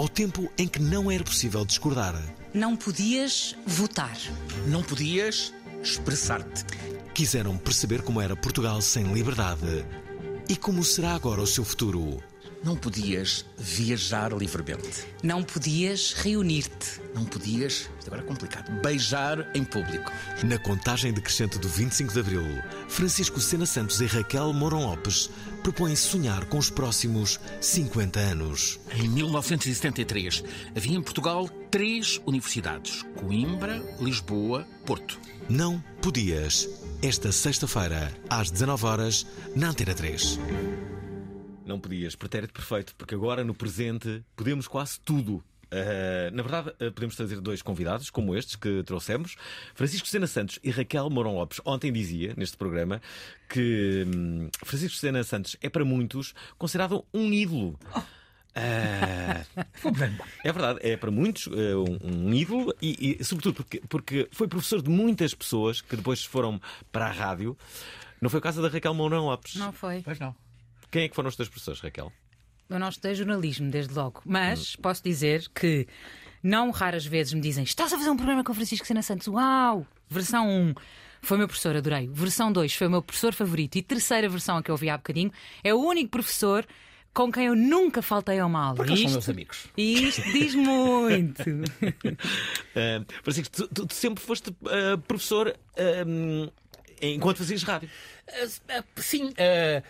ao 0.00 0.08
tempo 0.08 0.50
em 0.56 0.66
que 0.66 0.80
não 0.80 1.10
era 1.10 1.22
possível 1.22 1.62
discordar. 1.62 2.14
Não 2.54 2.74
podias 2.74 3.54
votar. 3.66 4.16
Não 4.66 4.82
podias 4.82 5.52
expressar-te. 5.82 6.64
Quiseram 7.12 7.58
perceber 7.58 8.00
como 8.00 8.18
era 8.18 8.34
Portugal 8.34 8.80
sem 8.80 9.12
liberdade 9.12 9.84
e 10.48 10.56
como 10.56 10.82
será 10.82 11.14
agora 11.14 11.42
o 11.42 11.46
seu 11.46 11.66
futuro. 11.66 12.18
Não 12.64 12.76
podias 12.76 13.44
viajar 13.58 14.32
livremente. 14.32 15.06
Não 15.22 15.42
podias 15.42 16.14
reunir-te. 16.14 17.00
Não 17.14 17.26
podias, 17.26 17.90
isto 17.98 18.06
agora 18.06 18.22
é 18.22 18.26
complicado, 18.26 18.70
beijar 18.80 19.50
em 19.54 19.64
público. 19.64 20.10
Na 20.44 20.58
contagem 20.58 21.12
decrescente 21.12 21.58
do 21.58 21.68
25 21.68 22.12
de 22.12 22.20
Abril, 22.20 22.44
Francisco 22.88 23.38
Sena 23.38 23.66
Santos 23.66 24.00
e 24.00 24.06
Raquel 24.06 24.52
Mourão 24.54 24.82
Lopes 24.82 25.28
propõem 25.60 25.94
sonhar 25.94 26.44
com 26.46 26.58
os 26.58 26.70
próximos 26.70 27.38
50 27.60 28.18
anos. 28.18 28.80
Em 28.94 29.08
1973, 29.08 30.42
havia 30.74 30.96
em 30.96 31.02
Portugal 31.02 31.48
três 31.70 32.20
universidades: 32.26 33.02
Coimbra, 33.16 33.82
Lisboa, 34.00 34.66
Porto. 34.84 35.20
Não 35.48 35.82
podias. 36.02 36.68
Esta 37.02 37.32
sexta-feira, 37.32 38.12
às 38.28 38.50
19 38.50 38.86
horas, 38.86 39.26
na 39.54 39.70
Antena 39.70 39.94
3. 39.94 40.38
Não 41.64 41.78
podias, 41.78 42.16
pretérito 42.16 42.52
perfeito, 42.52 42.94
porque 42.96 43.14
agora 43.14 43.44
no 43.44 43.54
presente 43.54 44.24
podemos 44.34 44.66
quase 44.66 44.98
tudo. 45.00 45.42
Uh, 45.72 46.34
na 46.34 46.42
verdade, 46.42 46.70
uh, 46.70 46.92
podemos 46.92 47.14
trazer 47.14 47.40
dois 47.40 47.62
convidados, 47.62 48.10
como 48.10 48.36
estes 48.36 48.56
que 48.56 48.82
trouxemos, 48.82 49.36
Francisco 49.74 50.08
Sena 50.08 50.26
Santos 50.26 50.58
e 50.64 50.70
Raquel 50.70 51.08
Mourão 51.08 51.36
Lopes. 51.36 51.60
Ontem 51.64 51.92
dizia, 51.92 52.34
neste 52.36 52.56
programa, 52.56 53.00
que 53.48 54.04
hum, 54.06 54.48
Francisco 54.64 54.96
Sena 54.96 55.22
Santos 55.22 55.56
é 55.60 55.68
para 55.68 55.84
muitos 55.84 56.34
considerado 56.58 57.04
um 57.14 57.32
ídolo. 57.32 57.78
Uh, 58.50 59.46
é 60.44 60.52
verdade, 60.52 60.80
é 60.82 60.96
para 60.96 61.10
muitos 61.10 61.46
uh, 61.46 61.84
um, 62.02 62.26
um 62.26 62.34
ídolo 62.34 62.74
e, 62.82 63.16
e, 63.20 63.24
sobretudo, 63.24 63.54
porque, 63.54 63.80
porque 63.88 64.28
foi 64.32 64.48
professor 64.48 64.82
de 64.82 64.90
muitas 64.90 65.32
pessoas 65.34 65.80
que 65.80 65.94
depois 65.94 66.24
foram 66.24 66.60
para 66.90 67.06
a 67.06 67.12
rádio. 67.12 67.56
Não 68.20 68.28
foi 68.28 68.40
o 68.40 68.42
caso 68.42 68.60
da 68.60 68.68
Raquel 68.68 68.92
Mourão 68.92 69.26
Lopes? 69.26 69.54
Não 69.54 69.72
foi. 69.72 70.02
Pois 70.02 70.18
não. 70.18 70.34
Quem 70.90 71.04
é 71.04 71.08
que 71.08 71.14
foram 71.14 71.28
os 71.28 71.36
teus 71.36 71.48
professores, 71.48 71.80
Raquel? 71.80 72.12
Eu 72.70 72.78
não 72.78 72.88
estudei 72.88 73.14
jornalismo, 73.14 73.70
desde 73.70 73.92
logo. 73.92 74.22
Mas 74.24 74.76
posso 74.76 75.02
dizer 75.02 75.46
que 75.54 75.86
não 76.42 76.70
raras 76.70 77.04
vezes 77.04 77.32
me 77.34 77.40
dizem: 77.40 77.64
Estás 77.64 77.92
a 77.92 77.98
fazer 77.98 78.10
um 78.10 78.16
programa 78.16 78.44
com 78.44 78.52
o 78.52 78.54
Francisco 78.54 78.86
Sena 78.86 79.02
Santos? 79.02 79.26
Uau! 79.26 79.86
Versão 80.08 80.48
1 80.48 80.74
foi 81.20 81.36
meu 81.36 81.46
professor, 81.48 81.76
adorei. 81.76 82.08
Versão 82.12 82.50
2 82.52 82.72
foi 82.74 82.86
o 82.86 82.90
meu 82.90 83.02
professor 83.02 83.34
favorito. 83.34 83.76
E 83.76 83.82
terceira 83.82 84.28
versão, 84.28 84.56
a 84.56 84.62
que 84.62 84.70
eu 84.70 84.74
ouvi 84.74 84.88
há 84.88 84.96
bocadinho, 84.96 85.30
é 85.62 85.74
o 85.74 85.78
único 85.78 86.10
professor 86.10 86.64
com 87.12 87.30
quem 87.30 87.46
eu 87.46 87.56
nunca 87.56 88.00
faltei 88.00 88.38
ao 88.38 88.48
mal. 88.48 88.74
Porque 88.74 88.92
eles 88.92 89.02
são 89.02 89.10
meus 89.12 89.28
amigos. 89.28 89.66
E 89.76 90.04
isto 90.08 90.22
diz 90.32 90.54
muito. 90.54 91.42
Uh, 91.42 93.04
Francisco, 93.22 93.50
tu, 93.54 93.68
tu- 93.68 93.86
tu 93.86 93.94
sempre 93.94 94.22
foste 94.22 94.48
uh, 94.50 94.96
professor 95.06 95.48
uh, 95.48 96.52
enquanto 97.02 97.38
fazias 97.38 97.62
rádio. 97.62 97.88
Ah, 98.32 98.78
ah, 98.78 98.84
Sim, 98.96 99.32
ah, 99.38 99.82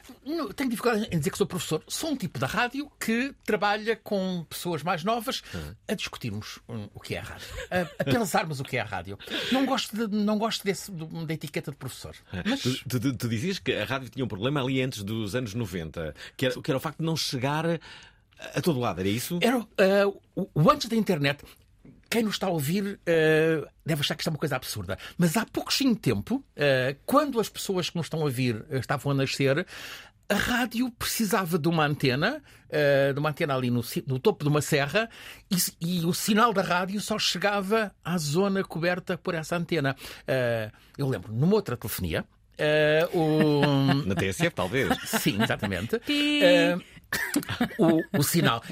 tenho 0.54 0.70
dificuldade 0.70 1.08
em 1.10 1.18
dizer 1.18 1.30
que 1.30 1.38
sou 1.38 1.46
professor. 1.46 1.82
Sou 1.88 2.10
um 2.10 2.16
tipo 2.16 2.38
da 2.38 2.46
rádio 2.46 2.90
que 2.98 3.34
trabalha 3.44 3.96
com 3.96 4.44
pessoas 4.48 4.82
mais 4.82 5.04
novas 5.04 5.42
a 5.88 5.94
discutirmos 5.94 6.58
hum, 6.68 6.88
o 6.94 7.00
que 7.00 7.14
é 7.14 7.18
a 7.18 7.22
rádio, 7.22 7.46
a, 7.70 7.80
a 8.02 8.04
pensarmos 8.04 8.60
o 8.60 8.64
que 8.64 8.76
é 8.76 8.80
a 8.80 8.84
rádio. 8.84 9.18
Não 9.52 9.66
gosto, 9.66 9.94
de- 10.08 10.16
não 10.16 10.38
gosto 10.38 10.64
desse- 10.64 10.90
da 10.90 11.34
etiqueta 11.34 11.70
de 11.70 11.76
professor. 11.76 12.14
Mas 12.44 12.60
Tu, 12.62 13.00
tu- 13.00 13.16
tu- 13.16 13.28
dizias 13.28 13.58
que 13.58 13.72
a 13.72 13.84
rádio 13.84 14.08
tinha 14.08 14.24
um 14.24 14.28
problema 14.28 14.62
ali 14.62 14.80
antes 14.82 15.02
dos 15.02 15.34
anos 15.34 15.54
90, 15.54 16.14
que 16.36 16.46
era, 16.46 16.60
que 16.62 16.70
era 16.70 16.78
o 16.78 16.80
facto 16.80 16.98
de 16.98 17.04
não 17.04 17.16
chegar 17.16 17.64
a, 17.66 18.60
todo 18.62 18.78
lado, 18.80 19.00
era 19.00 19.08
isso? 19.08 19.38
era 19.42 19.58
ah, 19.58 20.08
o, 20.34 20.48
o 20.54 20.70
antes 20.70 20.88
da 20.88 20.96
internet. 20.96 21.44
Quem 22.10 22.24
nos 22.24 22.34
está 22.34 22.48
a 22.48 22.50
ouvir 22.50 22.98
ah, 23.06 23.70
deve 23.86 24.00
achar 24.00 24.16
que 24.16 24.22
isto 24.22 24.28
é 24.28 24.32
uma 24.32 24.38
coisa 24.38 24.56
absurda. 24.56 24.98
Mas 25.16 25.36
há 25.36 25.46
pouquinho 25.46 25.94
tempo, 25.94 26.44
ah, 26.56 26.96
quando 27.06 27.38
as 27.38 27.48
pessoas 27.48 27.88
que 27.88 27.96
nos 27.96 28.06
estão 28.06 28.20
a 28.20 28.24
ouvir 28.24 28.64
ah, 28.68 28.76
estavam 28.78 29.12
a 29.12 29.14
nascer, 29.14 29.64
a 30.28 30.34
rádio 30.34 30.90
precisava 30.90 31.56
de 31.56 31.68
uma 31.68 31.84
antena, 31.84 32.40
de 33.12 33.18
uma 33.18 33.30
antena 33.30 33.52
ali 33.56 33.68
no, 33.68 33.82
no 34.06 34.18
topo 34.20 34.44
de 34.44 34.48
uma 34.48 34.62
serra, 34.62 35.10
e, 35.50 35.56
e 35.80 36.06
o 36.06 36.14
sinal 36.14 36.52
da 36.52 36.62
rádio 36.62 37.00
só 37.00 37.18
chegava 37.18 37.92
à 38.04 38.16
zona 38.16 38.62
coberta 38.62 39.18
por 39.18 39.34
essa 39.34 39.56
antena. 39.56 39.96
Eu 40.96 41.08
lembro, 41.08 41.32
numa 41.32 41.56
outra 41.56 41.76
telefonia, 41.76 42.24
o, 43.12 43.60
Na 44.06 44.14
TSF, 44.14 44.54
talvez. 44.54 44.96
Sim, 45.04 45.42
exatamente. 45.42 45.98
Pi. 45.98 46.42
O, 47.78 48.18
o 48.18 48.22
sinal. 48.22 48.62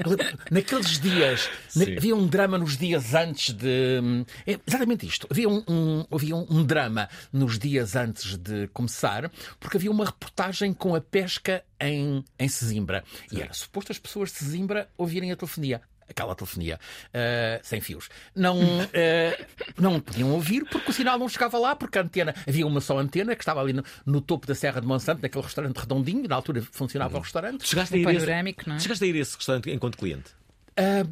Naqueles 0.50 0.98
dias, 0.98 1.48
na- 1.74 1.84
havia 1.96 2.14
um 2.14 2.26
drama 2.26 2.58
nos 2.58 2.76
dias 2.76 3.14
antes 3.14 3.52
de. 3.54 4.00
é 4.46 4.58
exatamente 4.66 5.06
isto. 5.06 5.26
Havia 5.30 5.48
um, 5.48 5.62
um- 5.68 6.06
havia 6.10 6.36
um 6.36 6.64
drama 6.64 7.08
nos 7.32 7.58
dias 7.58 7.96
antes 7.96 8.36
de 8.36 8.68
começar, 8.68 9.30
porque 9.58 9.76
havia 9.76 9.90
uma 9.90 10.04
reportagem 10.04 10.72
com 10.72 10.94
a 10.94 11.00
pesca 11.00 11.64
em, 11.80 12.24
em 12.38 12.48
Sesimbra. 12.48 13.04
E 13.32 13.40
era 13.42 13.52
suposto 13.52 13.92
as 13.92 13.98
pessoas 13.98 14.30
de 14.30 14.38
Sesimbra 14.38 14.88
ouvirem 14.96 15.32
a 15.32 15.36
telefonia. 15.36 15.80
Aquela 16.08 16.34
telefonia 16.34 16.78
eh, 17.12 17.60
sem 17.62 17.80
fios. 17.80 18.08
Não, 18.34 18.58
eh, 18.92 19.46
não 19.78 20.00
podiam 20.00 20.30
ouvir 20.32 20.64
porque 20.70 20.90
o 20.90 20.92
sinal 20.92 21.18
não 21.18 21.28
chegava 21.28 21.58
lá, 21.58 21.76
porque 21.76 21.98
a 21.98 22.02
antena, 22.02 22.34
havia 22.46 22.66
uma 22.66 22.80
só 22.80 22.98
antena 22.98 23.34
que 23.34 23.42
estava 23.42 23.60
ali 23.60 23.72
no, 23.72 23.84
no 24.06 24.20
topo 24.20 24.46
da 24.46 24.54
Serra 24.54 24.80
de 24.80 24.86
Monsanto, 24.86 25.22
naquele 25.22 25.44
restaurante 25.44 25.76
redondinho, 25.76 26.26
na 26.28 26.34
altura 26.34 26.62
funcionava 26.72 27.18
o 27.18 27.20
restaurante. 27.20 27.66
Chegaste 27.66 27.94
a, 27.94 27.98
ir 27.98 28.02
a 28.02 28.12
Panorâmico, 28.12 28.62
não 28.66 28.74
é? 28.74 28.76
esse, 28.76 28.84
chegaste 28.84 29.04
a 29.04 29.06
ir 29.06 29.14
a 29.16 29.18
esse 29.18 29.36
restaurante 29.36 29.70
enquanto 29.70 29.98
cliente? 29.98 30.30
Ah, 30.76 31.06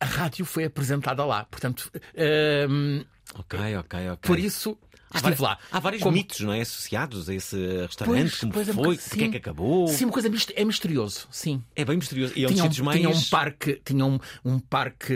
a 0.00 0.04
rádio 0.04 0.44
foi 0.44 0.64
apresentada 0.64 1.24
lá. 1.24 1.44
Portanto, 1.44 1.90
ah, 1.94 3.04
Ok, 3.34 3.76
ok, 3.76 4.10
ok. 4.10 4.28
por 4.28 4.38
isso 4.38 4.78
Há 5.10 5.18
estive 5.18 5.36
vários, 5.36 5.40
lá. 5.40 5.58
há 5.70 5.78
vários 5.80 6.02
Como- 6.02 6.16
mitos, 6.16 6.40
não 6.40 6.52
é? 6.52 6.60
Associados 6.60 7.28
a 7.28 7.34
esse 7.34 7.56
restaurante, 7.86 8.22
Pois, 8.30 8.40
como 8.40 8.52
pois, 8.52 8.68
é 8.68 8.72
foi, 8.72 8.82
bocado- 8.82 9.02
porque 9.08 9.20
é 9.20 9.24
sim. 9.26 9.30
que 9.30 9.36
acabou. 9.36 9.88
Sim, 9.88 10.04
uma 10.04 10.12
coisa 10.12 10.28
é 10.56 10.64
misterioso, 10.64 11.28
sim. 11.30 11.62
É 11.76 11.84
bem 11.84 11.96
misterioso. 11.96 12.32
E 12.36 12.44
é 12.44 12.46
dos 12.46 12.54
tinha, 12.54 12.64
um, 12.64 12.68
sítios 12.68 12.84
mais. 12.84 12.98
tinha 12.98 13.08
um 13.10 13.22
parque, 13.30 13.80
tinha 13.84 14.04
um, 14.04 14.18
um 14.44 14.58
parque 14.58 15.14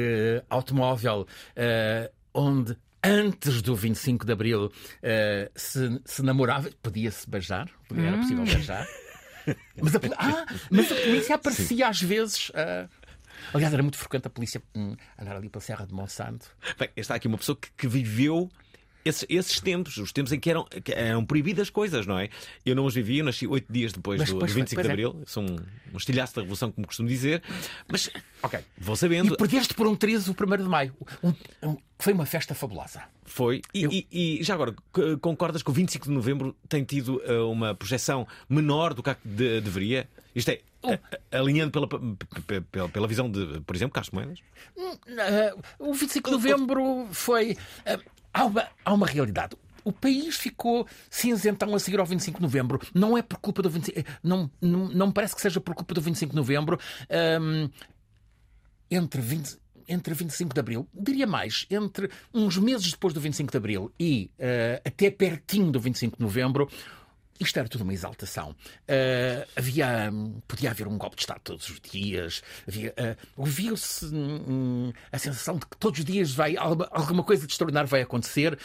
automóvel 0.48 1.26
ah, 1.56 2.10
onde 2.32 2.76
antes 3.02 3.62
do 3.62 3.74
25 3.74 4.24
de 4.24 4.32
Abril 4.32 4.70
ah, 5.02 5.50
se, 5.56 6.00
se 6.04 6.22
namorava, 6.22 6.70
podia-se 6.82 7.28
beijar, 7.28 7.68
porque 7.88 8.02
era 8.02 8.16
possível 8.18 8.44
beijar. 8.44 8.86
Mas 9.80 9.94
a, 9.96 9.98
ah, 10.18 10.46
mas 10.70 10.92
a 10.92 10.94
polícia 10.94 11.34
aparecia 11.36 11.88
às 11.88 12.00
vezes. 12.00 12.52
ah, 12.54 12.86
aliás, 13.54 13.72
era 13.72 13.82
muito 13.82 13.98
frequente 13.98 14.26
a 14.26 14.30
polícia 14.30 14.62
hum, 14.74 14.94
andar 15.18 15.34
ali 15.36 15.48
pela 15.48 15.62
Serra 15.62 15.86
de 15.86 15.94
Monsanto. 15.94 16.46
Bem, 16.78 16.90
está 16.96 17.14
aqui 17.16 17.26
uma 17.26 17.38
pessoa 17.38 17.56
que, 17.60 17.70
que 17.76 17.88
viveu 17.88 18.48
esses, 19.04 19.24
esses 19.28 19.60
tempos, 19.60 19.96
os 19.96 20.12
tempos 20.12 20.32
em 20.32 20.38
que 20.40 20.50
eram, 20.50 20.64
que 20.64 20.92
eram 20.92 21.24
proibidas 21.24 21.70
coisas, 21.70 22.06
não 22.06 22.18
é? 22.18 22.28
Eu 22.64 22.74
não 22.74 22.84
os 22.84 22.94
vivi, 22.94 23.18
eu 23.18 23.24
nasci 23.24 23.46
oito 23.46 23.72
dias 23.72 23.92
depois 23.92 24.18
Mas, 24.20 24.28
do, 24.28 24.34
do 24.34 24.38
pois, 24.40 24.52
25 24.52 24.74
pois 24.76 24.84
de 24.86 24.90
é. 24.90 24.92
Abril. 24.92 25.22
Sou 25.26 25.42
um, 25.42 25.56
um 25.92 25.96
estilhaço 25.96 26.34
da 26.34 26.42
Revolução, 26.42 26.70
como 26.72 26.86
costumo 26.86 27.08
dizer. 27.08 27.42
Mas, 27.88 28.10
ok, 28.42 28.60
vou 28.78 28.96
sabendo. 28.96 29.34
E 29.34 29.36
perdeste 29.36 29.74
por 29.74 29.86
um 29.86 29.94
13 29.96 30.30
o 30.30 30.34
1 30.34 30.56
de 30.56 30.62
Maio. 30.64 30.94
Um- 31.22 31.34
um- 31.62 31.76
foi 31.98 32.12
uma 32.12 32.24
festa 32.26 32.54
fabulosa. 32.54 33.02
Foi. 33.24 33.60
E, 33.74 33.82
Eu- 33.82 33.92
e- 33.92 34.06
e 34.10 34.42
já 34.42 34.54
agora, 34.54 34.74
concordas 35.20 35.62
que 35.62 35.70
o 35.70 35.72
25 35.72 36.06
de 36.06 36.12
novembro 36.12 36.56
tem 36.68 36.82
tido 36.84 37.20
eh, 37.24 37.38
uma 37.40 37.74
projeção 37.74 38.26
menor 38.48 38.94
do 38.94 39.02
que 39.02 39.14
de- 39.24 39.60
deveria? 39.60 40.08
Isto 40.34 40.50
é, 40.50 40.60
a- 40.84 41.38
alinhando 41.38 41.70
pela, 41.72 41.86
pe- 41.88 42.60
pela, 42.72 42.88
pela 42.88 43.06
visão 43.06 43.30
de, 43.30 43.60
por 43.60 43.76
exemplo, 43.76 43.92
Carlos 43.92 44.10
Moedas? 44.10 44.38
Ah, 44.78 45.54
o 45.78 45.92
25 45.92 46.30
de 46.30 46.36
novembro 46.36 47.08
foi. 47.12 47.56
ah, 47.84 47.98
há, 48.32 48.44
uma, 48.44 48.68
há 48.84 48.92
uma 48.92 49.06
realidade. 49.06 49.56
O 49.84 49.92
país 49.92 50.36
ficou 50.36 50.86
cinzentão 51.08 51.74
a 51.74 51.78
seguir 51.78 51.98
ao 51.98 52.06
25 52.06 52.38
de 52.38 52.42
novembro. 52.42 52.80
Não 52.94 53.16
é 53.16 53.22
por 53.22 53.38
culpa 53.38 53.62
do 53.62 53.70
25. 53.70 54.02
Não, 54.22 54.50
não, 54.60 54.88
não 54.88 55.06
me 55.08 55.12
parece 55.12 55.34
que 55.34 55.40
seja 55.40 55.60
por 55.60 55.74
culpa 55.74 55.94
do 55.94 56.00
25 56.00 56.30
de 56.30 56.36
novembro. 56.36 56.78
Entre 58.90 59.20
20 59.20 59.58
entre 59.90 60.14
25 60.14 60.54
de 60.54 60.60
Abril, 60.60 60.88
diria 60.94 61.26
mais, 61.26 61.66
entre 61.68 62.08
uns 62.32 62.56
meses 62.56 62.92
depois 62.92 63.12
do 63.12 63.20
25 63.20 63.50
de 63.50 63.56
Abril 63.56 63.92
e 63.98 64.30
ah, 64.38 64.80
até 64.84 65.10
pertinho 65.10 65.72
do 65.72 65.80
25 65.80 66.16
de 66.16 66.22
Novembro, 66.22 66.68
isto 67.40 67.58
era 67.58 67.68
tudo 67.68 67.82
uma 67.82 67.92
exaltação. 67.92 68.54
Ah, 68.86 69.46
havia, 69.56 70.12
podia 70.46 70.70
haver 70.70 70.86
um 70.86 70.98
golpe 70.98 71.16
de 71.16 71.22
Estado 71.22 71.40
todos 71.42 71.68
os 71.68 71.80
dias. 71.80 72.42
Havia, 72.68 72.94
ah, 72.96 73.16
ouvia-se 73.36 74.06
hum, 74.06 74.92
a 75.10 75.18
sensação 75.18 75.56
de 75.58 75.66
que 75.66 75.76
todos 75.78 75.98
os 75.98 76.04
dias 76.04 76.32
vai 76.32 76.56
alguma, 76.56 76.88
alguma 76.92 77.24
coisa 77.24 77.46
de 77.46 77.52
extraordinário 77.52 77.88
vai 77.88 78.02
acontecer. 78.02 78.58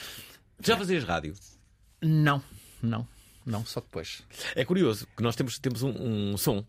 Já 0.60 0.78
fazias 0.78 1.04
rádio? 1.04 1.34
Não, 2.02 2.44
não, 2.82 3.08
não, 3.46 3.66
só 3.66 3.80
depois. 3.80 4.24
É 4.56 4.66
curioso 4.66 5.08
que 5.16 5.24
nós 5.24 5.36
temos, 5.36 5.58
temos 5.58 5.82
um, 5.82 6.34
um 6.34 6.38
som. 6.38 6.66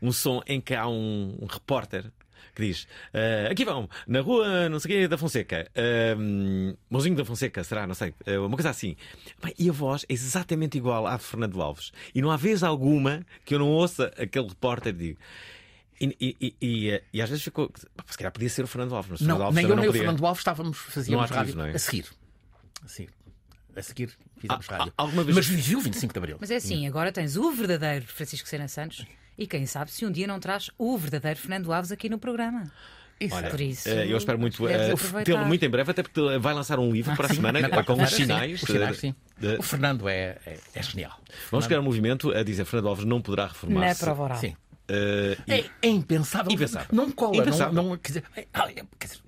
Um 0.00 0.12
som 0.12 0.42
em 0.46 0.60
que 0.60 0.74
há 0.74 0.86
um, 0.86 1.38
um 1.40 1.46
repórter 1.46 2.12
que 2.54 2.66
diz: 2.66 2.86
"Ah, 3.14 3.50
Aqui 3.50 3.64
vão, 3.64 3.88
na 4.06 4.20
rua, 4.20 4.68
não 4.68 4.78
sei 4.80 4.90
o 4.90 5.00
quê, 5.02 5.08
da 5.08 5.16
Fonseca. 5.18 5.70
Uh, 5.76 6.76
Mãozinho 6.90 7.16
da 7.16 7.24
Fonseca, 7.24 7.62
será? 7.64 7.86
Não 7.86 7.94
sei. 7.94 8.14
Ah, 8.26 8.40
uma 8.40 8.56
coisa 8.56 8.70
assim. 8.70 8.96
Bem, 9.42 9.54
e 9.58 9.68
a 9.68 9.72
voz 9.72 10.04
é 10.08 10.12
exatamente 10.12 10.76
igual 10.78 11.06
à 11.06 11.16
de 11.16 11.22
Fernando 11.24 11.60
Alves. 11.60 11.92
E 12.14 12.20
não 12.22 12.30
há 12.30 12.36
vez 12.36 12.62
alguma 12.62 13.24
que 13.44 13.54
eu 13.54 13.58
não 13.58 13.68
ouça 13.68 14.12
aquele 14.18 14.48
repórter 14.48 14.94
e 14.94 14.98
digo. 14.98 15.18
E, 16.00 16.16
e, 16.20 16.36
e, 16.40 16.56
e, 16.90 17.02
e 17.12 17.22
às 17.22 17.28
vezes 17.30 17.44
ficou. 17.44 17.70
Se 18.08 18.16
calhar 18.18 18.32
podia 18.32 18.48
ser 18.48 18.64
o 18.64 18.66
Fernando 18.66 18.94
Alves, 18.94 19.10
mas 19.12 19.20
o 19.20 19.24
Fernando 19.24 19.38
Não, 19.38 19.46
Alves 19.46 19.56
nem 19.56 19.70
eu 19.70 19.76
nem 19.76 19.84
não 19.86 19.90
o. 19.92 19.94
Fernando 19.96 20.26
Alves 20.26 20.40
estávamos, 20.40 20.78
fazíamos 20.78 21.24
ativo, 21.26 21.38
rádio 21.38 21.56
não 21.56 21.66
é? 21.66 21.70
a 21.70 21.78
seguir. 21.78 22.06
A 22.84 22.88
seguir. 22.88 23.10
A 23.74 23.82
seguir 23.82 24.10
fizemos 24.36 24.68
Ah, 24.68 24.76
rádio. 24.78 24.92
ah, 24.98 25.02
alguma 25.02 25.22
vez- 25.24 25.36
Mas 25.36 25.48
o 25.48 25.80
25 25.80 26.12
de 26.12 26.18
Abril. 26.18 26.36
Mas 26.40 26.50
é 26.50 26.56
assim, 26.56 26.86
agora 26.86 27.10
tens 27.12 27.36
o 27.36 27.52
verdadeiro 27.52 28.04
Francisco 28.06 28.46
Sena 28.48 28.68
Santos 28.68 29.06
e 29.38 29.46
quem 29.46 29.66
sabe 29.66 29.90
se 29.90 30.04
um 30.06 30.10
dia 30.10 30.26
não 30.26 30.38
traz 30.40 30.70
o 30.78 30.96
verdadeiro 30.96 31.38
Fernando 31.38 31.72
Alves 31.72 31.92
aqui 31.92 32.08
no 32.08 32.18
programa. 32.18 32.70
Isso. 33.20 33.36
Olha, 33.36 33.50
Por 33.50 33.60
isso, 33.60 33.88
eh, 33.88 34.08
eu 34.10 34.16
espero 34.16 34.36
muito 34.38 34.66
eh, 34.68 34.94
tê-lo 35.24 35.44
muito 35.46 35.64
em 35.64 35.70
breve, 35.70 35.90
até 35.92 36.02
porque 36.02 36.20
vai 36.38 36.52
lançar 36.54 36.80
um 36.80 36.90
livro 36.90 37.14
para 37.14 37.26
a 37.26 37.34
semana 37.34 37.60
Na 37.60 37.68
eh, 37.68 37.82
com 37.84 37.92
os 38.02 38.10
sim. 38.10 38.16
sinais. 38.16 38.62
Os 38.62 38.68
sinais, 38.68 38.96
sim. 38.98 39.14
de- 39.38 39.56
O 39.58 39.62
Fernando 39.62 40.08
é, 40.08 40.38
é, 40.44 40.58
é 40.74 40.82
genial. 40.82 41.16
Vamos 41.50 41.66
criar 41.66 41.78
um 41.78 41.84
movimento 41.84 42.32
a 42.32 42.42
dizer 42.42 42.64
Fernando 42.64 42.88
Alves 42.88 43.04
não 43.04 43.20
poderá 43.22 43.44
Na 43.44 43.48
reformar-se. 43.50 44.00
prova 44.04 44.22
oral. 44.24 44.38
Sim. 44.38 44.56
E- 44.88 45.52
É, 45.52 45.64
é 45.82 45.88
impensável. 45.88 46.50
Impensável. 46.50 46.88
Não 46.90 47.12
cola. 47.12 47.36
Impensável. 47.36 47.72
Não, 47.72 47.90
não, 47.90 47.96
quer 47.96 48.08
dizer, 48.08 48.24
é, 48.36 48.46
ah, 48.52 48.68
é, 48.70 48.74
quer 48.98 49.06
dizer, 49.06 49.20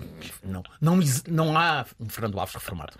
não, 0.42 0.62
não, 0.80 0.98
não 1.28 1.56
há 1.56 1.86
um 2.00 2.08
Fernando 2.08 2.38
Alves 2.40 2.54
reformado. 2.54 2.94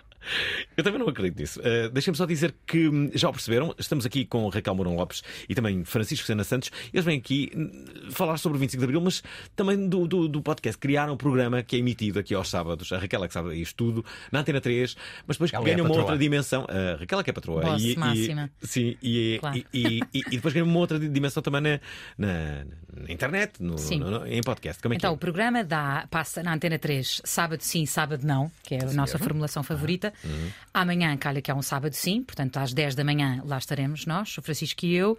Eu 0.75 0.83
também 0.83 0.99
não 0.99 1.07
acredito 1.07 1.39
nisso. 1.39 1.59
Uh, 1.59 1.89
Deixem-me 1.91 2.17
só 2.17 2.25
dizer 2.25 2.53
que 2.65 2.87
hum, 2.89 3.09
já 3.13 3.29
o 3.29 3.31
perceberam, 3.31 3.73
estamos 3.77 4.05
aqui 4.05 4.25
com 4.25 4.47
Raquel 4.49 4.75
Mourão 4.75 4.95
Lopes 4.95 5.23
e 5.47 5.55
também 5.55 5.83
Francisco 5.85 6.25
Sena 6.25 6.43
Santos. 6.43 6.71
Eles 6.93 7.05
vêm 7.05 7.17
aqui 7.17 7.51
hum, 7.55 7.85
falar 8.11 8.37
sobre 8.37 8.57
o 8.57 8.59
25 8.59 8.79
de 8.79 8.83
Abril, 8.85 9.01
mas 9.01 9.23
também 9.55 9.87
do, 9.87 10.07
do, 10.07 10.27
do 10.27 10.41
podcast. 10.41 10.77
Criaram 10.79 11.13
um 11.13 11.17
programa 11.17 11.61
que 11.63 11.75
é 11.75 11.79
emitido 11.79 12.19
aqui 12.19 12.33
aos 12.33 12.49
sábados. 12.49 12.91
A 12.91 12.97
Raquel 12.97 13.23
é 13.23 13.27
que 13.27 13.33
sabe 13.33 13.55
isto 13.59 13.75
tudo, 13.75 14.05
na 14.31 14.39
Antena 14.39 14.59
3, 14.61 14.95
mas 15.27 15.37
depois 15.37 15.53
Ela 15.53 15.63
ganha 15.65 15.79
é 15.79 15.81
uma 15.81 15.95
outra 15.95 16.17
dimensão. 16.17 16.65
A 16.69 16.99
Raquel 16.99 17.19
é 17.19 17.23
que 17.23 17.29
é 17.29 17.33
patroa. 17.33 17.61
Boss 17.61 17.81
e, 17.81 17.93
e- 17.93 17.97
máxima. 17.97 18.49
sim, 18.61 18.97
e, 19.01 19.37
Claro. 19.39 19.57
e, 19.57 19.65
e- 19.73 19.99
e- 20.13 20.23
e 20.27 20.35
depois 20.35 20.53
ganha 20.53 20.65
uma 20.65 20.79
outra 20.79 20.99
dimensão 20.99 21.41
também 21.43 21.61
na, 21.61 21.79
na, 22.17 22.65
na 23.05 23.11
internet, 23.11 23.53
no, 23.61 23.77
Sim. 23.77 23.99
no- 23.99 24.11
no- 24.19 24.27
em 24.27 24.41
podcast. 24.41 24.81
Como 24.81 24.93
é 24.93 24.97
Então, 24.97 25.11
que 25.11 25.15
o 25.15 25.19
programa 25.19 25.63
dá, 25.63 26.07
passa 26.09 26.41
na 26.43 26.53
Antena 26.53 26.77
3, 26.79 27.21
sábado 27.23 27.61
sim, 27.61 27.85
sábado 27.85 28.25
não, 28.25 28.51
que 28.63 28.75
é 28.75 28.83
a 28.83 28.93
nossa 28.93 29.17
formulação 29.17 29.63
favorita. 29.63 30.13
Uhum. 30.23 30.49
Amanhã, 30.73 31.15
calha 31.17 31.41
que 31.41 31.51
é 31.51 31.53
um 31.53 31.61
sábado 31.61 31.93
sim, 31.93 32.23
portanto, 32.23 32.57
às 32.57 32.73
10 32.73 32.95
da 32.95 33.03
manhã 33.03 33.41
lá 33.45 33.57
estaremos 33.57 34.05
nós, 34.05 34.37
o 34.37 34.41
Francisco 34.41 34.85
e 34.85 34.95
eu. 34.95 35.17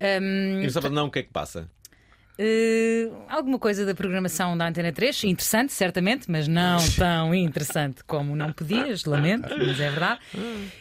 É? 0.00 0.18
E 0.18 0.64
no 0.64 0.70
sábado 0.70 0.94
não, 0.94 1.06
o 1.06 1.10
que 1.10 1.20
é 1.20 1.22
que 1.22 1.30
passa? 1.30 1.68
eh, 2.38 3.10
alguma 3.28 3.58
coisa 3.58 3.84
da 3.84 3.94
programação 3.94 4.56
da 4.56 4.68
Antena 4.68 4.92
3, 4.92 5.24
interessante, 5.24 5.72
certamente, 5.72 6.30
mas 6.30 6.46
não 6.46 6.78
tão 6.96 7.34
interessante 7.34 8.04
como 8.04 8.36
não 8.36 8.52
podias, 8.52 9.04
lamento, 9.04 9.48
mas 9.58 9.80
é 9.80 9.90
verdade. 9.90 10.20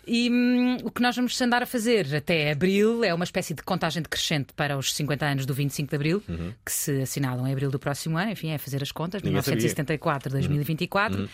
E 0.05 0.29
hum, 0.29 0.77
o 0.83 0.91
que 0.91 1.01
nós 1.01 1.15
vamos 1.15 1.39
andar 1.41 1.63
a 1.63 1.65
fazer 1.65 2.15
até 2.15 2.51
abril 2.51 3.03
é 3.03 3.11
uma 3.13 3.23
espécie 3.23 3.55
de 3.55 3.63
contagem 3.63 4.03
decrescente 4.03 4.53
para 4.53 4.77
os 4.77 4.93
50 4.93 5.25
anos 5.25 5.45
do 5.47 5.53
25 5.53 5.89
de 5.89 5.95
abril, 5.95 6.23
que 6.63 6.71
se 6.71 7.01
assinalam 7.01 7.47
em 7.47 7.51
abril 7.51 7.71
do 7.71 7.79
próximo 7.79 8.17
ano, 8.17 8.31
enfim, 8.31 8.51
é 8.51 8.59
fazer 8.59 8.83
as 8.83 8.91
contas, 8.91 9.23
Ninguém 9.23 9.41
sabia. 9.41 9.57
1974, 9.57 10.31
2024. 10.31 11.27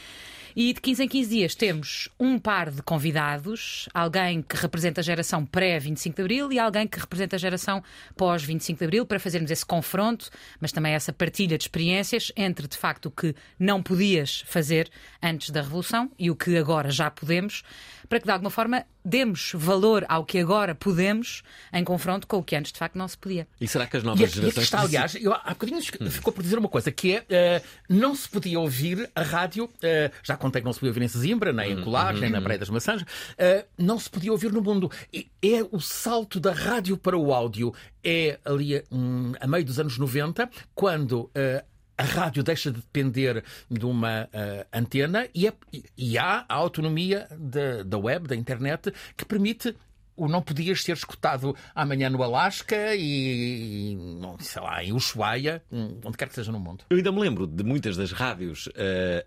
E 0.55 0.71
de 0.71 0.79
15 0.79 1.03
em 1.03 1.07
15 1.07 1.29
dias 1.29 1.55
temos 1.55 2.09
um 2.19 2.37
par 2.37 2.69
de 2.69 2.81
convidados, 2.81 3.89
alguém 3.93 4.41
que 4.41 4.55
representa 4.55 5.01
a 5.01 5.03
geração 5.03 5.45
pré-25 5.45 6.15
de 6.15 6.21
Abril 6.21 6.51
e 6.51 6.59
alguém 6.59 6.87
que 6.87 6.99
representa 6.99 7.35
a 7.35 7.39
geração 7.39 7.83
pós-25 8.15 8.77
de 8.77 8.83
Abril, 8.83 9.05
para 9.05 9.19
fazermos 9.19 9.49
esse 9.49 9.65
confronto, 9.65 10.29
mas 10.59 10.71
também 10.71 10.93
essa 10.93 11.11
partilha 11.11 11.57
de 11.57 11.63
experiências 11.63 12.31
entre, 12.35 12.67
de 12.67 12.77
facto, 12.77 13.07
o 13.07 13.11
que 13.11 13.35
não 13.57 13.81
podias 13.81 14.43
fazer 14.45 14.89
antes 15.21 15.49
da 15.49 15.61
Revolução 15.61 16.11
e 16.19 16.29
o 16.29 16.35
que 16.35 16.55
agora 16.57 16.91
já 16.91 17.09
podemos, 17.09 17.63
para 18.07 18.19
que 18.19 18.25
de 18.25 18.31
alguma 18.31 18.51
forma 18.51 18.85
demos 19.03 19.51
valor 19.53 20.05
ao 20.07 20.23
que 20.23 20.39
agora 20.39 20.73
podemos 20.73 21.43
em 21.73 21.83
confronto 21.83 22.25
com 22.25 22.37
o 22.37 22.43
que 22.43 22.55
antes, 22.55 22.71
de 22.71 22.79
facto, 22.79 22.95
não 22.95 23.07
se 23.07 23.17
podia. 23.17 23.47
E 23.59 23.67
será 23.67 23.85
que 23.85 23.97
as 23.97 24.03
novas 24.03 24.21
e 24.21 24.23
aqui 24.25 24.35
gerações. 24.35 24.63
está, 24.63 24.81
aliás, 24.81 25.15
eu, 25.15 25.33
há 25.33 25.49
bocadinho 25.49 25.81
ficou 26.09 26.31
por 26.31 26.41
dizer 26.41 26.57
uma 26.57 26.69
coisa, 26.69 26.91
que 26.91 27.15
é 27.15 27.25
eh, 27.29 27.61
não 27.89 28.15
se 28.15 28.29
podia 28.29 28.59
ouvir 28.59 29.09
a 29.15 29.21
rádio, 29.21 29.69
eh, 29.81 30.11
já 30.23 30.37
contei 30.43 30.61
que 30.61 30.65
não 30.65 30.73
se 30.73 30.79
podia 30.79 30.91
ouvir 30.91 31.01
em 31.03 31.07
Sesimbra, 31.07 31.51
nem 31.53 31.71
em 31.71 31.81
Colares, 31.81 32.19
nem 32.19 32.29
na 32.29 32.41
Praia 32.41 32.59
das 32.59 32.69
Maçãs, 32.69 33.03
eh, 33.37 33.65
não 33.77 33.97
se 33.97 34.09
podia 34.09 34.31
ouvir 34.31 34.51
no 34.51 34.61
mundo. 34.61 34.91
E 35.11 35.27
é 35.41 35.63
o 35.71 35.79
salto 35.79 36.39
da 36.39 36.51
rádio 36.51 36.97
para 36.97 37.17
o 37.17 37.33
áudio. 37.33 37.73
É 38.03 38.39
ali 38.45 38.83
hum, 38.91 39.31
a 39.39 39.47
meio 39.47 39.65
dos 39.65 39.79
anos 39.79 39.97
90, 39.97 40.49
quando. 40.75 41.29
eh, 41.33 41.63
a 41.95 42.01
rádio 42.03 42.41
deixa 42.43 42.71
de 42.71 42.77
depender 42.81 43.43
de 43.69 43.85
uma 43.85 44.27
eh, 44.33 44.65
antena 44.73 45.27
e, 45.33 45.45
é- 45.47 45.53
e- 45.71 45.83
e 45.95 46.17
há 46.17 46.43
a 46.49 46.55
autonomia 46.55 47.27
da, 47.37 47.83
da 47.83 47.97
web, 47.99 48.27
da 48.27 48.35
internet, 48.35 48.91
que 49.15 49.23
permite 49.23 49.75
o 50.15 50.27
não 50.27 50.41
podias 50.41 50.83
ser 50.83 50.93
escutado 50.93 51.55
amanhã 51.73 52.09
no 52.09 52.21
Alasca 52.23 52.95
e, 52.95 53.91
e, 53.91 53.95
não, 53.95 54.37
sei 54.39 54.61
lá, 54.61 54.83
em 54.83 54.93
Ushuaia, 54.93 55.63
onde 55.71 56.17
quer 56.17 56.27
que 56.29 56.35
seja 56.35 56.51
no 56.51 56.59
mundo. 56.59 56.83
Eu 56.89 56.97
ainda 56.97 57.11
me 57.11 57.19
lembro 57.19 57.47
de 57.47 57.63
muitas 57.63 57.97
das 57.97 58.11
rádios, 58.11 58.69
eh, 58.75 59.25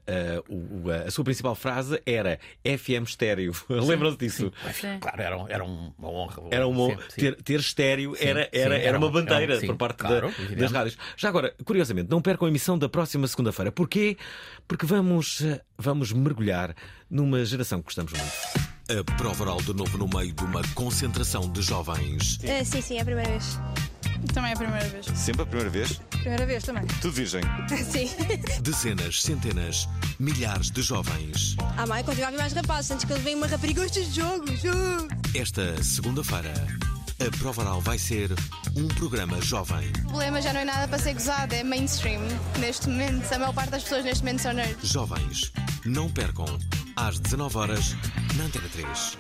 o- 0.49 0.87
o- 0.88 0.90
a 0.90 1.11
sua 1.11 1.25
principal 1.25 1.55
frase 1.55 2.00
era 2.07 2.38
FM 2.64 3.05
estéreo. 3.05 3.52
Lembram-se 3.69 4.19
disso? 4.19 4.52
Sim. 4.73 4.99
Claro, 5.00 5.23
era, 5.23 5.37
um- 5.38 5.49
era 5.49 5.64
um- 5.64 5.93
uma 5.99 6.09
honra. 6.11 6.43
Era 6.50 6.66
uma, 6.66 6.97
ter, 7.14 7.35
ter 7.43 7.61
estéreo 7.61 8.14
era, 8.19 8.45
sim, 8.45 8.49
era, 8.52 8.75
era 8.76 8.78
era 8.78 8.99
uma 8.99 9.07
um- 9.09 9.12
bandeira 9.12 9.43
era 9.45 9.57
um- 9.57 9.61
sim, 9.61 9.66
por 9.69 9.76
parte 9.76 10.02
da- 10.02 10.09
claro, 10.09 10.28
das 10.28 10.38
evidente. 10.40 10.73
rádios. 10.73 10.99
Já 11.16 11.28
agora, 11.28 11.55
curiosamente, 11.64 12.11
não 12.11 12.23
percam 12.23 12.47
a 12.47 12.50
emissão 12.50 12.78
da 12.78 12.88
próxima 12.88 13.26
segunda-feira. 13.26 13.73
Porquê? 13.73 14.16
Porque 14.69 14.87
vamos, 14.87 15.40
eh, 15.43 15.61
vamos 15.78 16.12
mergulhar 16.12 16.75
numa 17.11 17.45
geração 17.45 17.78
que 17.81 17.87
gostamos 17.87 18.12
muito. 18.12 18.65
A 18.88 19.02
prova 19.16 19.43
oral 19.43 19.61
de 19.62 19.75
novo 19.75 19.99
no 19.99 20.07
meio 20.07 20.33
de 20.33 20.45
uma 20.45 20.62
concentração 20.75 21.50
de 21.50 21.61
jovens. 21.61 22.38
Ah, 22.45 22.64
sim, 22.64 22.81
sim, 22.81 22.99
é 22.99 23.00
a 23.00 23.05
primeira 23.05 23.28
vez. 23.31 23.59
Também 24.33 24.52
é 24.52 24.55
a 24.55 24.57
primeira 24.57 24.88
vez. 24.88 25.07
Sempre 25.07 25.43
a 25.43 25.47
primeira 25.47 25.71
vez? 25.71 26.00
Primeira 26.11 26.47
vez 26.47 26.62
também. 26.62 26.87
Tudo 27.00 27.12
virgem. 27.12 27.43
Sim. 27.90 28.09
Dezenas, 28.62 29.23
centenas, 29.23 29.88
milhares 30.21 30.71
de 30.71 30.83
jovens. 30.83 31.57
Ah, 31.76 31.87
mãe, 31.87 32.05
continua 32.05 32.28
a 32.28 32.31
vir 32.31 32.38
mais 32.38 32.52
rapazes 32.52 32.93
antes 32.93 33.05
que 33.05 33.12
eles 33.12 33.25
venham 33.25 33.38
uma 33.38 33.49
rapariga 33.49 33.85
este 33.85 34.05
jogo. 34.05 34.47
jogo. 34.57 35.09
Esta 35.35 35.83
segunda-feira, 35.83 36.55
a 37.25 37.38
prova 37.38 37.62
oral 37.62 37.81
vai 37.81 37.99
ser 37.99 38.31
um 38.76 38.87
programa 38.88 39.40
jovem. 39.43 39.88
O 40.05 40.09
problema 40.09 40.40
já 40.40 40.52
não 40.52 40.61
é 40.61 40.64
nada 40.64 40.87
para 40.87 40.99
ser 40.99 41.14
gozado, 41.14 41.55
é 41.55 41.64
mainstream. 41.64 42.23
Neste 42.61 42.88
momento, 42.88 43.33
a 43.33 43.38
maior 43.38 43.52
parte 43.52 43.71
das 43.71 43.83
pessoas 43.83 44.05
neste 44.05 44.23
momento 44.23 44.43
são 44.43 44.52
nerds. 44.52 44.88
Jovens, 44.88 45.52
não 45.85 46.09
percam, 46.09 46.47
às 46.97 47.19
19 47.21 47.57
horas 47.59 47.95
na 48.37 48.45
Antena 48.45 48.69
3. 48.69 49.19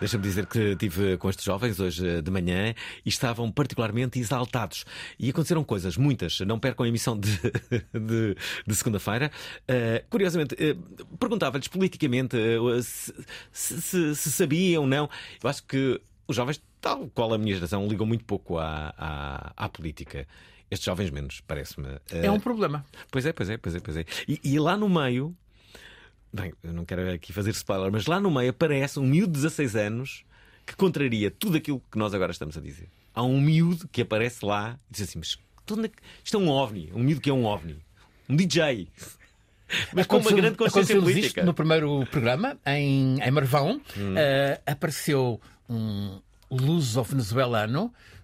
Deixa-me 0.00 0.22
dizer 0.24 0.46
que 0.46 0.58
estive 0.72 1.16
com 1.16 1.30
estes 1.30 1.44
jovens 1.44 1.78
hoje 1.78 2.20
de 2.20 2.30
manhã 2.30 2.74
e 3.04 3.08
estavam 3.08 3.50
particularmente 3.50 4.18
exaltados. 4.18 4.84
E 5.18 5.30
aconteceram 5.30 5.62
coisas, 5.62 5.96
muitas. 5.96 6.40
Não 6.40 6.58
percam 6.58 6.84
a 6.84 6.88
emissão 6.88 7.18
de, 7.18 7.30
de, 7.94 8.36
de 8.66 8.74
segunda-feira. 8.74 9.30
Eh, 9.68 10.04
curiosamente, 10.10 10.56
eh, 10.58 10.76
perguntava-lhes 11.18 11.68
politicamente 11.68 12.36
eh, 12.36 12.82
se, 12.82 13.14
se- 13.52 13.80
se- 13.82 14.14
se 14.16 14.32
sabiam 14.32 14.82
ou 14.82 14.88
não. 14.88 15.08
Eu 15.42 15.48
acho 15.48 15.62
que 15.64 16.00
os 16.26 16.34
jovens, 16.34 16.60
tal 16.80 17.08
qual 17.14 17.32
a 17.32 17.38
minha 17.38 17.54
geração, 17.54 17.86
ligam 17.86 18.06
muito 18.06 18.24
pouco 18.24 18.58
à, 18.58 18.92
à, 18.98 19.52
à 19.56 19.68
política. 19.68 20.26
Estes 20.70 20.86
jovens 20.86 21.10
menos, 21.10 21.40
parece-me. 21.46 21.86
É 22.10 22.30
um 22.30 22.40
problema. 22.40 22.84
Pois 23.12 23.24
é, 23.24 23.32
pois 23.32 23.48
é, 23.48 23.56
pois 23.56 23.74
é, 23.76 23.80
pois 23.80 23.96
é. 23.96 24.04
E, 24.26 24.40
e 24.42 24.58
lá 24.58 24.76
no 24.76 24.88
meio, 24.88 25.36
bem, 26.34 26.52
eu 26.62 26.72
não 26.72 26.84
quero 26.84 27.10
aqui 27.12 27.32
fazer 27.32 27.50
spoiler, 27.52 27.90
mas 27.92 28.06
lá 28.06 28.20
no 28.20 28.30
meio 28.30 28.50
aparece 28.50 28.98
um 28.98 29.04
miúdo 29.06 29.32
de 29.32 29.38
16 29.42 29.76
anos 29.76 30.24
que 30.66 30.74
contraria 30.76 31.30
tudo 31.30 31.56
aquilo 31.56 31.80
que 31.90 31.98
nós 31.98 32.12
agora 32.14 32.32
estamos 32.32 32.56
a 32.56 32.60
dizer. 32.60 32.88
Há 33.14 33.22
um 33.22 33.40
miúdo 33.40 33.86
que 33.88 34.02
aparece 34.02 34.44
lá 34.44 34.78
e 34.90 34.92
diz 34.92 35.08
assim: 35.08 35.18
Mas 35.18 35.38
é 35.84 35.90
isto 36.24 36.36
é 36.36 36.40
um 36.40 36.48
ovni, 36.48 36.90
um 36.94 36.98
miúdo 37.00 37.20
que 37.20 37.30
é 37.30 37.32
um 37.32 37.44
ovni. 37.44 37.76
Um 38.28 38.36
DJ. 38.36 38.88
Mas 39.94 40.06
com 40.06 40.18
uma 40.18 40.30
grande 40.30 40.56
consciência 40.56 40.94
política. 41.00 41.26
Isto 41.26 41.44
no 41.44 41.54
primeiro 41.54 42.04
programa, 42.10 42.56
em, 42.66 43.18
em 43.22 43.30
Marvão, 43.30 43.80
Hum. 43.96 44.14
eh, 44.16 44.60
apareceu 44.66 45.40
um 45.68 46.20
luso-venezuelano 46.50 47.92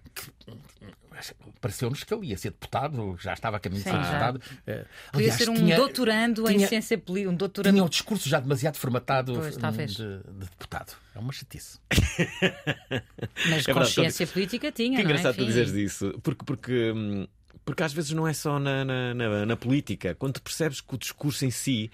pareceu-nos 1.59 2.03
que 2.03 2.13
ele 2.13 2.27
ia 2.27 2.37
ser 2.37 2.49
deputado, 2.51 3.15
já 3.19 3.33
estava 3.33 3.57
a 3.57 3.59
caminho 3.59 3.83
de 3.83 3.89
ser 3.89 3.95
Sim, 3.95 4.01
deputado. 4.01 4.41
Eh, 4.65 4.85
Podia 5.11 5.31
ser 5.33 5.49
um 5.49 5.53
tinha- 5.55 5.75
doutorando 5.75 6.49
em 6.49 6.55
tinha- 6.55 6.67
ciência 6.67 6.97
política. 6.97 7.31
Um 7.31 7.35
doutorando. 7.35 7.75
Tinha 7.75 7.85
o 7.85 7.89
discurso 7.89 8.27
já 8.27 8.39
demasiado 8.39 8.77
formatado 8.77 9.33
Pois, 9.33 9.55
hum, 9.57 9.85
de, 9.85 9.95
de 9.95 10.45
deputado. 10.49 10.93
É 11.15 11.19
uma 11.19 11.31
chatice. 11.31 11.79
Mas 11.91 13.45
É 13.45 13.49
verdade, 13.49 13.73
consciência 13.73 14.25
política 14.27 14.71
tinha. 14.71 14.97
Que 14.97 15.03
não 15.03 15.09
é? 15.09 15.13
engraçado 15.13 15.35
tu 15.35 15.41
Enfim. 15.41 15.47
dizeres 15.47 15.73
isso, 15.73 16.19
porque, 16.23 16.43
porque, 16.45 16.91
hum, 16.91 17.27
porque 17.63 17.83
às 17.83 17.93
vezes 17.93 18.11
não 18.11 18.27
é 18.27 18.33
só 18.33 18.57
na, 18.59 18.83
na, 18.83 19.13
na- 19.13 19.45
na 19.45 19.55
política. 19.55 20.15
Quando 20.15 20.33
tu 20.33 20.41
percebes 20.41 20.81
que 20.81 20.95
o 20.95 20.97
discurso 20.97 21.45
em 21.45 21.51
si 21.51 21.91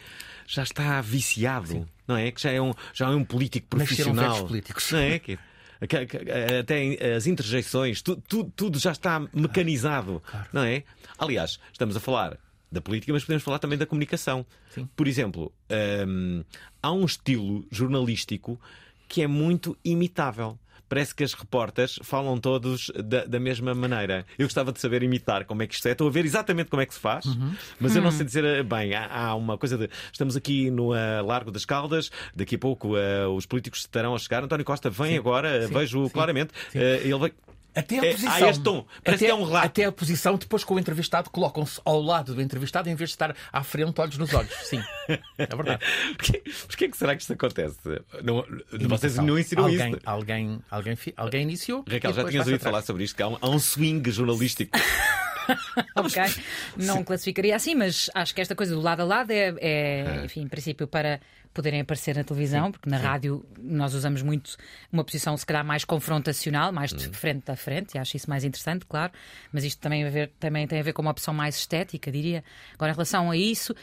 já 0.47 0.63
está 0.63 1.01
viciado, 1.01 1.88
não 2.07 2.15
é? 2.15 2.31
Que 2.31 2.41
já 2.41 2.51
é 2.51 2.62
um, 2.62 2.74
já 2.93 3.07
é 3.07 3.09
um 3.09 3.25
político 3.25 3.67
profissional. 3.67 4.47
Não 4.91 5.00
é? 5.00 5.19
Que- 5.19 5.38
Até 6.60 6.84
em- 6.84 6.98
as 7.15 7.27
interjeições, 7.27 8.01
tu- 8.01 8.15
tu- 8.27 8.51
tudo 8.55 8.79
já 8.79 8.91
está 8.91 9.19
mecanizado, 9.34 10.22
não 10.51 10.63
é? 10.63 10.84
Aliás, 11.17 11.60
estamos 11.72 11.96
a 11.96 12.00
falar 12.00 12.38
da 12.72 12.81
política, 12.81 13.13
mas 13.13 13.24
podemos 13.24 13.43
falar 13.43 13.60
também 13.60 13.77
da 13.77 13.86
comunicação. 13.86 14.46
Sim. 14.72 14.89
Por 14.96 15.07
exemplo, 15.07 15.51
hum, 16.07 16.43
há 16.81 16.91
um 16.91 17.05
estilo 17.05 17.65
jornalístico 17.72 18.60
que 19.07 19.22
é 19.22 19.27
muito 19.27 19.77
imitável. 19.86 20.60
Parece 20.89 21.13
que 21.13 21.24
as 21.24 21.34
repórteres 21.34 22.00
falam 22.03 22.38
todos 22.38 22.91
da, 23.03 23.25
da 23.25 23.39
mesma 23.39 23.74
maneira. 23.75 24.25
Eu 24.38 24.46
gostava 24.46 24.72
de 24.72 24.79
saber 24.79 25.03
imitar 25.03 25.46
como 25.46 25.62
é 25.63 25.67
que 25.67 25.75
isto 25.75 25.88
é. 25.88 25.91
Estou 25.91 26.08
a 26.08 26.12
ver 26.12 26.25
exatamente 26.25 26.70
como 26.70 26.82
é 26.82 26.86
que 26.86 26.94
se 26.94 27.00
faz, 27.00 27.25
mas 27.79 27.96
eu 27.96 28.01
não 28.01 28.12
sei 28.12 28.25
dizer 28.25 28.44
eh, 28.44 28.63
bem. 28.63 28.94
Há, 28.94 29.08
há 29.08 29.36
uma 29.36 29.58
coisa 29.58 29.77
de. 29.77 29.89
Estamos 30.12 30.36
aqui 30.36 30.70
no 30.72 30.96
eh, 30.96 31.22
Largo 31.22 31.51
das 31.51 31.65
Caldas, 31.65 32.10
daqui 32.36 32.56
a 32.56 32.60
pouco 32.60 32.98
eh, 32.98 33.27
os 33.27 33.46
políticos 33.46 33.82
estarão 33.82 34.15
a 34.15 34.20
chegar. 34.20 34.44
António 34.44 34.65
Costa 34.65 34.89
vem 34.89 35.17
agora, 35.17 35.50
eh, 35.50 35.67
vejo 35.67 36.06
sim, 36.06 36.10
claramente. 36.12 36.53
sim. 36.72 36.79
Eh, 36.79 37.01
ele 37.03 37.17
vai. 37.17 37.34
Até 37.77 38.00
a 38.00 38.05
É, 38.05 38.12
posição. 38.12 38.34
há 38.34 38.50
este 38.50 38.63
tom. 38.63 38.86
Parece 39.03 39.24
até, 39.24 39.25
que 39.25 39.31
é 39.31 39.36
um 39.36 39.46
relato. 39.46 39.65
Até 39.67 39.86
a 39.86 39.91
posição, 39.91 40.36
depois 40.36 40.63
com 40.63 40.74
o 40.75 40.79
entrevistado, 40.79 41.29
colocam-se 41.29 41.79
ao 41.86 42.01
lado 42.01 42.34
do 42.34 42.41
entrevistado 42.41 42.89
em 42.89 42.96
vez 42.96 43.10
de 43.12 43.13
estar 43.15 43.36
à 43.53 43.63
frente, 43.63 44.00
olhos 44.01 44.17
nos 44.17 44.34
olhos. 44.34 44.51
Sim, 44.63 44.81
é 45.38 45.46
verdade. 45.46 45.84
Porquê, 46.17 46.43
porquê 46.67 46.86
é 46.86 46.88
que 46.89 46.98
será 46.98 47.15
que 47.15 47.22
isto 47.22 47.34
acontece? 47.34 47.77
Não, 48.24 48.43
vocês 48.89 49.15
não 49.17 49.38
ensinam 49.38 49.65
alguém, 49.65 49.91
isto. 49.91 50.01
Alguém, 50.05 50.60
alguém, 50.72 50.98
alguém 51.15 51.41
iniciou. 51.43 51.84
Raquel, 51.89 52.13
já 52.13 52.25
tinhas 52.25 52.46
ouvido 52.48 52.62
falar 52.63 52.81
sobre 52.81 53.03
isto, 53.03 53.15
que 53.15 53.22
há 53.24 53.27
um, 53.27 53.38
há 53.39 53.50
um 53.50 53.60
swing 53.60 54.10
jornalístico. 54.12 54.77
Ok, 55.96 56.22
não 56.75 57.05
classificaria 57.05 57.55
assim, 57.55 57.74
mas 57.74 58.10
acho 58.13 58.36
que 58.36 58.41
esta 58.41 58.53
coisa 58.53 58.75
do 58.75 58.81
lado 58.81 59.00
a 59.00 59.05
lado 59.05 59.31
é, 59.31 59.55
é, 59.62 60.22
enfim, 60.25 60.41
em 60.41 60.48
princípio, 60.50 60.86
para 60.88 61.22
poderem 61.54 61.82
aparecer 61.82 62.16
na 62.16 62.24
televisão, 62.24 62.72
porque 62.72 62.89
na 62.89 62.98
rádio 62.98 63.46
nós 63.60 63.94
usamos 63.94 64.22
muito 64.22 64.56
uma 64.92 65.04
posição, 65.04 65.36
se 65.38 65.46
calhar, 65.46 65.66
mais 65.66 65.84
confrontacional, 65.86 66.72
mais 66.72 66.92
de 66.94 67.08
frente 67.10 67.50
a 67.51 67.56
frente, 67.56 67.96
e 67.96 67.98
acho 67.98 68.16
isso 68.18 68.30
mais 68.30 68.44
interessante, 68.44 68.86
claro, 68.86 69.12
mas 69.51 69.63
isto 69.63 69.80
também, 69.80 70.06
a 70.06 70.10
ver- 70.10 70.32
também 70.39 70.68
tem 70.68 70.80
a 70.80 70.84
ver 70.84 70.94
com 70.94 71.01
uma 71.01 71.12
opção 71.12 71.34
mais 71.34 71.58
estética, 71.58 72.12
diria. 72.12 72.44
Agora, 72.74 72.92
em 72.92 72.96
relação 72.96 73.32
a 73.32 73.38
isso. 73.38 73.75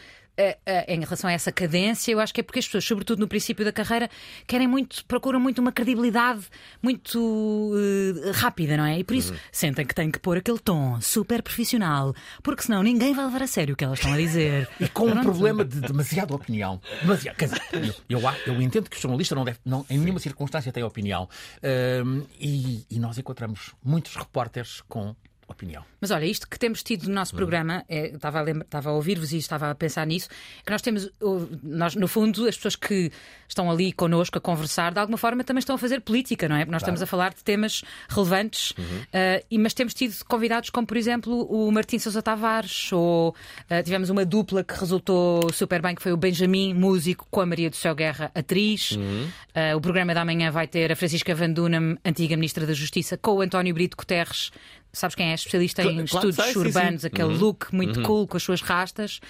Em 0.88 1.00
relação 1.00 1.30
a 1.30 1.32
essa 1.32 1.52
cadência, 1.52 2.10
eu 2.10 2.20
acho 2.20 2.34
que 2.34 2.40
é 2.40 2.42
porque 2.42 2.58
as 2.58 2.66
pessoas, 2.66 2.84
sobretudo 2.84 3.20
no 3.20 3.28
princípio 3.28 3.64
da 3.64 3.72
carreira, 3.72 4.10
querem 4.46 4.66
muito, 4.66 5.04
procuram 5.06 5.38
muito 5.38 5.60
uma 5.60 5.70
credibilidade 5.70 6.46
muito 6.82 7.72
eh, 7.76 8.30
rápida, 8.32 8.76
não 8.76 8.84
é? 8.84 8.98
E 8.98 9.04
por 9.04 9.14
isso 9.14 9.34
sentem 9.52 9.86
que 9.86 9.94
têm 9.94 10.10
que 10.10 10.18
pôr 10.18 10.38
aquele 10.38 10.58
tom 10.58 11.00
super 11.00 11.42
profissional, 11.42 12.14
porque 12.42 12.62
senão 12.62 12.82
ninguém 12.82 13.14
vai 13.14 13.24
levar 13.24 13.42
a 13.42 13.46
sério 13.46 13.74
o 13.74 13.76
que 13.76 13.84
elas 13.84 13.98
estão 13.98 14.12
a 14.12 14.16
dizer. 14.16 14.68
E 14.80 14.88
com 14.88 15.06
um 15.06 15.10
Pronto. 15.12 15.24
problema 15.24 15.64
de 15.64 15.80
demasiada 15.80 16.34
opinião. 16.34 16.80
Demasiado. 17.00 17.36
Quer 17.36 17.46
dizer, 17.46 17.62
eu, 18.08 18.20
eu, 18.20 18.30
eu 18.46 18.62
entendo 18.62 18.90
que 18.90 18.96
o 18.96 19.00
jornalista 19.00 19.34
não 19.34 19.44
deve, 19.44 19.58
não, 19.64 19.86
em 19.88 19.98
nenhuma 19.98 20.18
circunstância 20.18 20.72
tem 20.72 20.82
opinião. 20.82 21.28
E, 22.38 22.84
e 22.90 22.98
nós 22.98 23.16
encontramos 23.18 23.72
muitos 23.82 24.14
repórteres 24.16 24.82
com 24.88 25.14
opinião. 25.48 25.84
Mas 26.00 26.10
olha, 26.10 26.24
isto 26.24 26.48
que 26.48 26.58
temos 26.58 26.82
tido 26.82 27.08
no 27.08 27.14
nosso 27.14 27.34
programa, 27.34 27.84
é, 27.88 28.08
estava, 28.08 28.38
a 28.38 28.42
lembra- 28.42 28.64
estava 28.64 28.90
a 28.90 28.92
ouvir-vos 28.92 29.32
e 29.32 29.38
estava 29.38 29.70
a 29.70 29.74
pensar 29.74 30.06
nisso, 30.06 30.28
que 30.64 30.70
nós 30.70 30.80
temos, 30.82 31.10
nós, 31.62 31.94
no 31.94 32.08
fundo, 32.08 32.46
as 32.48 32.56
pessoas 32.56 32.76
que 32.76 33.10
estão 33.48 33.70
ali 33.70 33.92
connosco 33.92 34.38
a 34.38 34.40
conversar, 34.40 34.92
de 34.92 34.98
alguma 35.00 35.18
forma 35.18 35.44
também 35.44 35.58
estão 35.60 35.74
a 35.76 35.78
fazer 35.78 36.00
política, 36.00 36.48
não 36.48 36.56
é? 36.56 36.60
Porque 36.60 36.72
nós 36.72 36.82
estamos 36.82 37.02
a 37.02 37.06
falar 37.06 37.34
de 37.34 37.42
temas 37.44 37.82
relevantes, 38.08 38.72
Uhum. 38.78 38.84
ah, 39.12 39.42
e, 39.50 39.58
mas 39.58 39.74
temos 39.74 39.94
tido 39.94 40.14
convidados 40.26 40.70
como, 40.70 40.86
por 40.86 40.96
exemplo, 40.96 41.42
o 41.50 41.70
Martim 41.70 41.98
Sousa 41.98 42.22
Tavares, 42.22 42.90
ou 42.92 43.34
ah, 43.70 43.82
tivemos 43.82 44.10
uma 44.10 44.24
dupla 44.24 44.64
que 44.64 44.74
resultou 44.78 45.52
super 45.52 45.80
bem, 45.82 45.94
que 45.94 46.02
foi 46.02 46.12
o 46.12 46.16
Benjamin, 46.16 46.74
músico, 46.74 47.26
com 47.30 47.40
a 47.40 47.46
Maria 47.46 47.70
do 47.70 47.76
Céu 47.76 47.94
Guerra, 47.94 48.30
atriz. 48.34 48.92
Uhum. 48.92 49.28
Ah, 49.54 49.76
o 49.76 49.80
programa 49.80 50.14
da 50.14 50.24
manhã 50.24 50.50
vai 50.50 50.66
ter 50.66 50.90
a 50.90 50.96
Francisca 50.96 51.34
Van 51.34 51.50
Dunham, 51.50 51.96
antiga 52.04 52.36
Ministra 52.36 52.66
da 52.66 52.72
Justiça, 52.72 53.16
com 53.16 53.32
o 53.32 53.40
António 53.40 53.72
Brito 53.74 53.96
Guterres. 53.96 54.50
Sabes 54.94 55.14
quem 55.14 55.30
é? 55.30 55.34
Especialista 55.34 55.82
em 55.82 56.06
Claro, 56.06 56.28
estudos 56.28 56.36
sei, 56.36 56.52
sim, 56.52 56.58
urbanos, 56.60 57.00
sim. 57.02 57.06
aquele 57.08 57.34
look 57.36 57.66
muito 57.74 58.00
cool 58.02 58.26
com 58.26 58.36
as 58.36 58.42
suas 58.42 58.60
rastas. 58.62 59.20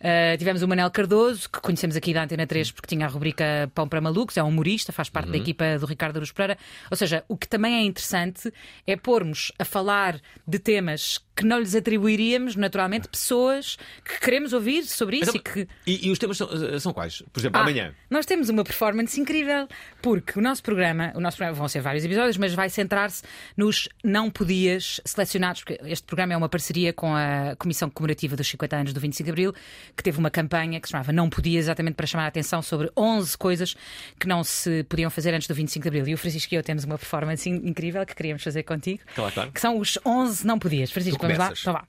Uh, 0.00 0.36
tivemos 0.38 0.62
o 0.62 0.68
Manel 0.68 0.90
Cardoso, 0.90 1.48
que 1.50 1.60
conhecemos 1.60 1.96
aqui 1.96 2.12
da 2.14 2.22
Antena 2.24 2.46
3 2.46 2.70
porque 2.70 2.86
tinha 2.86 3.06
a 3.06 3.08
rubrica 3.08 3.70
Pão 3.74 3.88
para 3.88 4.00
Malucos, 4.00 4.36
é 4.36 4.42
um 4.42 4.48
humorista, 4.48 4.92
faz 4.92 5.08
parte 5.08 5.30
da 5.30 5.36
equipa 5.38 5.78
do 5.78 5.86
Ricardo 5.86 6.16
Aruz 6.16 6.30
Pereira. 6.30 6.58
Ou 6.90 6.96
seja, 6.96 7.24
o 7.26 7.36
que 7.36 7.48
também 7.48 7.74
é 7.74 7.82
interessante 7.82 8.52
é 8.86 8.96
pormos 8.96 9.50
a 9.58 9.64
falar 9.64 10.20
de 10.46 10.58
temas 10.58 11.18
que 11.36 11.44
não 11.44 11.58
lhes 11.58 11.74
atribuiríamos, 11.74 12.54
naturalmente, 12.54 13.08
pessoas 13.08 13.76
que 14.04 14.20
queremos 14.20 14.52
ouvir 14.52 14.84
sobre 14.84 15.16
isso 15.16 15.36
Então, 15.36 15.40
e 15.60 15.64
que. 15.64 15.68
e, 15.84 16.08
e 16.08 16.10
os 16.12 16.18
temas 16.18 16.36
são, 16.36 16.48
são 16.78 16.92
quais? 16.92 17.22
Por 17.32 17.40
exemplo, 17.40 17.58
Ah, 17.58 17.62
amanhã. 17.62 17.92
Nós 18.08 18.24
temos 18.24 18.48
uma 18.48 18.62
performance 18.62 19.20
incrível, 19.20 19.66
porque 20.00 20.38
o 20.38 20.42
nosso 20.42 20.62
programa, 20.62 21.12
o 21.16 21.20
nosso 21.20 21.36
programa 21.36 21.58
vão 21.58 21.66
ser 21.66 21.80
vários 21.80 22.04
episódios, 22.04 22.36
mas 22.36 22.54
vai 22.54 22.68
centrar-se 22.70 23.22
nos 23.56 23.88
não 24.04 24.30
podias 24.30 25.00
selecionados, 25.14 25.62
porque 25.64 25.78
este 25.84 26.04
programa 26.06 26.32
é 26.32 26.36
uma 26.36 26.48
parceria 26.48 26.92
com 26.92 27.14
a 27.14 27.54
Comissão 27.56 27.88
Comemorativa 27.88 28.36
dos 28.36 28.46
50 28.48 28.76
anos 28.76 28.92
do 28.92 29.00
25 29.00 29.24
de 29.24 29.30
Abril, 29.30 29.54
que 29.96 30.02
teve 30.02 30.18
uma 30.18 30.30
campanha 30.30 30.80
que 30.80 30.86
se 30.88 30.92
chamava 30.92 31.12
Não 31.12 31.30
Podias, 31.30 31.64
exatamente 31.66 31.94
para 31.94 32.06
chamar 32.06 32.24
a 32.24 32.28
atenção 32.28 32.60
sobre 32.62 32.90
11 32.96 33.36
coisas 33.38 33.74
que 34.18 34.26
não 34.26 34.42
se 34.44 34.84
podiam 34.84 35.10
fazer 35.10 35.32
antes 35.34 35.48
do 35.48 35.54
25 35.54 35.82
de 35.82 35.88
Abril. 35.88 36.08
E 36.08 36.14
o 36.14 36.18
Francisco 36.18 36.52
e 36.54 36.56
eu 36.56 36.62
temos 36.62 36.84
uma 36.84 36.98
performance 36.98 37.48
in- 37.48 37.66
incrível 37.68 38.04
que 38.04 38.14
queríamos 38.14 38.42
fazer 38.42 38.62
contigo, 38.64 39.00
Claro, 39.14 39.32
claro. 39.32 39.52
que 39.52 39.60
são 39.60 39.78
os 39.78 39.98
11 40.04 40.46
não 40.46 40.58
podias. 40.58 40.90
Francisco, 40.90 41.18
Tu 41.18 41.22
vamos 41.22 41.38
lá? 41.38 41.52
Então 41.58 41.72
vá. 41.72 41.84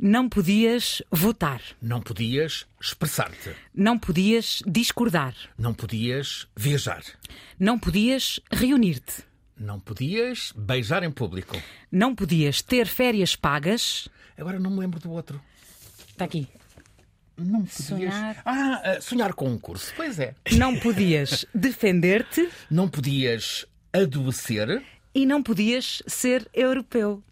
Não 0.00 0.28
podias 0.28 1.02
votar, 1.10 1.60
Não 1.80 2.00
podias 2.00 2.66
expressar-te. 2.80 3.50
não 3.74 3.98
podias 3.98 4.62
discordar, 4.66 5.34
Não 5.58 5.72
podias 5.72 6.46
viajar. 6.56 7.02
não 7.58 7.78
podias 7.78 8.40
reunir-te. 8.50 9.22
Não 9.56 9.78
podias 9.78 10.52
beijar 10.56 11.02
em 11.02 11.10
público. 11.10 11.56
Não 11.90 12.14
podias 12.14 12.60
ter 12.60 12.86
férias 12.86 13.36
pagas. 13.36 14.08
Agora 14.36 14.58
não 14.58 14.70
me 14.70 14.80
lembro 14.80 14.98
do 15.00 15.10
outro. 15.10 15.40
Está 16.10 16.24
aqui. 16.24 16.48
Não 17.36 17.60
podias. 17.62 17.86
Sonhar. 17.86 18.42
Ah, 18.44 18.82
ah, 18.84 19.00
sonhar 19.00 19.32
com 19.34 19.48
um 19.48 19.58
curso. 19.58 19.92
Pois 19.96 20.18
é. 20.18 20.34
Não 20.52 20.76
podias 20.78 21.44
defender-te 21.54 22.48
Não 22.70 22.88
podias 22.88 23.66
adoecer. 23.92 24.82
e 25.14 25.24
não 25.26 25.42
podias 25.42 26.02
ser 26.06 26.48
europeu. 26.52 27.22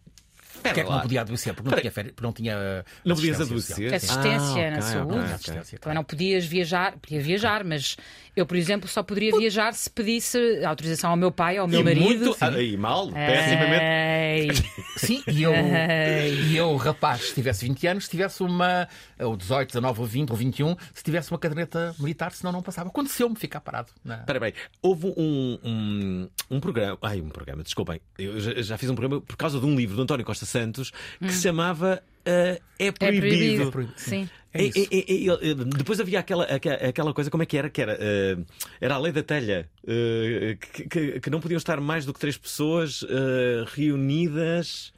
Porquê 0.62 0.80
é 0.80 0.84
que 0.84 0.90
não 0.90 1.00
podia 1.00 1.20
adoecer? 1.22 1.54
Porque 1.54 1.70
não 1.70 1.78
tinha, 1.80 1.90
férias- 1.92 2.14
porque 2.14 2.26
não 2.26 2.32
tinha 2.32 2.84
Não 3.04 3.14
podias 3.16 3.40
adoecer? 3.40 3.94
Assistência 3.94 4.68
Ah, 4.68 4.70
na 4.70 4.76
ok, 4.78 4.82
saúde. 4.82 5.12
ok, 5.12 5.18
ok. 5.22 5.34
Assistência, 5.34 5.78
Também 5.78 5.94
não 5.96 6.04
podias 6.04 6.44
viajar, 6.44 6.92
podia 6.98 7.20
viajar, 7.20 7.64
mas 7.64 7.96
eu, 8.36 8.46
por 8.46 8.56
exemplo, 8.56 8.88
só 8.88 9.02
poderia 9.02 9.36
viajar 9.36 9.74
se 9.74 9.90
pedisse 9.90 10.38
autorização 10.64 11.10
ao 11.10 11.16
meu 11.16 11.30
pai, 11.32 11.56
ao 11.58 11.66
meu 11.68 11.80
e 11.80 11.84
marido. 11.84 12.02
muito. 12.04 12.36
E 12.60 12.76
mal, 12.76 13.08
pessimamente. 13.12 14.62
Sim, 14.96 15.22
e 15.26 15.42
eu, 15.42 15.52
e 15.52 16.56
eu, 16.56 16.74
rapaz, 16.76 17.28
se 17.28 17.34
tivesse 17.34 17.66
20 17.66 17.86
anos, 17.86 18.04
se 18.04 18.10
tivesse 18.10 18.42
uma, 18.42 18.88
ou 19.18 19.36
18, 19.36 19.68
19, 19.68 20.00
ou 20.00 20.06
20, 20.06 20.30
ou 20.30 20.36
21, 20.36 20.76
se 20.94 21.02
tivesse 21.02 21.30
uma 21.30 21.38
caderneta 21.38 21.94
militar, 21.98 22.32
senão 22.32 22.52
não 22.52 22.62
passava. 22.62 22.88
Aconteceu-me 22.88 23.36
ficar 23.36 23.60
parado. 23.60 23.90
na- 24.04 24.20
Espera 24.20 24.40
bem, 24.40 24.52
houve 24.80 25.06
um, 25.16 25.58
um, 25.64 26.28
um 26.50 26.60
programa. 26.60 26.98
Ai, 27.02 27.20
um 27.20 27.28
programa, 27.28 27.62
desculpem. 27.62 28.00
Eu 28.18 28.40
já, 28.40 28.62
já 28.62 28.78
fiz 28.78 28.88
um 28.90 28.94
programa 28.94 29.20
por 29.20 29.36
causa 29.36 29.58
de 29.58 29.66
um 29.66 29.74
livro 29.74 29.96
de 29.96 30.02
António 30.02 30.24
Costa 30.24 30.46
Santos 30.52 30.92
que 31.20 31.32
se 31.32 31.42
chamava 31.42 32.02
ah, 32.24 32.58
É 32.78 32.86
É 32.86 32.92
Proibido. 32.92 33.70
proibido. 33.72 33.94
Sim. 33.96 34.28
É 34.54 34.64
E- 34.64 34.72
e- 34.76 35.04
e- 35.08 35.50
e- 35.50 35.54
depois 35.54 35.98
havia 35.98 36.20
aquela, 36.20 36.44
aquela 36.44 37.14
coisa, 37.14 37.30
como 37.30 37.42
é 37.42 37.46
que 37.46 37.56
era? 37.56 37.70
Que 37.70 37.80
era, 37.80 37.96
eh, 37.98 38.36
era 38.82 38.96
a 38.96 38.98
lei 38.98 39.10
da 39.10 39.22
telha, 39.22 39.66
eh, 39.86 40.58
que, 40.60 40.88
que- 40.88 41.20
que 41.20 41.30
não 41.30 41.40
podiam 41.40 41.56
estar 41.56 41.80
mais 41.80 42.04
do 42.04 42.12
que 42.12 42.20
três 42.20 42.36
pessoas 42.36 43.02
eh, 43.08 43.64
reunidas. 43.74 44.92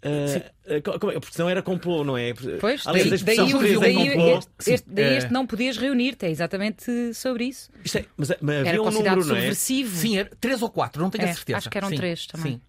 é? 0.00 0.52
porque 0.80 1.32
senão 1.32 1.48
era 1.50 1.60
complô, 1.60 2.04
não 2.04 2.16
é? 2.16 2.32
Pois, 2.60 2.86
Aliás, 2.86 3.22
daí, 3.22 3.36
daí, 3.36 3.50
é 3.50 3.78
daí 3.78 3.94
complô. 3.94 4.38
este, 4.38 4.50
este- 4.72 4.88
daí 4.90 5.08
Sim, 5.10 5.16
este 5.16 5.28
é. 5.28 5.32
não 5.32 5.46
podias 5.46 5.76
reunir-te, 5.76 6.24
é 6.26 6.30
exatamente 6.30 7.12
sobre 7.14 7.44
isso. 7.44 7.68
Isto 7.84 7.98
é- 7.98 8.04
mas, 8.16 8.28
mas 8.40 8.54
Era 8.56 8.68
havia 8.70 8.80
um 8.80 8.84
considerado 8.84 9.16
número, 9.18 9.28
não 9.28 9.36
é? 9.36 9.40
subversivo. 9.40 9.96
Sim, 9.96 10.18
era 10.18 10.30
três 10.40 10.62
ou 10.62 10.70
quatro, 10.70 11.02
não 11.02 11.10
tenho 11.10 11.26
É, 11.26 11.30
a 11.30 11.34
certeza. 11.34 11.58
acho 11.58 11.70
que 11.70 11.78
eram 11.78 11.88
Sim, 11.88 11.96
três 11.96 12.26
também. 12.26 12.52
Sim. 12.54 12.60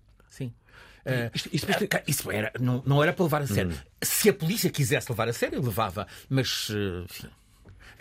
Uh, 1.06 1.32
isto, 1.34 1.50
isto, 1.54 1.68
isso 2.08 2.32
era, 2.32 2.52
não, 2.60 2.84
não 2.86 3.02
era 3.02 3.14
para 3.14 3.24
levar 3.24 3.42
a 3.42 3.48
sério. 3.48 3.72
Hum. 3.72 3.90
Se 4.02 4.30
a 4.30 4.34
polícia 4.34 4.70
quisesse 4.70 5.12
levar 5.12 5.28
a 5.28 5.34
sério, 5.34 5.62
levava. 5.62 6.08
Mas, 6.30 6.70
enfim, 7.06 7.30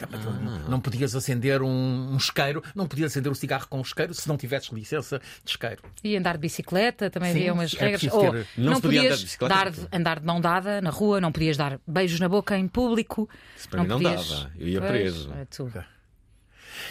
ah. 0.01 0.69
Não 0.69 0.81
podias 0.81 1.15
acender 1.17 1.61
um, 1.61 2.13
um 2.13 2.17
isqueiro, 2.17 2.63
não 2.75 2.87
podias 2.87 3.11
acender 3.13 3.33
um 3.33 3.35
cigarro 3.35 3.67
com 3.69 3.79
um 3.79 3.83
isqueiro 3.83 4.15
se 4.15 4.29
não 4.29 4.37
tivesses 4.37 4.71
licença 4.71 5.21
de 5.45 5.51
isqueiro. 5.51 5.83
E 6.05 6.17
andar 6.17 6.35
de 6.35 6.41
bicicleta, 6.41 7.11
também 7.11 7.33
Sim, 7.33 7.39
havia 7.39 7.53
umas 7.53 7.75
é 7.75 7.79
regras. 7.79 8.13
Ou 8.13 8.31
ter... 8.31 8.47
não, 8.57 8.73
não 8.75 8.81
podias 8.81 9.37
andar 9.41 9.71
de, 9.71 9.89
andar 9.93 10.21
de 10.21 10.27
mão 10.27 10.41
dada 10.41 10.81
na 10.81 10.91
rua, 10.91 11.21
não 11.21 11.33
podias 11.33 11.57
dar 11.57 11.81
beijos 11.87 12.21
na 12.21 12.29
boca 12.29 12.57
em 12.57 12.69
público. 12.69 13.29
Se 13.57 13.69
para 13.69 13.79
não 13.83 13.99
mim 13.99 14.05
não 14.05 14.13
podias... 14.13 14.29
dava, 14.29 14.53
eu 14.57 14.69
ia 14.69 14.81
preso. 14.81 15.33
É 15.33 15.45
tu. 15.47 15.73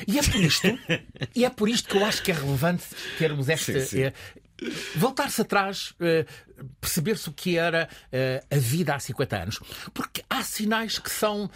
E 0.06 0.20
é 0.20 0.24
por 0.24 0.42
isto, 0.42 0.80
e 1.34 1.46
é 1.46 1.50
por 1.50 1.70
isto 1.70 1.88
que 1.88 1.98
eu 1.98 2.06
acho 2.06 2.22
que 2.22 2.32
é 2.32 2.34
relevante 2.34 2.84
termos 3.18 3.48
esta. 3.50 3.80
Sim, 3.80 3.86
sim. 3.86 4.12
Eh, 4.62 4.72
voltar-se 4.96 5.42
atrás, 5.42 5.94
eh, 6.00 6.26
perceber-se 6.80 7.30
o 7.30 7.34
que 7.34 7.58
era 7.58 7.90
eh, 8.12 8.44
a 8.50 8.58
vida 8.58 8.96
há 8.96 9.00
50 9.00 9.38
anos. 9.38 9.60
Porque 9.94 10.24
há 10.30 10.44
sinais 10.44 11.00
que 11.00 11.12
são 11.12 11.50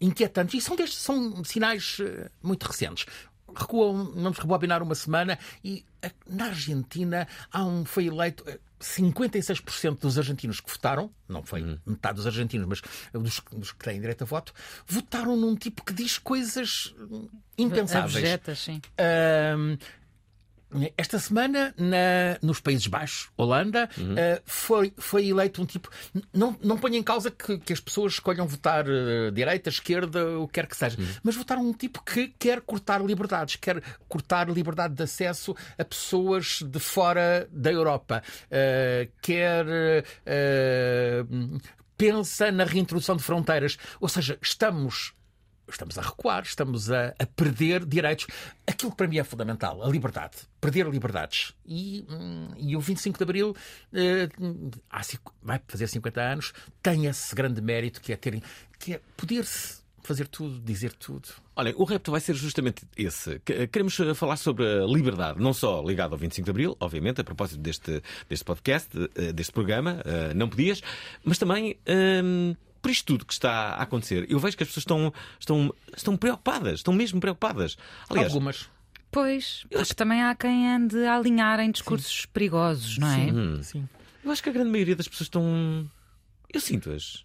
inquietantes 0.00 0.54
e 0.54 0.60
são, 0.60 0.76
destes, 0.76 0.98
são 0.98 1.44
sinais 1.44 1.98
muito 2.42 2.64
recentes. 2.64 3.06
Recuam, 3.54 4.12
vamos 4.14 4.38
rebobinar 4.38 4.82
uma 4.82 4.94
semana 4.94 5.38
e 5.64 5.84
na 6.26 6.46
Argentina 6.46 7.26
há 7.50 7.64
um, 7.64 7.84
foi 7.84 8.06
eleito 8.06 8.44
56% 8.80 9.98
dos 9.98 10.16
argentinos 10.16 10.60
que 10.60 10.70
votaram, 10.70 11.10
não 11.28 11.42
foi 11.42 11.62
uhum. 11.62 11.78
metade 11.84 12.16
dos 12.16 12.26
argentinos, 12.26 12.66
mas 12.66 12.80
dos, 13.12 13.42
dos, 13.52 13.72
que 13.72 13.84
têm 13.84 14.00
direito 14.00 14.22
a 14.22 14.24
voto, 14.24 14.54
votaram 14.86 15.36
num 15.36 15.54
tipo 15.54 15.84
que 15.84 15.92
diz 15.92 16.18
coisas 16.18 16.94
impensáveis. 17.58 18.16
Abjetas, 18.16 18.58
sim. 18.58 18.80
Uh, 18.98 19.76
esta 20.96 21.18
semana, 21.18 21.74
na, 21.76 22.38
nos 22.42 22.60
Países 22.60 22.86
Baixos, 22.86 23.28
Holanda, 23.36 23.88
uhum. 23.98 24.14
uh, 24.14 24.42
foi, 24.44 24.92
foi 24.96 25.28
eleito 25.28 25.60
um 25.60 25.66
tipo. 25.66 25.90
Não, 26.32 26.56
não 26.62 26.78
ponho 26.78 26.96
em 26.96 27.02
causa 27.02 27.30
que, 27.30 27.58
que 27.58 27.72
as 27.72 27.80
pessoas 27.80 28.14
escolham 28.14 28.46
votar 28.46 28.86
uh, 28.86 29.30
direita, 29.32 29.68
esquerda, 29.68 30.38
o 30.38 30.46
que 30.46 30.54
quer 30.54 30.66
que 30.66 30.76
seja, 30.76 30.98
uhum. 30.98 31.06
mas 31.22 31.34
votaram 31.34 31.62
um 31.62 31.72
tipo 31.72 32.02
que 32.04 32.28
quer 32.38 32.60
cortar 32.60 33.04
liberdades, 33.04 33.56
quer 33.56 33.82
cortar 34.08 34.48
liberdade 34.48 34.94
de 34.94 35.02
acesso 35.02 35.54
a 35.76 35.84
pessoas 35.84 36.62
de 36.62 36.78
fora 36.78 37.48
da 37.50 37.72
Europa, 37.72 38.22
uh, 38.46 39.10
quer. 39.20 39.66
pensa 41.96 42.50
na 42.50 42.64
reintrodução 42.64 43.14
de 43.16 43.22
fronteiras. 43.22 43.76
Ou 44.00 44.08
seja, 44.08 44.38
estamos 44.40 45.12
estamos 45.74 45.98
a 45.98 46.02
recuar, 46.02 46.42
estamos 46.42 46.90
a, 46.90 47.14
a, 47.18 47.26
perder 47.26 47.84
direitos. 47.84 48.26
Aquilo 48.66 48.90
que 48.90 48.96
para 48.96 49.08
mim 49.08 49.18
é 49.18 49.24
fundamental, 49.24 49.82
a 49.82 49.88
liberdade. 49.88 50.38
Perder 50.60 50.86
liberdades. 50.88 51.54
E, 51.66 52.04
hum, 52.08 52.48
e 52.56 52.76
o 52.76 52.80
25 52.80 53.18
de 53.18 53.22
Abril 53.24 53.56
eh, 53.92 54.28
vai 55.42 55.60
fazer 55.66 55.88
50 55.88 56.20
anos, 56.20 56.52
tem 56.82 57.06
esse 57.06 57.34
grande 57.34 57.60
mérito 57.60 58.00
que 58.00 58.12
é, 58.12 58.16
ter, 58.16 58.42
que 58.78 58.94
é 58.94 59.00
poder-se 59.16 59.80
fazer 60.02 60.26
tudo, 60.28 60.58
dizer 60.60 60.92
tudo. 60.94 61.28
Olha, 61.54 61.74
o 61.76 61.84
repto 61.84 62.10
vai 62.10 62.20
ser 62.20 62.34
justamente 62.34 62.82
esse. 62.96 63.38
Queremos 63.40 63.98
eh, 64.00 64.14
falar 64.14 64.36
sobre 64.36 64.64
a 64.64 64.86
liberdade, 64.86 65.40
não 65.40 65.52
só 65.52 65.82
ligado 65.82 66.12
ao 66.12 66.18
25 66.18 66.44
de 66.44 66.50
Abril, 66.50 66.76
obviamente, 66.80 67.20
a 67.20 67.24
propósito 67.24 67.60
deste, 67.60 68.02
deste 68.28 68.44
podcast, 68.44 68.90
eh, 69.14 69.32
deste 69.32 69.52
programa, 69.52 70.02
não 70.34 70.48
podias, 70.48 70.82
mas 71.24 71.38
também. 71.38 71.78
Hum 71.88 72.54
por 72.80 72.90
isto 72.90 73.06
tudo 73.06 73.26
que 73.26 73.32
está 73.32 73.70
a 73.70 73.82
acontecer, 73.82 74.26
eu 74.28 74.38
vejo 74.38 74.56
que 74.56 74.62
as 74.62 74.68
pessoas 74.68 74.82
estão, 74.82 75.12
estão, 75.38 75.74
estão 75.96 76.16
preocupadas, 76.16 76.80
estão 76.80 76.94
mesmo 76.94 77.20
preocupadas. 77.20 77.76
Aliás, 78.08 78.32
Algumas. 78.32 78.68
Pois, 79.10 79.66
porque 79.68 79.94
também 79.94 80.22
há 80.22 80.34
quem 80.34 80.68
ande 80.68 81.04
a 81.04 81.16
alinhar 81.16 81.58
em 81.60 81.70
discursos 81.70 82.22
Sim. 82.22 82.28
perigosos, 82.32 82.98
não 82.98 83.08
é? 83.08 83.14
Sim. 83.16 83.32
Hum. 83.32 83.62
Sim. 83.62 83.88
Eu 84.24 84.30
acho 84.30 84.42
que 84.42 84.48
a 84.48 84.52
grande 84.52 84.70
maioria 84.70 84.94
das 84.94 85.08
pessoas 85.08 85.26
estão. 85.26 85.90
Eu 86.52 86.60
sinto-as. 86.60 87.24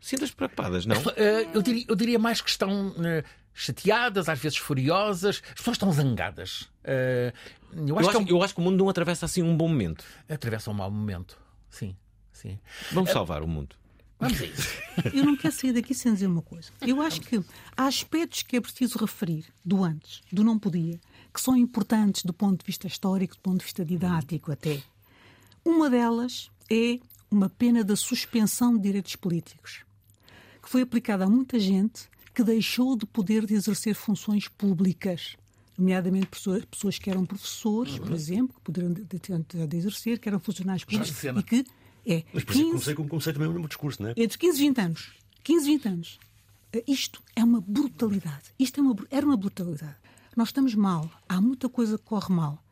Sinto-as 0.00 0.30
preocupadas, 0.30 0.86
não? 0.86 0.96
Eh, 1.16 1.48
eu 1.54 1.62
diria, 1.62 1.84
eu 1.86 1.94
diria 1.94 2.18
mais 2.18 2.40
que 2.40 2.50
estão 2.50 2.94
eh, 3.04 3.22
chateadas, 3.54 4.28
às 4.28 4.38
vezes 4.38 4.58
furiosas. 4.58 5.42
As 5.50 5.54
pessoas 5.54 5.74
estão 5.76 5.92
zangadas. 5.92 6.68
Eh, 6.82 7.32
eu 7.72 7.98
acho, 7.98 8.06
eu, 8.06 8.10
acho, 8.10 8.24
que, 8.24 8.32
eu 8.32 8.42
acho 8.42 8.54
que 8.54 8.60
o 8.60 8.64
mundo 8.64 8.78
não 8.78 8.88
atravessa 8.88 9.26
assim 9.26 9.42
um 9.42 9.56
bom 9.56 9.68
momento. 9.68 10.04
Atravessa 10.28 10.70
um 10.70 10.74
mau 10.74 10.90
momento. 10.90 11.38
Sim. 11.68 11.94
Sim. 12.32 12.58
Vamos 12.92 13.10
salvar 13.10 13.42
o 13.42 13.46
mundo. 13.46 13.76
Vamos 14.20 14.40
a 14.40 14.44
isso. 14.44 14.68
Eu 15.16 15.24
não 15.24 15.36
quero 15.36 15.54
sair 15.54 15.72
daqui 15.72 15.94
sem 15.94 16.12
dizer 16.12 16.26
uma 16.26 16.42
coisa. 16.42 16.70
Eu 16.80 17.00
acho 17.00 17.22
que 17.22 17.42
há 17.76 17.86
aspectos 17.86 18.42
que 18.42 18.56
é 18.56 18.60
preciso 18.60 18.98
referir 18.98 19.46
do 19.64 19.82
antes, 19.82 20.20
do 20.30 20.44
não 20.44 20.58
podia, 20.58 21.00
que 21.32 21.40
são 21.40 21.56
importantes 21.56 22.22
do 22.24 22.32
ponto 22.32 22.60
de 22.60 22.66
vista 22.66 22.86
histórico, 22.86 23.34
do 23.34 23.40
ponto 23.40 23.58
de 23.58 23.64
vista 23.64 23.84
didático 23.84 24.52
até. 24.52 24.82
Uma 25.64 25.88
delas 25.88 26.50
é 26.70 26.98
uma 27.30 27.48
pena 27.48 27.82
da 27.82 27.96
suspensão 27.96 28.76
de 28.76 28.82
direitos 28.82 29.16
políticos, 29.16 29.84
que 30.62 30.68
foi 30.68 30.82
aplicada 30.82 31.24
a 31.24 31.30
muita 31.30 31.58
gente 31.58 32.08
que 32.34 32.44
deixou 32.44 32.96
de 32.96 33.06
poder 33.06 33.46
de 33.46 33.54
exercer 33.54 33.94
funções 33.94 34.48
públicas 34.48 35.36
nomeadamente 35.78 36.26
pessoas, 36.26 36.98
que 36.98 37.08
eram 37.08 37.24
professores, 37.24 37.98
por 37.98 38.12
exemplo, 38.12 38.54
que 38.54 38.60
poderiam 38.60 38.92
de, 38.92 39.02
de, 39.02 39.66
de, 39.66 39.76
exercer, 39.78 40.18
que 40.18 40.28
eram 40.28 40.38
funcionários 40.38 40.84
públicos 40.84 41.24
e 41.24 41.42
que 41.42 41.64
é 42.06 42.24
Mas 42.32 42.44
por 42.44 42.52
15, 42.52 42.70
comecei, 42.70 42.94
comecei 42.94 43.32
também 43.32 43.48
o 43.48 43.52
mesmo 43.52 43.68
discurso, 43.68 44.02
não 44.02 44.10
é? 44.10 44.14
Entre 44.16 44.38
15 44.38 44.56
e 44.58 44.60
20 44.68 44.80
anos. 44.80 45.12
15 45.42 45.66
20 45.66 45.88
anos. 45.88 46.18
Eh, 46.72 46.84
isto 46.86 47.22
é 47.34 47.42
uma 47.42 47.60
brutalidade. 47.60 48.44
Isto 48.58 48.80
é 48.80 48.82
uma, 48.82 48.96
era 49.10 49.26
uma 49.26 49.36
brutalidade. 49.36 49.96
Nós 50.36 50.48
estamos 50.48 50.74
mal. 50.74 51.10
Há 51.28 51.40
muita 51.40 51.68
coisa 51.68 51.98
que 51.98 52.04
corre 52.04 52.32
mal. 52.32 52.62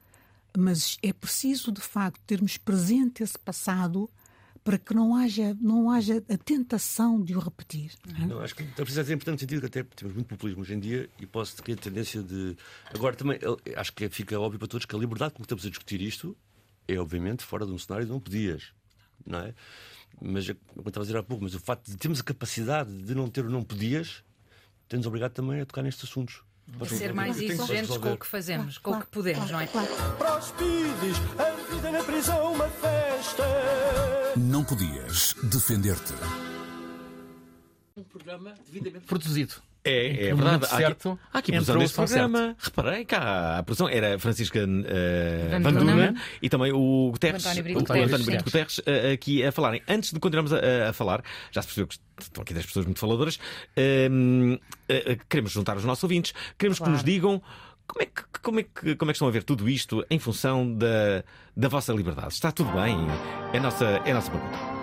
Mas 0.57 0.99
é 1.03 1.13
preciso, 1.13 1.71
de 1.71 1.81
facto, 1.81 2.21
termos 2.27 2.57
presente 2.57 3.23
esse 3.23 3.39
passado 3.39 4.09
para 4.65 4.79
que 4.79 4.93
não 4.93 5.17
haja, 5.17 5.57
não 5.61 5.91
haja 5.91 6.23
a 6.29 6.37
tentação 6.37 7.23
de 7.23 7.35
o 7.35 7.39
repetir. 7.39 7.93
Não, 8.07 8.25
é? 8.25 8.27
não 8.27 8.41
acho 8.41 8.55
que 8.55 8.63
a 8.63 8.67
precisar 8.67 9.03
é 9.03 9.15
importante 9.15 9.37
no 9.37 9.41
sentido 9.41 9.61
que 9.61 9.67
até 9.67 9.83
temos 9.83 10.15
muito 10.15 10.29
populismo 10.29 10.61
hoje 10.63 10.75
em 10.75 10.81
dia 10.81 11.09
e 11.19 11.27
posso 11.27 11.57
ter 11.63 11.73
a 11.73 11.77
tendência 11.77 12.23
de. 12.23 12.57
Agora 12.93 13.17
também 13.17 13.39
acho 13.77 13.93
que 13.95 14.09
fica 14.11 14.39
óbvio 14.39 14.59
para 14.59 14.69
todos 14.69 14.85
que 14.85 14.95
a 14.95 14.99
liberdade 14.99 15.33
com 15.33 15.39
que 15.39 15.45
estamos 15.45 15.65
a 15.65 15.69
discutir 15.71 16.03
isto 16.03 16.37
é, 16.87 16.99
obviamente, 16.99 17.45
fora 17.45 17.65
de 17.67 17.73
um 17.73 17.79
cenário 17.79 18.07
de 18.07 18.13
não 18.13 18.21
podias 18.21 18.73
não 19.29 19.41
é? 19.41 19.55
Mas, 20.21 20.47
como 20.47 20.89
estava 20.89 21.01
a 21.01 21.07
dizer 21.07 21.17
há 21.17 21.23
pouco, 21.23 21.45
mas 21.45 21.55
o 21.55 21.61
facto 21.61 21.91
de 21.91 21.97
termos 21.97 22.21
a 22.21 22.25
capacidade 22.25 22.91
de 22.91 23.15
não 23.15 23.29
ter 23.29 23.45
o 23.45 23.51
não 23.51 23.63
podias, 23.63 24.25
tem-nos 24.89 25.07
obrigado 25.07 25.33
também 25.33 25.61
a 25.61 25.67
tocar 25.67 25.83
nestes 25.83 26.09
assuntos. 26.09 26.43
Pode 26.77 26.95
ser 26.97 27.15
mais 27.15 27.41
exigentes 27.41 27.97
com 27.97 28.13
o 28.13 28.19
que 28.19 28.27
fazemos, 28.27 28.77
com 28.79 28.91
o 28.91 29.01
que 29.01 29.07
podemos, 29.07 29.51
não 29.51 29.61
é? 29.61 29.67
Para 29.67 30.39
os 30.39 30.53
a 31.39 31.73
vida 31.73 31.91
na 31.91 32.05
prisão 32.05 32.53
uma 32.53 32.69
festa. 32.69 33.45
Não 34.37 34.63
podias 34.65 35.35
defender-te. 35.45 36.13
Um 37.97 38.03
programa 38.03 38.55
devidamente 38.67 39.07
produzido. 39.07 39.55
É, 39.89 40.29
é 40.29 40.35
verdade. 40.35 40.67
Certo, 40.67 41.19
há 41.33 41.39
aqui, 41.39 41.53
há 41.55 41.59
aqui 41.59 41.65
produção 41.65 41.77
neste 41.77 41.97
programa. 41.97 42.39
Certo. 42.39 42.65
Reparei 42.65 43.07
há 43.13 43.59
a 43.59 43.63
produção. 43.63 43.89
Era 43.89 44.19
Francisca 44.19 44.65
uh, 44.65 45.63
Van 45.63 45.73
Duna 45.73 46.15
e 46.43 46.49
também 46.49 46.73
o 46.73 47.11
Guterres, 47.13 47.45
o 47.45 47.49
António 47.49 47.63
Brito, 47.63 47.79
o 47.79 47.83
António 47.83 48.25
Brito 48.27 48.45
Guterres, 48.45 48.79
uh, 48.79 49.13
aqui 49.15 49.45
a 49.45 49.53
falarem. 49.53 49.83
Antes 49.89 50.13
de 50.13 50.21
continuarmos 50.21 50.53
a, 50.53 50.91
a, 50.91 50.93
falar, 50.93 51.23
já 51.51 51.63
se 51.63 51.69
percebeu 51.69 51.87
que 51.87 51.99
estão 52.23 52.43
aqui 52.43 52.55
10 52.55 52.67
pessoas 52.67 52.85
muito 52.85 53.01
faladoras, 53.01 53.37
uh, 53.37 54.61
queremos 55.29 55.53
juntar 55.53 55.77
os 55.77 55.85
nossos 55.85 56.05
ouvintes, 56.05 56.35
queremos 56.59 56.79
claro. 56.79 56.93
que 56.93 56.97
nos 56.97 57.05
digam. 57.05 57.43
Como 57.87 58.03
é, 58.03 58.07
que, 58.07 58.23
como, 58.43 58.61
é 58.61 58.63
que, 58.65 58.97
como 58.97 59.11
é 59.11 59.13
que 59.15 59.17
estão 59.17 59.29
a 59.29 59.31
ver 59.31 59.45
tudo 59.45 59.67
isto 59.67 60.05
em 60.11 60.19
função 60.19 60.75
da, 60.75 61.25
da 61.57 61.69
vossa 61.69 61.91
liberdade? 61.91 62.35
Está 62.35 62.53
tudo 62.53 62.71
bem? 62.73 62.99
É 63.55 63.57
a 63.57 63.61
nossa, 63.63 63.87
é 64.05 64.11
a 64.11 64.15
nossa 64.15 64.31
pergunta. 64.31 64.78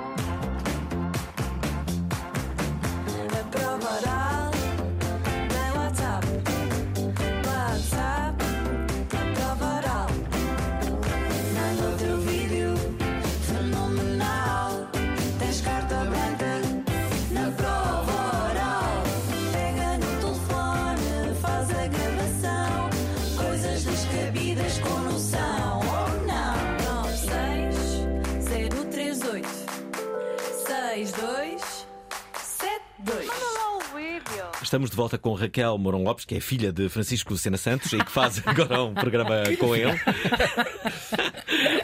Estamos 34.66 34.90
de 34.90 34.96
volta 34.96 35.16
com 35.16 35.32
Raquel 35.36 35.78
Mourão 35.78 36.04
Lopes, 36.04 36.26
que 36.26 36.34
é 36.34 36.40
filha 36.40 36.74
de 36.74 36.90
Francisco 36.90 37.38
Sena 37.38 37.56
Santos 37.56 37.94
e 37.94 38.00
que 38.00 38.12
faz 38.12 38.42
agora 38.44 38.84
um 38.84 38.96
programa 38.96 39.44
com 39.60 39.76
ele. 39.76 39.92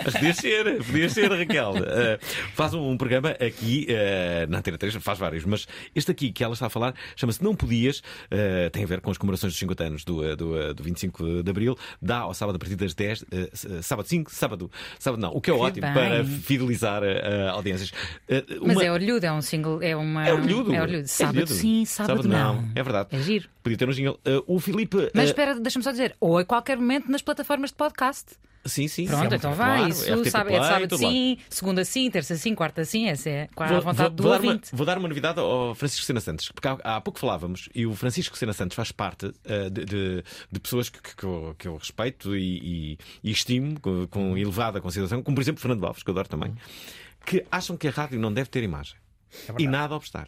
Mas 0.03 0.13
podia 0.13 0.33
ser, 0.33 0.83
podia 0.83 1.09
ser, 1.09 1.31
Raquel. 1.31 1.71
Uh, 1.71 2.25
faz 2.53 2.73
um, 2.73 2.91
um, 2.91 2.97
programa 2.97 3.29
aqui 3.31 3.87
uh, 3.89 4.49
na 4.49 4.59
Antena 4.59 4.77
3, 4.77 4.95
faz 4.95 5.19
vários, 5.19 5.45
mas 5.45 5.67
este 5.95 6.11
aqui 6.11 6.31
que 6.31 6.43
ela 6.43 6.53
está 6.53 6.67
a 6.67 6.69
falar 6.69 6.93
chama-se 7.15 7.43
Não 7.43 7.55
Podias, 7.55 7.99
uh, 7.99 8.69
tem 8.71 8.83
a 8.83 8.87
ver 8.87 9.01
com 9.01 9.11
as 9.11 9.17
comemorações 9.17 9.53
dos 9.53 9.59
50 9.59 9.83
anos 9.83 10.03
do, 10.03 10.35
do, 10.35 10.73
do 10.73 10.83
25 10.83 11.43
de 11.43 11.49
Abril, 11.49 11.77
dá 12.01 12.19
ao 12.19 12.33
sábado 12.33 12.55
a 12.55 12.59
partir 12.59 12.75
das 12.75 12.93
10, 12.93 13.25
sábado 13.81 14.07
5, 14.07 14.31
sábado, 14.31 14.71
sábado 14.99 15.19
não, 15.19 15.31
o 15.31 15.41
que 15.41 15.51
é 15.51 15.53
que 15.53 15.59
ótimo 15.59 15.87
bem. 15.87 15.93
para 15.93 16.25
fidelizar 16.25 17.01
audiências. 17.53 17.91
Uma... 18.59 18.73
Mas 18.73 18.81
é 18.81 18.91
orlhudo, 18.91 19.25
é 19.25 19.31
um 19.31 19.41
single, 19.41 19.81
é 19.81 19.95
uma. 19.95 20.27
É 20.27 20.33
orlhudo. 20.33 20.73
É 20.73 20.81
orlhudo. 20.81 21.07
Sábado 21.07 21.39
é 21.39 21.41
orlhudo. 21.43 21.59
sim, 21.59 21.85
sábado, 21.85 22.23
sábado 22.23 22.29
não. 22.29 22.61
não. 22.61 22.71
É 22.75 22.83
verdade. 22.83 23.09
É 23.11 23.19
giro. 23.19 23.49
Podia 23.63 23.77
ter 23.77 23.87
um 23.87 23.91
jingle. 23.91 24.19
o 24.47 24.59
Filipe. 24.59 25.11
Mas 25.13 25.29
espera, 25.29 25.59
deixa-me 25.59 25.83
só 25.83 25.91
dizer, 25.91 26.15
ou 26.19 26.37
a 26.37 26.45
qualquer 26.45 26.77
momento 26.77 27.11
nas 27.11 27.21
plataformas 27.21 27.69
de 27.69 27.75
podcast. 27.75 28.35
Sim, 28.65 28.87
sim. 28.87 29.07
Pronto, 29.07 29.29
sim, 29.29 29.35
então 29.35 29.53
vai. 29.53 29.77
Claro, 29.77 29.91
isso 29.91 30.11
é 30.11 30.29
sabe, 30.29 30.53
é 30.53 30.61
sábado 30.61 30.97
sim, 30.97 31.37
segunda 31.49 31.83
sim, 31.83 32.11
terça 32.11 32.35
sim, 32.35 32.53
quarta 32.53 32.85
sim. 32.85 33.07
Essa 33.07 33.29
é 33.29 33.49
a 33.55 33.79
vontade 33.79 33.97
vou, 33.97 34.09
do 34.09 34.23
vou 34.23 34.33
ouvinte. 34.33 34.47
Dar 34.47 34.53
uma, 34.53 34.77
vou 34.77 34.85
dar 34.85 34.97
uma 34.99 35.07
novidade 35.07 35.39
ao 35.39 35.73
Francisco 35.73 36.05
Sena 36.05 36.19
Santos, 36.19 36.51
porque 36.51 36.67
há, 36.67 36.77
há 36.83 37.01
pouco 37.01 37.19
falávamos 37.19 37.69
e 37.73 37.87
o 37.87 37.95
Francisco 37.95 38.37
Sena 38.37 38.53
Santos 38.53 38.75
faz 38.75 38.91
parte 38.91 39.25
uh, 39.25 39.69
de, 39.71 39.85
de, 39.85 40.23
de, 40.51 40.59
pessoas 40.59 40.89
que, 40.89 41.01
que, 41.01 41.15
que, 41.15 41.23
eu, 41.23 41.55
que 41.57 41.67
eu 41.67 41.75
respeito 41.75 42.35
e, 42.35 42.59
e, 42.93 42.97
e 43.23 43.31
estimo 43.31 43.79
com, 43.79 44.07
com, 44.07 44.37
elevada 44.37 44.79
consideração, 44.79 45.23
como 45.23 45.35
por 45.35 45.41
exemplo 45.41 45.59
Fernando 45.59 45.85
Alves, 45.85 46.03
que 46.03 46.09
eu 46.09 46.13
adoro 46.13 46.29
também, 46.29 46.53
que 47.25 47.43
acham 47.51 47.75
que 47.75 47.87
a 47.87 47.91
rádio 47.91 48.19
não 48.19 48.31
deve 48.31 48.49
ter 48.49 48.61
imagem 48.61 48.95
é 49.49 49.61
e 49.61 49.67
nada 49.67 49.95
obstar. 49.95 50.27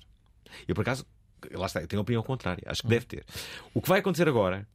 Eu, 0.67 0.74
por 0.74 0.82
acaso, 0.82 1.06
lá 1.52 1.67
está, 1.67 1.82
eu 1.82 1.88
tenho 1.88 2.00
a 2.00 2.04
opinião 2.04 2.24
contrária. 2.24 2.63
Acho 2.65 2.82
que 2.82 2.88
deve 2.88 3.06
ter. 3.06 3.26
O 3.74 3.82
que 3.82 3.89
vai 3.89 4.00
acontecer 4.00 4.28
agora 4.28 4.67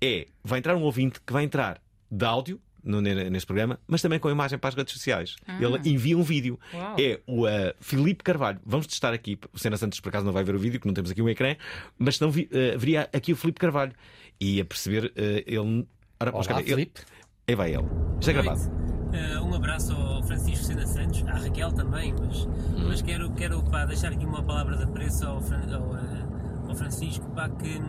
é 0.00 0.26
vai 0.42 0.58
entrar 0.58 0.76
um 0.76 0.82
ouvinte 0.82 1.20
que 1.20 1.32
vai 1.32 1.44
entrar 1.44 1.80
de 2.10 2.24
áudio 2.24 2.60
no, 2.82 3.00
neste 3.00 3.46
programa, 3.46 3.78
mas 3.86 4.02
também 4.02 4.18
com 4.18 4.30
imagem 4.30 4.58
para 4.58 4.68
as 4.68 4.74
redes 4.74 4.92
sociais. 4.92 5.36
Ah. 5.46 5.58
Ele 5.60 5.90
envia 5.90 6.16
um 6.16 6.22
vídeo. 6.22 6.58
Uau. 6.72 6.96
É 6.98 7.20
o 7.26 7.46
uh, 7.46 7.74
Filipe 7.80 8.22
Carvalho. 8.22 8.60
Vamos 8.64 8.86
testar 8.86 9.12
aqui. 9.12 9.38
O 9.52 9.58
Sena 9.58 9.76
Santos, 9.76 10.00
por 10.00 10.08
acaso, 10.08 10.24
não 10.24 10.32
vai 10.32 10.44
ver 10.44 10.54
o 10.54 10.58
vídeo, 10.58 10.80
que 10.80 10.86
não 10.86 10.94
temos 10.94 11.10
aqui 11.10 11.22
um 11.22 11.28
ecrã, 11.28 11.56
mas 11.98 12.16
se 12.16 12.22
não 12.22 12.30
vi, 12.30 12.48
uh, 12.52 12.78
veria 12.78 13.08
aqui 13.12 13.32
o 13.32 13.36
Filipe 13.36 13.60
Carvalho. 13.60 13.92
E 14.40 14.60
a 14.60 14.64
perceber, 14.64 15.06
uh, 15.06 15.42
ele. 15.46 15.86
Ora, 16.20 16.30
Olá, 16.30 16.40
Oscar, 16.40 16.62
Filipe. 16.62 17.00
Aí 17.46 17.54
vai 17.54 17.74
ele. 17.74 17.86
Já 18.20 18.32
é 18.32 18.34
gravado. 18.34 18.60
Uh, 18.60 19.44
um 19.44 19.54
abraço 19.54 19.92
ao 19.92 20.22
Francisco 20.22 20.66
Sena 20.66 20.86
Santos, 20.86 21.24
à 21.26 21.38
Raquel 21.38 21.72
também, 21.72 22.14
mas, 22.20 22.44
hum. 22.44 22.88
mas 22.88 23.00
quero, 23.00 23.30
quero 23.32 23.62
pá, 23.64 23.86
deixar 23.86 24.12
aqui 24.12 24.26
uma 24.26 24.42
palavra 24.42 24.76
de 24.76 24.84
apreço 24.84 25.26
ao, 25.26 25.36
ao, 25.36 26.68
ao 26.68 26.74
Francisco, 26.74 27.26
pá, 27.30 27.48
que 27.48 27.80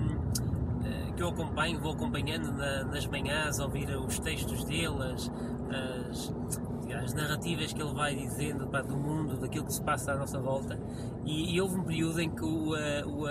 que 1.20 1.24
eu 1.24 1.28
acompanho, 1.28 1.78
vou 1.82 1.92
acompanhando 1.92 2.50
na, 2.54 2.86
nas 2.86 3.06
manhãs, 3.06 3.60
ouvir 3.60 3.90
os 3.90 4.20
textos 4.20 4.64
dele, 4.64 5.04
as, 5.04 5.30
as, 6.08 6.34
as 7.04 7.14
narrativas 7.14 7.74
que 7.74 7.82
ele 7.82 7.94
vai 7.94 8.16
dizendo 8.16 8.66
pá, 8.68 8.82
do 8.82 8.96
mundo, 8.96 9.36
daquilo 9.36 9.66
que 9.66 9.74
se 9.74 9.84
passa 9.84 10.14
à 10.14 10.16
nossa 10.16 10.40
volta. 10.40 10.80
E, 11.26 11.54
e 11.54 11.60
houve 11.60 11.76
um 11.76 11.84
período 11.84 12.22
em 12.22 12.30
que 12.30 12.42
o, 12.42 12.74
o, 12.74 13.28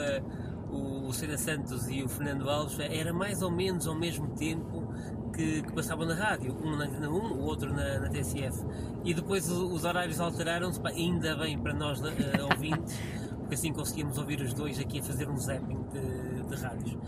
o, 0.70 1.08
o 1.08 1.12
Sena 1.14 1.38
Santos 1.38 1.88
e 1.88 2.02
o 2.02 2.08
Fernando 2.10 2.50
Alves 2.50 2.78
era 2.78 3.10
mais 3.10 3.40
ou 3.40 3.50
menos 3.50 3.86
ao 3.86 3.94
mesmo 3.94 4.28
tempo 4.34 4.92
que, 5.34 5.62
que, 5.62 5.72
passavam 5.72 6.04
na 6.04 6.14
rádio, 6.14 6.54
um 6.62 6.76
na 6.76 6.84
Antena 6.84 7.08
1, 7.08 7.12
o 7.14 7.40
outro 7.40 7.72
na, 7.72 8.00
na 8.00 8.10
TSF. 8.10 8.66
E 9.02 9.14
depois 9.14 9.50
os 9.50 9.84
horários 9.84 10.20
alteraram-se, 10.20 10.78
ainda 10.86 11.34
bem 11.36 11.58
para 11.58 11.72
nós 11.72 12.02
uh, 12.02 12.04
ouvintes, 12.52 13.00
porque 13.38 13.54
assim 13.54 13.72
conseguimos 13.72 14.18
ouvir 14.18 14.42
os 14.42 14.52
dois 14.52 14.78
aqui 14.78 15.00
a 15.00 15.02
fazer 15.02 15.26
um 15.30 15.38
zapping 15.38 15.86
de, 15.90 16.42
de 16.42 16.62
rádios. 16.62 16.98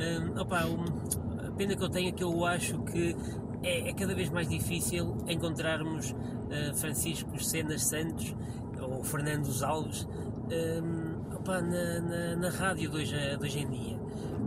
Um, 0.00 0.40
opa, 0.40 0.64
um, 0.64 1.46
a 1.46 1.52
pena 1.52 1.76
que 1.76 1.84
eu 1.84 1.90
tenho 1.90 2.08
é 2.08 2.12
que 2.12 2.24
eu 2.24 2.46
acho 2.46 2.78
que 2.84 3.14
é, 3.62 3.90
é 3.90 3.92
cada 3.92 4.14
vez 4.14 4.30
mais 4.30 4.48
difícil 4.48 5.18
encontrarmos 5.28 6.12
uh, 6.12 6.74
Francisco 6.74 7.38
Cenas 7.42 7.84
Santos 7.84 8.34
ou 8.80 9.04
Fernando 9.04 9.46
Alves 9.62 10.08
um, 10.50 11.34
opa, 11.36 11.60
na, 11.60 12.00
na, 12.00 12.36
na, 12.36 12.48
rádio 12.48 12.90
de 12.90 12.96
hoje, 12.96 13.36
de 13.36 13.44
hoje 13.44 13.58
em 13.60 13.68
dia. 13.68 14.00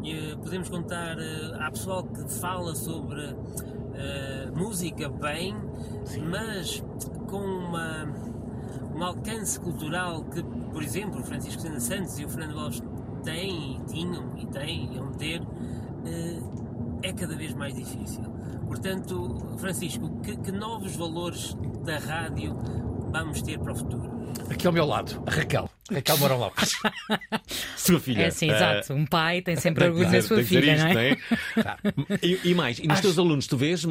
E, 0.03 0.33
uh, 0.33 0.37
podemos 0.39 0.69
contar, 0.69 1.17
uh, 1.17 1.61
há 1.61 1.69
pessoal 1.69 2.03
que 2.03 2.27
fala 2.33 2.73
sobre 2.73 3.21
uh, 3.23 4.57
música 4.57 5.07
bem, 5.07 5.55
Sim. 6.05 6.25
mas 6.25 6.83
com 7.27 7.37
uma, 7.37 8.05
um 8.95 9.03
alcance 9.03 9.59
cultural 9.59 10.23
que, 10.25 10.43
por 10.71 10.81
exemplo, 10.81 11.21
o 11.21 11.23
Francisco 11.23 11.61
Cenas 11.61 11.83
Santos 11.83 12.17
e 12.19 12.25
o 12.25 12.29
Fernando 12.29 12.59
Alves 12.59 12.81
têm, 13.23 13.81
tinham 13.87 14.37
e 14.37 14.45
têm, 14.47 14.95
iam 14.95 15.11
ter, 15.13 15.41
eh, 16.05 16.39
é 17.03 17.13
cada 17.13 17.35
vez 17.35 17.53
mais 17.53 17.73
difícil. 17.73 18.23
Portanto, 18.67 19.57
Francisco, 19.57 20.09
que, 20.21 20.35
que 20.37 20.51
novos 20.51 20.95
valores 20.95 21.57
da 21.85 21.97
rádio 21.97 22.55
vamos 23.13 23.43
ter 23.43 23.59
para 23.59 23.71
o 23.71 23.75
futuro? 23.75 24.23
Aqui 24.49 24.65
ao 24.65 24.73
meu 24.73 24.85
lado, 24.85 25.23
a 25.27 25.31
Raquel. 25.31 25.69
Raquel 25.91 26.17
Mourão 26.17 26.37
Lopes. 26.39 26.73
sua 27.77 27.99
filha. 27.99 28.23
É 28.23 28.29
sim, 28.31 28.49
uh... 28.49 28.55
exato. 28.55 28.93
Um 28.93 29.05
pai 29.05 29.41
tem 29.41 29.55
sempre 29.55 29.85
orgulho 29.85 30.11
da 30.11 30.21
sua 30.21 30.43
filha, 30.43 30.73
isto, 30.73 30.83
não 30.83 30.99
é? 30.99 31.15
Tá. 31.63 31.77
E, 32.21 32.39
e, 32.43 32.55
mais, 32.55 32.79
e 32.79 32.83
nos 32.83 32.93
Acho... 32.93 33.01
teus 33.03 33.19
alunos, 33.19 33.45
tu 33.45 33.55
vês 33.55 33.83
uh, 33.85 33.89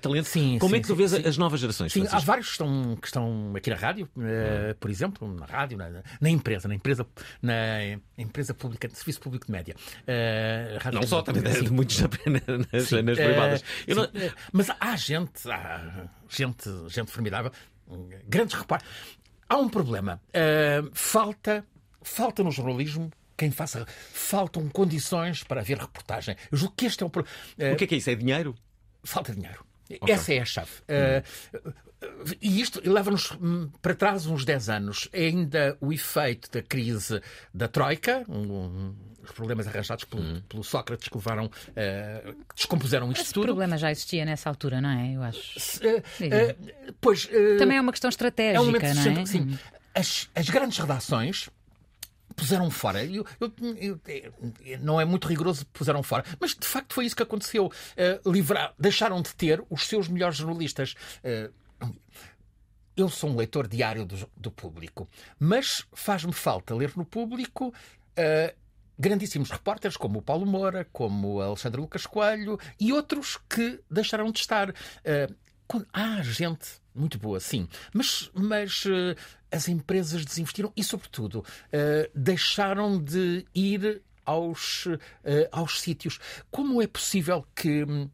talento? 0.00 0.26
Sim, 0.26 0.58
Como 0.60 0.74
é 0.74 0.76
sim, 0.76 0.78
é 0.78 0.82
que 0.82 0.86
tu 0.86 0.94
vês 0.94 1.10
sim. 1.10 1.26
as 1.26 1.36
novas 1.36 1.60
gerações? 1.60 1.92
Sim, 1.92 2.06
há 2.08 2.18
vários 2.20 2.46
que 2.46 2.52
estão, 2.52 2.96
que 2.96 3.06
estão 3.08 3.52
aqui 3.56 3.70
na 3.70 3.76
rádio, 3.76 4.08
uh, 4.16 4.74
por 4.78 4.88
exemplo, 4.88 5.34
na 5.34 5.46
rádio, 5.46 5.76
na, 5.76 5.90
na, 6.20 6.30
empresa, 6.30 6.68
na 6.68 6.74
empresa, 6.74 7.04
na 7.42 7.98
empresa 8.16 8.54
pública, 8.54 8.86
de 8.86 8.96
serviço 8.96 9.20
público 9.20 9.46
de 9.46 9.52
média. 9.52 9.74
Uh, 10.02 10.92
não 10.94 11.02
só, 11.02 11.22
também 11.22 11.42
de 11.42 11.70
muitos 11.72 12.00
apenas 12.02 12.42
nas, 12.46 12.90
nas 12.90 13.18
privadas. 13.18 13.64
Não... 13.88 14.08
Mas 14.52 14.70
há 14.78 14.96
gente, 14.96 15.50
há 15.50 16.08
gente, 16.28 16.70
gente 16.88 17.10
formidável, 17.10 17.50
grandes 18.26 18.54
reparos. 18.54 18.86
Há 19.48 19.56
um 19.56 19.68
problema. 19.68 20.20
Uh, 20.28 20.90
falta, 20.92 21.64
falta 22.02 22.42
no 22.42 22.50
jornalismo 22.50 23.10
quem 23.36 23.50
faça. 23.50 23.86
Faltam 24.12 24.68
condições 24.68 25.42
para 25.42 25.60
haver 25.60 25.78
reportagem. 25.78 26.36
Eu 26.52 26.58
julgo 26.58 26.74
que 26.76 26.86
este 26.86 27.02
é 27.02 27.06
o 27.06 27.10
problema. 27.10 27.36
Uh, 27.58 27.72
o 27.72 27.76
que 27.76 27.84
é 27.84 27.86
que 27.86 27.94
é 27.94 27.98
isso? 27.98 28.10
É 28.10 28.14
dinheiro? 28.14 28.54
Falta 29.02 29.34
dinheiro. 29.34 29.64
Okay. 29.90 30.14
Essa 30.14 30.34
é 30.34 30.38
a 30.40 30.44
chave. 30.44 30.70
Uh, 30.82 31.72
e 32.40 32.60
isto 32.60 32.80
leva-nos 32.88 33.32
hum, 33.32 33.70
para 33.82 33.94
trás 33.94 34.26
uns 34.26 34.44
10 34.44 34.68
anos. 34.68 35.08
É 35.12 35.26
ainda 35.26 35.76
o 35.80 35.92
efeito 35.92 36.50
da 36.50 36.62
crise 36.62 37.20
da 37.52 37.68
Troika, 37.68 38.24
um, 38.28 38.94
os 39.22 39.30
problemas 39.32 39.66
arranjados 39.66 40.04
pelo, 40.04 40.22
hum. 40.22 40.42
pelo 40.48 40.64
Sócrates 40.64 41.08
que 41.08 41.16
levaram, 41.16 41.46
uh, 41.46 42.32
que 42.48 42.54
descompuseram 42.54 43.10
isto 43.12 43.22
Esse 43.22 43.34
tudo. 43.34 43.44
O 43.44 43.46
problema 43.46 43.76
já 43.76 43.90
existia 43.90 44.24
nessa 44.24 44.48
altura, 44.48 44.80
não 44.80 44.90
é? 44.90 45.16
Eu 45.16 45.22
acho. 45.22 45.58
Uh, 45.80 45.98
uh, 45.98 46.94
pois, 47.00 47.28
Também 47.58 47.76
é 47.76 47.80
uma 47.80 47.92
questão 47.92 48.08
estratégica, 48.08 48.58
é 48.58 48.60
um 48.60 48.66
momento 48.66 48.94
não 48.94 49.22
é? 49.22 49.26
Sim. 49.26 49.40
Hum. 49.40 49.58
As, 49.94 50.28
as 50.34 50.48
grandes 50.48 50.78
redações 50.78 51.50
puseram 52.40 52.70
fora. 52.70 53.04
Eu, 53.04 53.26
eu, 53.40 54.00
eu, 54.64 54.78
não 54.80 55.00
é 55.00 55.04
muito 55.04 55.28
rigoroso, 55.28 55.66
puseram 55.66 56.02
fora. 56.02 56.24
Mas 56.40 56.54
de 56.54 56.66
facto 56.66 56.94
foi 56.94 57.04
isso 57.04 57.16
que 57.16 57.22
aconteceu. 57.22 57.66
Uh, 57.66 58.30
livrar, 58.30 58.74
deixaram 58.78 59.20
de 59.20 59.34
ter 59.34 59.62
os 59.68 59.86
seus 59.86 60.08
melhores 60.08 60.36
jornalistas. 60.36 60.94
Uh, 61.22 61.52
eu 62.96 63.08
sou 63.08 63.30
um 63.30 63.36
leitor 63.36 63.66
diário 63.66 64.04
do, 64.04 64.30
do 64.36 64.50
público, 64.50 65.08
mas 65.38 65.86
faz-me 65.92 66.32
falta 66.32 66.74
ler 66.74 66.92
no 66.96 67.04
público 67.04 67.68
uh, 67.68 68.59
grandíssimos 69.00 69.50
repórteres 69.50 69.96
como 69.96 70.18
o 70.18 70.22
Paulo 70.22 70.44
Moura, 70.44 70.86
como 70.92 71.34
o 71.34 71.40
Alexandre 71.40 71.80
Lucas 71.80 72.06
Coelho 72.06 72.58
e 72.78 72.92
outros 72.92 73.38
que 73.48 73.80
deixaram 73.90 74.30
de 74.30 74.40
estar. 74.40 74.70
Uh, 74.70 75.86
há 75.92 76.20
gente 76.22 76.68
muito 76.94 77.18
boa, 77.18 77.40
sim, 77.40 77.66
mas, 77.94 78.30
mas 78.34 78.84
uh, 78.84 79.16
as 79.50 79.68
empresas 79.68 80.24
desinvestiram 80.24 80.70
e, 80.76 80.84
sobretudo, 80.84 81.38
uh, 81.38 82.10
deixaram 82.14 83.02
de 83.02 83.46
ir 83.54 84.02
aos, 84.26 84.86
aos 85.50 85.80
sítios. 85.80 86.20
Como 86.52 86.80
é 86.80 86.86
possível 86.86 87.44
que 87.56 87.82
hum, 87.82 88.08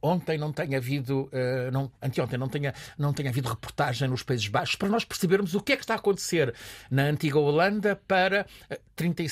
ontem 0.00 0.38
não 0.38 0.52
tenha 0.52 0.78
havido, 0.78 1.22
uh, 1.32 1.70
não, 1.72 1.90
anteontem 2.02 2.38
não 2.38 2.48
tenha, 2.48 2.74
não 2.98 3.12
tenha 3.12 3.30
havido 3.30 3.48
reportagem 3.48 4.08
nos 4.08 4.22
Países 4.22 4.48
Baixos 4.48 4.76
para 4.76 4.88
nós 4.88 5.04
percebermos 5.04 5.54
o 5.54 5.60
que 5.60 5.72
é 5.72 5.76
que 5.76 5.82
está 5.82 5.94
a 5.94 5.96
acontecer 5.96 6.54
na 6.90 7.04
antiga 7.04 7.38
Holanda 7.38 7.96
para, 8.06 8.46
30, 8.96 9.22
eh, 9.22 9.26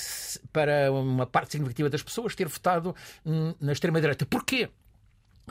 para 0.53 0.93
uma 0.93 1.27
parte 1.27 1.53
significativa 1.53 1.91
das 1.91 2.03
pessoas 2.03 2.35
ter 2.35 2.49
votado 2.49 2.95
hum, 3.25 3.55
na 3.61 3.73
extrema-direita. 3.73 4.27
Porquê? 4.27 4.69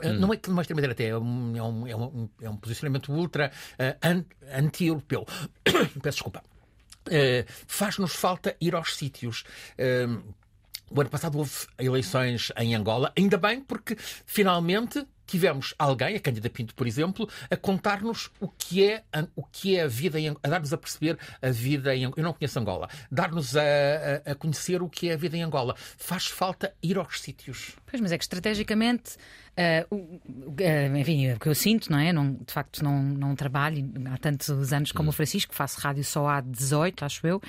Eh, 0.02 0.10
hum. 0.10 0.18
Não 0.18 0.32
é 0.32 0.36
que 0.36 0.50
uma 0.50 0.62
extrema-direita 0.62 1.02
é 1.02 1.16
um, 1.16 1.56
é, 1.56 1.62
um, 1.62 1.86
é, 1.86 1.96
um, 1.96 2.28
é 2.42 2.50
um 2.50 2.56
posicionamento 2.56 3.12
ultra 3.12 3.50
uh, 3.74 4.24
anti-europeu. 4.52 5.26
Peço 6.02 6.16
desculpa. 6.16 6.42
Uh, 7.06 7.44
Faz-nos 7.66 8.14
falta 8.14 8.56
ir 8.60 8.74
aos 8.74 8.96
sítios. 8.96 9.44
Uh, 9.78 10.22
o 10.90 11.00
ano 11.00 11.08
passado 11.08 11.38
houve 11.38 11.52
eleições 11.78 12.52
em 12.56 12.74
Angola, 12.74 13.12
ainda 13.16 13.38
bem, 13.38 13.60
porque 13.60 13.96
finalmente 14.26 15.06
tivemos 15.30 15.74
alguém, 15.78 16.16
a 16.16 16.20
Cândida 16.20 16.50
Pinto, 16.50 16.74
por 16.74 16.86
exemplo, 16.86 17.28
a 17.48 17.56
contar-nos 17.56 18.30
o 18.40 18.48
que 18.48 18.84
é 18.84 19.04
a, 19.12 19.26
o 19.36 19.44
que 19.44 19.76
é 19.76 19.82
a 19.82 19.86
vida 19.86 20.18
em 20.18 20.30
a 20.30 20.48
dar-nos 20.48 20.72
a 20.72 20.76
perceber 20.76 21.18
a 21.40 21.50
vida 21.50 21.94
em 21.94 22.02
Eu 22.02 22.22
não 22.22 22.32
conheço 22.32 22.58
Angola. 22.58 22.88
Dar-nos 23.10 23.56
a, 23.56 23.62
a, 23.62 24.32
a 24.32 24.34
conhecer 24.34 24.82
o 24.82 24.88
que 24.88 25.08
é 25.08 25.14
a 25.14 25.16
vida 25.16 25.36
em 25.36 25.42
Angola. 25.42 25.74
Faz 25.96 26.26
falta 26.26 26.74
ir 26.82 26.98
aos 26.98 27.20
sítios. 27.20 27.76
Pois, 27.86 28.00
mas 28.00 28.12
é 28.12 28.18
que 28.18 28.24
estrategicamente 28.24 29.16
Uh, 29.60 29.94
uh, 29.94 30.96
enfim, 30.96 31.26
é 31.26 31.34
o 31.34 31.38
que 31.38 31.48
eu 31.48 31.54
sinto, 31.54 31.90
não 31.90 31.98
é? 31.98 32.12
Não, 32.12 32.32
de 32.32 32.52
facto, 32.52 32.82
não, 32.82 33.02
não 33.02 33.34
trabalho 33.34 33.90
há 34.10 34.16
tantos 34.16 34.72
anos 34.72 34.90
como 34.92 35.10
o 35.10 35.12
Francisco, 35.12 35.54
faço 35.54 35.78
rádio 35.80 36.04
só 36.04 36.26
há 36.28 36.40
18, 36.40 37.04
acho 37.04 37.26
eu, 37.26 37.42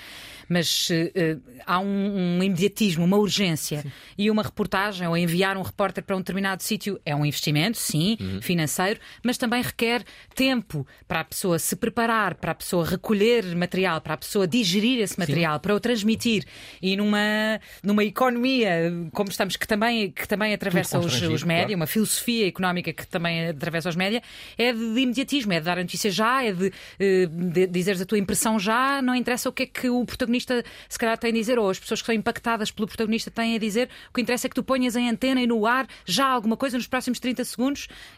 mas 0.49 0.89
uh, 0.89 1.41
há 1.65 1.79
um, 1.79 2.37
um, 2.37 2.43
imediatismo, 2.43 3.05
uma 3.05 3.17
urgência 3.17 3.83
sim. 3.83 3.91
e 4.17 4.29
uma 4.29 4.43
reportagem 4.43 5.07
ou 5.07 5.15
enviar 5.15 5.55
um 5.55 5.61
repórter 5.61 6.03
para 6.03 6.15
um 6.15 6.19
determinado 6.19 6.63
sítio 6.63 6.99
é 7.05 7.15
um 7.15 7.25
investimento, 7.25 7.70
sim, 7.77 8.17
uhum. 8.19 8.41
financeiro, 8.41 8.99
mas 9.23 9.37
também 9.37 9.61
requer 9.61 10.03
tempo 10.35 10.85
para 11.07 11.21
a 11.21 11.23
pessoa 11.23 11.59
se 11.59 11.75
preparar, 11.75 12.35
para 12.35 12.51
a 12.51 12.55
pessoa 12.55 12.85
recolher 12.85 13.55
material, 13.55 14.01
para 14.01 14.13
a 14.13 14.17
pessoa 14.17 14.47
digerir 14.47 14.99
esse 14.99 15.19
material, 15.19 15.55
sim. 15.55 15.61
para 15.61 15.75
o 15.75 15.79
transmitir 15.79 16.45
e 16.81 16.95
numa, 16.95 17.59
numa 17.83 18.03
economia 18.03 18.91
como 19.13 19.29
estamos, 19.29 19.55
que 19.55 19.67
também, 19.67 20.11
que 20.11 20.27
também 20.27 20.53
atravessa 20.53 20.99
os, 20.99 21.21
os 21.21 21.43
médias, 21.43 21.75
uma 21.75 21.87
filosofia 21.87 22.47
económica 22.47 22.93
que 22.93 23.05
também 23.07 23.49
atravessa 23.49 23.89
os 23.89 23.95
média, 23.95 24.21
é 24.57 24.71
de, 24.73 24.93
de 24.93 24.99
imediatismo, 25.01 25.53
é 25.53 25.59
de 25.59 25.65
dar 25.65 25.77
a 25.77 25.81
notícia 25.81 26.09
já, 26.09 26.43
é 26.43 26.51
de, 26.51 26.71
eh, 26.99 27.25
de, 27.25 27.67
dizeres 27.67 28.01
a 28.01 28.05
tua 28.05 28.17
impressão 28.17 28.59
já, 28.59 29.01
não 29.01 29.15
interessa 29.15 29.49
o 29.49 29.51
que 29.51 29.63
é 29.63 29.65
que 29.65 29.89
o 29.89 30.05
protagonista 30.05 30.63
se 30.87 30.99
calhar 30.99 31.17
tem 31.17 31.31
a 31.31 31.33
dizer, 31.33 31.59
ou 31.59 31.69
as 31.69 31.79
pessoas 31.79 32.01
que 32.01 32.05
são 32.05 32.15
impactadas 32.15 32.71
pelo 32.71 32.87
protagonista 32.87 33.31
têm 33.31 33.55
a 33.55 33.59
dizer, 33.59 33.89
o 34.09 34.13
que 34.13 34.21
interessa 34.21 34.47
é 34.47 34.49
que 34.49 34.55
tu 34.55 34.63
ponhas 34.63 34.95
em 34.95 35.09
antena 35.09 35.41
e 35.41 35.47
no 35.47 35.65
ar 35.65 35.87
já 36.05 36.25
alguma 36.25 36.57
coisa 36.57 36.77
nos 36.77 36.87
próximos 36.87 37.19
30 37.19 37.43
segundos 37.45 37.60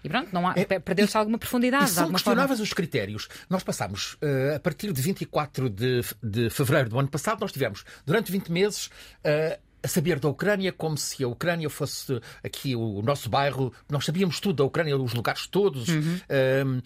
e 0.03 0.09
pronto, 0.09 0.29
não 0.31 0.47
há, 0.47 0.53
é, 0.55 0.65
perdeu-se 0.79 1.17
alguma 1.17 1.37
profundidade. 1.37 1.85
E 1.85 1.87
são 1.89 2.11
questionáveis 2.11 2.59
os 2.59 2.73
critérios. 2.73 3.27
Nós 3.49 3.63
passámos, 3.63 4.13
uh, 4.13 4.55
a 4.55 4.59
partir 4.59 4.91
de 4.91 5.01
24 5.01 5.69
de, 5.69 6.01
de 6.21 6.49
fevereiro 6.49 6.89
do 6.89 6.99
ano 6.99 7.09
passado, 7.09 7.41
nós 7.41 7.51
tivemos 7.51 7.83
durante 8.05 8.31
20 8.31 8.51
meses. 8.51 8.87
Uh, 8.87 9.59
a 9.83 9.87
saber 9.87 10.17
da 10.17 10.29
Ucrânia 10.29 10.71
como 10.71 10.97
se 10.97 11.25
a 11.25 11.27
Ucrânia 11.27 11.69
fosse 11.69 12.17
aqui 12.41 12.73
o 12.73 13.01
nosso 13.01 13.29
bairro. 13.29 13.73
Nós 13.89 14.05
sabíamos 14.05 14.39
tudo 14.39 14.55
da 14.55 14.63
Ucrânia, 14.63 14.97
os 14.97 15.13
lugares 15.13 15.45
todos. 15.45 15.89
Uhum. 15.89 16.21
Um, 16.65 16.81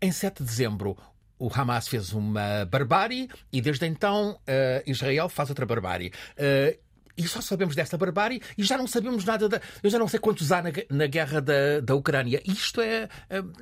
em 0.00 0.10
7 0.10 0.38
de 0.38 0.44
dezembro, 0.44 0.96
o 1.38 1.48
Hamas 1.52 1.86
fez 1.86 2.12
uma 2.12 2.64
barbárie 2.64 3.28
e 3.52 3.60
desde 3.60 3.86
então 3.86 4.32
uh, 4.32 4.82
Israel 4.84 5.28
faz 5.28 5.48
outra 5.48 5.64
barbárie. 5.64 6.12
Uh, 6.36 6.76
e 7.16 7.26
só 7.28 7.40
sabemos 7.40 7.74
desta 7.76 7.96
barbárie 7.96 8.40
e 8.58 8.62
já 8.64 8.76
não 8.76 8.86
sabemos 8.86 9.24
nada 9.24 9.48
da. 9.48 9.60
Eu 9.82 9.90
já 9.90 9.98
não 9.98 10.08
sei 10.08 10.18
quantos 10.18 10.50
há 10.50 10.62
na, 10.62 10.70
na 10.90 11.06
guerra 11.06 11.40
da, 11.40 11.80
da 11.80 11.94
Ucrânia. 11.94 12.42
Isto 12.44 12.80
é. 12.80 13.08
Uh... 13.30 13.52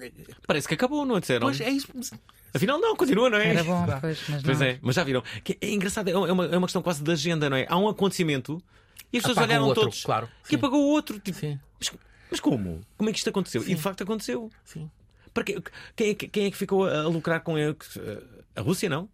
Parece 0.46 0.66
que 0.66 0.74
acabou, 0.74 1.04
não 1.04 1.20
disseram? 1.20 1.46
Pois 1.46 1.60
é 1.60 1.70
isso. 1.70 1.88
Afinal, 2.54 2.78
não, 2.78 2.94
continua, 2.96 3.30
não 3.30 3.38
é? 3.38 3.48
Era 3.48 3.64
bom, 3.64 3.86
pois, 4.00 4.18
mas 4.28 4.42
pois 4.42 4.60
não. 4.60 4.66
é, 4.66 4.78
mas 4.82 4.94
já 4.94 5.04
viram. 5.04 5.22
Que 5.42 5.56
é 5.60 5.70
engraçado, 5.72 6.08
é 6.08 6.16
uma, 6.16 6.46
é 6.46 6.56
uma 6.56 6.66
questão 6.66 6.82
quase 6.82 7.02
de 7.02 7.10
agenda, 7.10 7.48
não 7.48 7.56
é? 7.56 7.66
Há 7.68 7.78
um 7.78 7.88
acontecimento 7.88 8.62
e 9.12 9.18
as 9.18 9.22
pessoas 9.22 9.38
Apaga 9.38 9.52
olharam 9.52 9.66
outro, 9.68 9.82
todos. 9.84 10.02
Claro. 10.04 10.28
Que 10.48 10.56
apagou 10.56 10.80
o 10.82 10.88
outro. 10.88 11.18
Tipo, 11.18 11.38
Sim. 11.38 11.58
Mas, 11.78 11.92
mas 12.30 12.40
como? 12.40 12.80
Como 12.96 13.08
é 13.08 13.12
que 13.12 13.18
isto 13.18 13.28
aconteceu? 13.30 13.62
Sim. 13.62 13.72
E 13.72 13.74
de 13.74 13.80
facto 13.80 14.02
aconteceu. 14.02 14.50
Sim. 14.64 14.90
Para 15.32 15.44
quem, 15.44 15.56
é, 15.98 16.14
que- 16.14 16.28
quem 16.28 16.46
é 16.46 16.50
que 16.50 16.56
ficou 16.56 16.86
a 16.86 17.02
lucrar 17.08 17.40
com 17.40 17.58
ele? 17.58 17.76
A 18.54 18.60
Rússia, 18.60 18.88
não? 18.88 19.08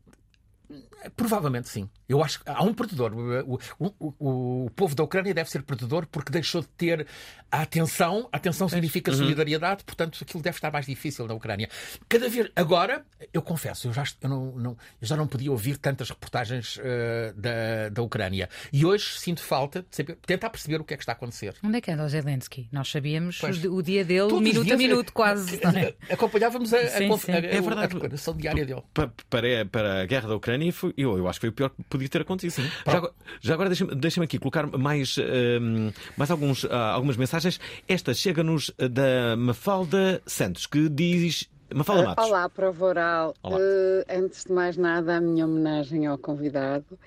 Provavelmente 1.16 1.68
sim. 1.68 1.88
Eu 2.09 2.22
acho 2.22 2.42
que 2.42 2.50
há 2.50 2.62
um 2.62 2.74
perdedor. 2.74 3.12
O, 3.14 3.59
o, 3.78 3.94
o, 4.18 4.64
o 4.66 4.70
povo 4.70 4.94
da 4.94 5.02
Ucrânia 5.04 5.33
deve 5.33 5.50
ser 5.50 5.62
perdedor 5.62 6.07
porque 6.07 6.31
deixou 6.33 6.61
de 6.62 6.68
ter 6.68 7.07
a 7.50 7.62
atenção. 7.62 8.28
A 8.33 8.37
atenção 8.37 8.68
significa 8.68 9.12
solidariedade, 9.12 9.85
portanto 9.85 10.18
aquilo 10.22 10.42
deve 10.42 10.57
estar 10.57 10.70
mais 10.72 10.87
difícil 10.87 11.26
na 11.26 11.35
Ucrânia. 11.35 11.68
Cada 12.09 12.28
vez. 12.28 12.50
Agora, 12.57 13.04
eu 13.33 13.40
confesso, 13.42 13.88
eu 13.88 13.92
já, 13.92 14.04
eu 14.22 14.28
não, 14.28 14.46
não- 14.57 14.76
eu 15.00 15.07
já 15.09 15.16
não 15.16 15.26
podia 15.26 15.50
ouvir 15.50 15.76
tantas 15.78 16.09
reportagens 16.11 16.78
eh, 16.83 17.33
da, 17.37 17.88
da 17.90 18.02
Ucrânia. 18.02 18.48
E 18.72 18.85
hoje 18.85 19.18
sinto 19.18 19.40
falta 19.42 19.83
de 19.83 19.88
saber, 19.96 20.16
tentar 20.26 20.50
perceber 20.50 20.81
o 20.81 20.85
que 20.85 20.94
é 20.94 20.96
que 20.96 21.02
está 21.02 21.12
a 21.12 21.14
acontecer. 21.14 21.54
Onde 21.62 21.78
é 21.78 21.81
que 21.81 21.90
anda 21.90 22.04
o 22.04 22.09
Zelensky? 22.09 22.68
Nós 22.72 22.90
sabíamos 22.90 23.38
Pois. 23.38 23.62
o, 23.64 23.83
dia 23.83 24.04
dele, 24.04 24.33
minuto 24.40 24.61
a 24.61 24.64
dias, 24.64 24.78
minuto, 24.78 25.12
quase. 25.12 25.57
é? 25.64 25.94
Acompanhávamos 26.12 26.72
a, 26.74 26.78
a, 26.78 26.88
Sim, 26.88 27.09
conf- 27.09 27.24
sim. 27.24 27.33
a- 27.33 27.37
É 27.38 27.59
a- 27.59 27.61
verdade. 27.61 27.85
a 27.85 27.87
declaração 27.87 28.37
diária 28.37 28.66
dele. 28.66 28.83
Pa- 28.92 29.12
Para, 29.31 29.64
para 29.66 30.02
a 30.02 30.07
guerra 30.07 30.28
da 30.28 30.37
Ucrânia, 30.37 30.57
foi, 30.72 30.92
eu, 30.96 31.16
eu 31.18 31.28
acho 31.28 31.38
que 31.40 31.46
foi 31.46 31.50
o 31.50 31.52
pior 31.52 31.70
que 31.70 31.82
podia 31.84 32.08
ter 32.08 32.22
acontecido. 32.22 32.68
Já, 32.86 32.96
agora- 32.98 33.12
já 33.40 33.54
agora 33.54 33.68
deixa-me 33.68 33.94
deixa 33.94 34.22
aqui 34.22 34.38
colocar 34.38 34.66
mais, 34.66 35.16
hum, 35.18 35.90
mais 36.16 36.30
alguns, 36.30 36.64
ah, 36.64 36.92
algumas 36.92 37.16
mensagens. 37.16 37.58
Esta 37.86 38.12
chega-nos 38.14 38.70
da 38.78 39.36
Mafalda 39.36 40.20
Santos, 40.26 40.66
que 40.66 40.88
diz. 40.88 41.48
Mafalda 41.74 42.02
Matos. 42.04 42.24
Olá, 42.26 42.48
prova 42.48 42.84
oral. 42.86 43.34
Olá. 43.42 43.58
Eh, 43.60 44.16
antes 44.18 44.44
de 44.44 44.52
mais 44.52 44.76
nada, 44.78 45.16
a 45.16 45.20
minha 45.20 45.44
homenagem 45.44 46.06
ao 46.06 46.16
convidado. 46.16 46.98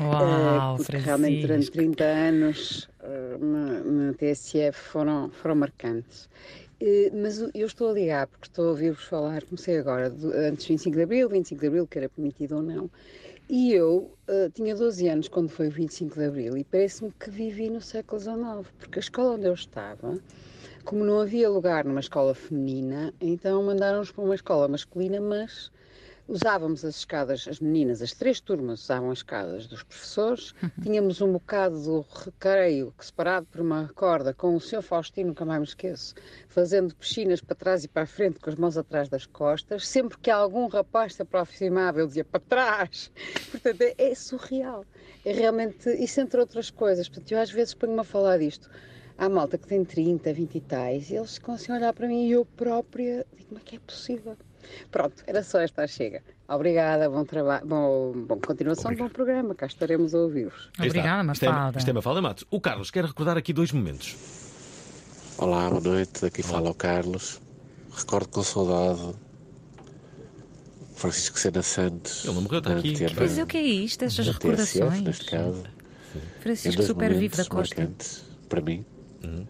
Uau, 0.00 0.74
Eh, 0.74 0.76
porque 0.76 0.84
Francisco. 0.84 1.06
realmente 1.06 1.40
durante 1.42 1.70
30 1.70 2.04
anos 2.04 2.88
eh, 3.02 3.36
na, 3.38 3.80
na 4.06 4.12
TSF 4.14 4.72
foram, 4.90 5.30
foram 5.42 5.54
marcantes. 5.56 6.28
Eh, 6.80 7.10
mas 7.14 7.38
eu 7.54 7.66
estou 7.66 7.88
a 7.88 7.92
ligar 7.92 8.26
porque 8.26 8.46
estou 8.48 8.66
a 8.66 8.70
ouvir-vos 8.70 9.04
falar, 9.04 9.42
comecei 9.44 9.78
agora, 9.78 10.08
antes 10.08 10.66
de 10.66 10.72
25 10.72 10.96
de 10.96 11.02
Abril, 11.02 11.28
25 11.28 11.60
de 11.60 11.66
Abril, 11.68 11.86
que 11.86 11.98
era 11.98 12.08
permitido 12.08 12.56
ou 12.56 12.62
não. 12.62 12.90
E 13.48 13.72
eu 13.72 14.18
eh, 14.28 14.50
tinha 14.54 14.74
12 14.74 15.08
anos 15.08 15.28
quando 15.28 15.48
foi 15.48 15.68
o 15.68 15.70
25 15.70 16.14
de 16.18 16.24
Abril 16.26 16.56
e 16.56 16.64
parece-me 16.64 17.12
que 17.12 17.30
vivi 17.30 17.70
no 17.70 17.80
século 17.80 18.20
XIX, 18.20 18.70
porque 18.78 18.98
a 18.98 19.00
escola 19.00 19.36
onde 19.36 19.46
eu 19.46 19.54
estava, 19.54 20.18
como 20.84 21.04
não 21.04 21.20
havia 21.20 21.48
lugar 21.48 21.84
numa 21.84 22.00
escola 22.00 22.34
feminina, 22.34 23.14
então 23.20 23.62
mandaram-nos 23.62 24.12
para 24.12 24.24
uma 24.24 24.34
escola 24.34 24.68
masculina, 24.68 25.20
mas 25.20 25.70
usávamos 26.28 26.84
as 26.84 26.96
escadas, 26.96 27.46
as 27.48 27.60
meninas, 27.60 28.02
as 28.02 28.12
três 28.12 28.40
turmas 28.40 28.82
usavam 28.82 29.10
as 29.10 29.18
escadas 29.18 29.66
dos 29.66 29.82
professores, 29.82 30.54
tínhamos 30.82 31.20
um 31.20 31.32
bocado 31.32 31.80
do 31.80 32.06
recreio 32.24 32.92
que 32.98 33.06
separado 33.06 33.46
por 33.46 33.60
uma 33.60 33.88
corda 33.94 34.34
com 34.34 34.54
o 34.54 34.60
Sr. 34.60 34.82
Faustino, 34.82 35.28
nunca 35.28 35.44
mais 35.44 35.60
me 35.60 35.66
esqueço, 35.66 36.14
fazendo 36.48 36.94
piscinas 36.94 37.40
para 37.40 37.54
trás 37.54 37.84
e 37.84 37.88
para 37.88 38.02
a 38.02 38.06
frente 38.06 38.40
com 38.40 38.50
as 38.50 38.56
mãos 38.56 38.76
atrás 38.76 39.08
das 39.08 39.26
costas, 39.26 39.86
sempre 39.86 40.18
que 40.18 40.30
algum 40.30 40.66
rapaz 40.66 41.14
se 41.14 41.22
aproximava 41.22 41.98
ele 41.98 42.08
dizia 42.08 42.24
para 42.24 42.40
trás, 42.40 43.10
portanto 43.50 43.80
é, 43.82 43.94
é 43.96 44.14
surreal, 44.14 44.84
é 45.24 45.32
realmente, 45.32 45.88
isso 45.90 46.20
entre 46.20 46.40
outras 46.40 46.70
coisas, 46.70 47.08
portanto 47.08 47.32
eu 47.32 47.40
às 47.40 47.50
vezes 47.50 47.74
ponho-me 47.74 48.00
a 48.00 48.04
falar 48.04 48.38
disto, 48.38 48.68
Há 49.18 49.30
malta 49.30 49.56
que 49.56 49.66
tem 49.66 49.82
30, 49.82 50.30
20 50.30 50.54
e 50.56 50.60
tais, 50.60 51.08
e 51.08 51.14
eles 51.14 51.36
ficam 51.36 51.54
assim 51.54 51.72
a 51.72 51.76
olhar 51.76 51.92
para 51.94 52.06
mim 52.06 52.26
e 52.26 52.32
eu 52.32 52.44
própria 52.44 53.24
digo, 53.34 53.48
como 53.48 53.60
é 53.60 53.62
que 53.64 53.76
é 53.76 53.78
possível? 53.78 54.36
Pronto, 54.90 55.22
era 55.26 55.42
só 55.42 55.60
esta 55.60 55.84
a 55.84 55.86
chega. 55.86 56.22
Obrigada, 56.48 57.10
bom 57.10 57.24
trabalho, 57.24 57.66
bom, 57.66 58.12
bom 58.12 58.38
continuação, 58.40 58.94
bom 58.94 59.08
programa, 59.08 59.54
cá 59.54 59.66
estaremos 59.66 60.14
a 60.14 60.18
ouvir-vos. 60.18 60.70
Obrigada, 60.78 61.32
Isto 61.32 61.44
é, 61.44 61.48
Mafalda. 61.48 61.78
isto 61.78 61.90
é 61.90 61.92
Mafalda 61.92 62.22
Matos. 62.22 62.44
O 62.50 62.60
Carlos 62.60 62.90
quer 62.90 63.04
recordar 63.04 63.36
aqui 63.36 63.52
dois 63.52 63.72
momentos. 63.72 64.16
Olá, 65.38 65.68
boa 65.68 65.80
noite. 65.80 66.24
Aqui 66.24 66.42
fala 66.42 66.70
o 66.70 66.74
Carlos. 66.74 67.40
Recordo 67.94 68.28
com 68.28 68.42
saudade 68.42 69.14
Francisco 70.94 71.38
Sena 71.38 71.62
Santos. 71.62 72.24
Ele 72.24 72.34
não 72.34 72.42
morreu, 72.42 72.58
está 72.58 72.72
aqui. 72.76 72.94
é, 73.38 73.42
o 73.42 73.46
que 73.46 73.56
é 73.58 73.62
isto? 73.62 74.02
Estas 74.04 74.26
da 74.26 74.32
TSF, 74.32 74.78
recordações. 74.78 75.02
neste 75.02 75.30
caso. 75.30 75.64
Em 76.14 76.40
Francisco 76.42 76.76
dois 76.76 76.86
super 76.86 77.14
vivo 77.14 77.36
momentos 77.36 77.36
da 77.36 77.44
Costa. 77.44 77.90
para 78.48 78.60
mim. 78.62 78.84
Uhum. 79.22 79.46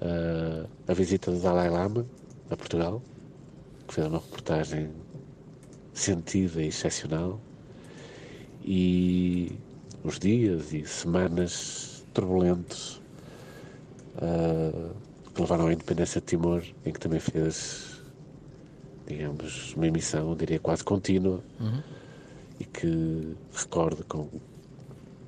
Uh, 0.00 0.68
a 0.88 0.94
visita 0.94 1.30
do 1.30 1.38
Dalai 1.38 1.70
Lama 1.70 2.04
a 2.50 2.56
Portugal, 2.56 3.02
que 3.92 3.96
fez 3.96 4.06
uma 4.06 4.18
reportagem 4.18 4.88
sentida 5.92 6.62
e 6.62 6.68
excepcional. 6.68 7.38
E 8.64 9.52
os 10.02 10.18
dias 10.18 10.72
e 10.72 10.86
semanas 10.86 12.06
turbulentos 12.14 13.02
uh, 14.16 14.90
que 15.34 15.40
levaram 15.42 15.66
à 15.66 15.72
independência 15.74 16.20
de 16.22 16.26
Timor, 16.26 16.62
em 16.86 16.92
que 16.92 16.98
também 17.00 17.20
fez, 17.20 18.00
digamos, 19.06 19.74
uma 19.74 19.86
emissão, 19.86 20.34
diria, 20.36 20.58
quase 20.58 20.82
contínua 20.82 21.40
Uhum. 21.60 21.82
e 22.60 22.64
que 22.64 23.36
recordo 23.52 24.04
com 24.04 24.26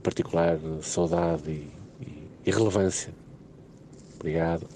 particular 0.02 0.58
saudade 0.82 1.50
e, 1.50 1.68
e- 2.00 2.28
e 2.46 2.50
relevância. 2.50 3.12
Obrigado. 4.16 4.66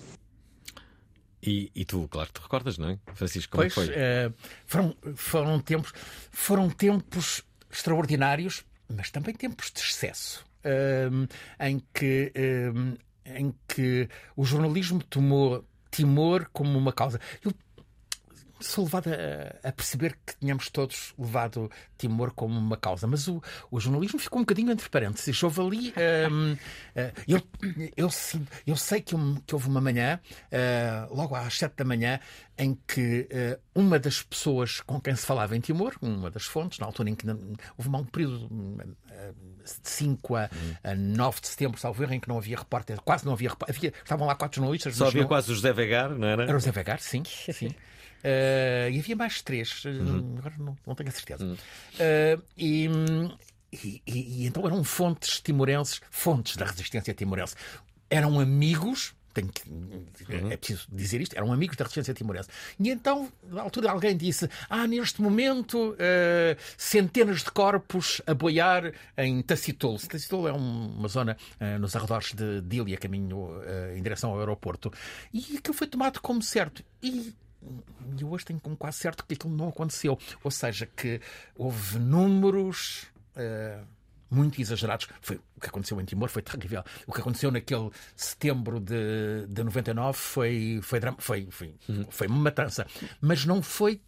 E, 1.43 1.71
e 1.75 1.85
tu, 1.85 2.09
claro, 2.09 2.31
te 2.33 2.41
recordas, 2.41 2.79
não 2.79 2.91
é? 2.91 2.99
Francisco, 3.15 3.53
como 3.53 3.63
é 3.63 3.71
Pois, 3.71 3.75
foi? 3.87 3.95
eh, 3.97 4.33
foram, 4.67 4.97
foram 5.15 5.61
tempos 5.61 5.93
foram 6.33 6.69
tempos 6.71 7.43
extraordinários, 7.71 8.65
mas 8.89 9.11
também 9.11 9.35
tempos 9.35 9.71
de 9.71 9.81
excesso, 9.81 10.45
ehm, 10.65 11.27
em 11.61 11.81
que 11.95 12.33
ehm, 12.35 12.95
em 13.25 13.55
que 13.69 14.09
o 14.37 14.45
jornalismo 14.45 15.03
tomou 15.03 15.65
Timor 15.91 16.49
como 16.53 16.77
uma 16.79 16.93
causa. 16.93 17.21
Eu 17.45 17.53
sou 18.61 18.85
levado 18.85 19.09
a, 19.09 19.69
a, 19.69 19.73
perceber 19.73 20.19
que 20.25 20.37
tínhamos 20.39 20.69
todos 20.69 21.15
levado 21.19 21.71
Timor 21.97 22.33
como 22.33 22.59
uma 22.59 22.77
causa, 22.77 23.07
mas 23.07 23.29
o, 23.29 23.43
o 23.71 23.81
jornalismo 23.81 24.19
ficou 24.19 24.39
um 24.39 24.43
bocadinho 24.43 24.71
entre 24.71 24.89
parênteses. 24.89 25.43
Houve 25.43 25.61
ali. 25.61 25.95
Um, 26.31 26.53
uh, 26.53 26.59
eu, 27.27 27.43
eu, 27.97 28.09
eu, 28.67 28.77
sei 28.77 29.01
que, 29.01 29.15
que 29.47 29.55
houve 29.55 29.69
uma 29.69 29.81
manhã, 29.81 30.21
uh, 30.53 31.15
logo 31.15 31.35
às 31.35 31.59
sete 31.59 31.77
da 31.77 31.85
manhã, 31.85 32.21
em 32.57 32.79
que 32.87 33.29
uh, 33.31 33.61
uma 33.75 33.99
das 33.99 34.23
pessoas 34.23 34.81
com 34.81 35.01
quem 35.01 35.15
se 35.15 35.25
falava 35.25 35.57
em 35.57 35.61
Timor, 35.61 35.95
uma 36.01 36.31
das 36.31 36.45
fontes, 36.45 36.79
na 36.79 36.87
altura 36.87 37.11
em 37.11 37.15
que 37.15 37.27
houve 37.77 37.89
um 37.89 38.05
período 38.05 38.49
de 39.65 39.89
5 39.89 40.37
a, 40.37 40.51
a 40.83 40.95
9 40.95 41.41
de 41.41 41.49
setembro, 41.49 41.79
salvo 41.79 42.03
erro, 42.03 42.15
em 42.15 42.21
que 42.21 42.29
não 42.29 42.39
havia 42.39 42.57
repórter, 42.57 43.01
quase 43.03 43.25
não 43.25 43.33
havia 43.33 43.51
repórter. 43.51 43.93
Estavam 44.03 44.27
lá 44.27 44.35
quatro 44.35 44.57
jornalistas. 44.61 44.97
Só 44.97 45.09
havia 45.09 45.23
não... 45.23 45.29
quase 45.29 45.51
o 45.53 45.55
José 45.55 45.73
Vegar, 45.73 46.11
não 46.11 46.27
era? 46.27 46.45
Era 46.45 46.57
o 46.57 46.61
José 46.61 46.71
Vegar, 46.71 47.01
sim. 47.01 47.23
sim. 47.25 47.75
Uh, 48.19 48.91
e 48.91 48.99
havia 48.99 49.17
mais 49.17 49.43
três, 49.43 49.85
uhum. 49.85 50.37
agora 50.39 50.55
não, 50.59 50.77
não, 50.87 50.95
tenho 50.95 51.09
a 51.09 51.13
certeza. 51.13 51.45
Uhum. 51.45 51.55
Uh, 51.55 52.43
e, 52.57 52.89
e, 53.73 54.03
e, 54.07 54.43
e, 54.43 54.47
então 54.47 54.67
eram 54.67 54.83
fontes 54.83 55.41
timorenses, 55.41 56.01
fontes 56.11 56.57
da 56.57 56.65
resistência 56.65 57.15
timorense. 57.15 57.55
Eram 58.11 58.41
amigos 58.41 59.15
tenho 59.39 59.49
que, 59.49 59.69
uhum. 59.71 60.51
é 60.51 60.57
preciso 60.57 60.87
dizer 60.91 61.21
isto, 61.21 61.37
eram 61.37 61.53
amigos 61.53 61.77
da 61.77 61.85
resistência 61.85 62.15
timorense. 62.15 62.49
E 62.79 62.91
então, 62.91 63.31
na 63.45 63.63
altura, 63.63 63.91
alguém 63.91 64.17
disse: 64.17 64.49
Ah, 64.69 64.87
neste 64.87 65.23
momento, 65.23 65.93
uh, 65.93 65.97
centenas 66.77 67.43
de 67.43 67.51
corpos 67.51 68.21
a 68.27 68.35
boiar 68.35 68.93
em 69.17 69.41
Tacitolo. 69.43 69.99
Tacitolo 69.99 70.49
é 70.49 70.53
uma 70.53 71.09
zona 71.09 71.37
uh, 71.61 71.79
nos 71.79 71.95
arredores 71.95 72.33
de 72.33 72.61
Dília, 72.63 72.97
caminho 72.97 73.39
uh, 73.39 73.97
em 73.97 74.03
direção 74.03 74.31
ao 74.31 74.39
aeroporto. 74.39 74.93
E 75.33 75.57
aquilo 75.59 75.75
foi 75.75 75.87
tomado 75.87 76.21
como 76.21 76.43
certo. 76.43 76.83
E 77.03 77.35
e 78.19 78.25
hoje 78.25 78.45
tenho 78.45 78.61
como 78.61 78.77
quase 78.77 78.99
certo 78.99 79.25
que 79.25 79.35
aquilo 79.35 79.55
não 79.55 79.69
aconteceu. 79.69 80.19
Ou 80.43 80.51
seja, 80.51 80.87
que 80.87 81.21
houve 81.57 81.99
números. 81.99 83.07
Uh, 83.37 83.99
muito 84.31 84.61
exagerados. 84.61 85.09
Foi, 85.21 85.37
o 85.57 85.61
que 85.61 85.69
aconteceu 85.69 85.99
em 86.01 86.05
Timor 86.05 86.29
foi 86.29 86.43
terrível. 86.43 86.85
O 87.07 87.13
que 87.13 87.21
aconteceu 87.21 87.51
naquele 87.51 87.91
setembro 88.15 88.79
de, 88.79 89.47
de 89.49 89.65
99 89.65 90.19
foi, 90.19 90.81
foi, 90.83 91.01
foi, 91.19 91.49
foi, 91.51 91.75
uhum. 91.89 92.07
foi 92.11 92.27
uma 92.27 92.39
matança. 92.39 92.87
Mas 93.21 93.45
não 93.45 93.63
foi, 93.63 94.01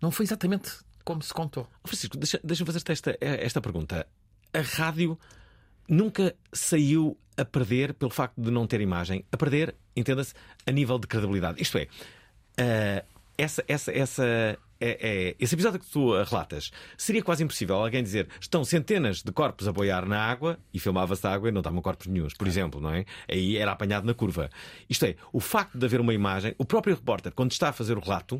não 0.00 0.10
foi 0.10 0.24
exatamente 0.24 0.72
como 1.04 1.22
se 1.22 1.32
contou. 1.32 1.68
Francisco, 1.84 2.16
deixa-me 2.16 2.42
deixa 2.44 2.66
fazer 2.66 2.82
esta, 2.88 3.16
esta 3.20 3.60
pergunta. 3.60 4.06
A 4.52 4.60
rádio 4.60 5.18
nunca 5.88 6.34
saiu 6.52 7.16
a 7.36 7.44
perder 7.44 7.94
pelo 7.94 8.10
facto 8.10 8.40
de 8.40 8.50
não 8.50 8.66
ter 8.66 8.80
imagem, 8.80 9.24
a 9.30 9.36
perder, 9.36 9.74
entenda-se, 9.96 10.34
a 10.66 10.72
nível 10.72 10.98
de 10.98 11.06
credibilidade. 11.06 11.62
Isto 11.62 11.78
é, 11.78 11.86
uh, 12.58 13.06
essa, 13.36 13.64
essa, 13.68 13.92
essa 13.92 14.58
é, 14.80 14.98
é, 15.30 15.36
esse 15.40 15.54
episódio 15.54 15.80
que 15.80 15.86
tu 15.86 16.12
relatas, 16.22 16.70
seria 16.96 17.22
quase 17.22 17.42
impossível 17.42 17.76
alguém 17.76 18.02
dizer 18.02 18.28
estão 18.40 18.64
centenas 18.64 19.22
de 19.22 19.32
corpos 19.32 19.66
a 19.66 19.72
boiar 19.72 20.06
na 20.06 20.20
água 20.20 20.58
e 20.72 20.78
filmava-se 20.78 21.26
a 21.26 21.32
água 21.32 21.48
e 21.48 21.52
não 21.52 21.60
estavam 21.60 21.82
corpos 21.82 22.06
nenhums, 22.06 22.34
por 22.34 22.46
exemplo, 22.46 22.80
não 22.80 22.90
é? 22.90 23.04
Aí 23.28 23.56
era 23.56 23.72
apanhado 23.72 24.06
na 24.06 24.14
curva. 24.14 24.48
Isto 24.88 25.06
é, 25.06 25.16
o 25.32 25.40
facto 25.40 25.76
de 25.76 25.84
haver 25.84 26.00
uma 26.00 26.14
imagem, 26.14 26.54
o 26.58 26.64
próprio 26.64 26.94
repórter, 26.94 27.32
quando 27.32 27.52
está 27.52 27.70
a 27.70 27.72
fazer 27.72 27.96
o 27.96 28.00
relato, 28.00 28.38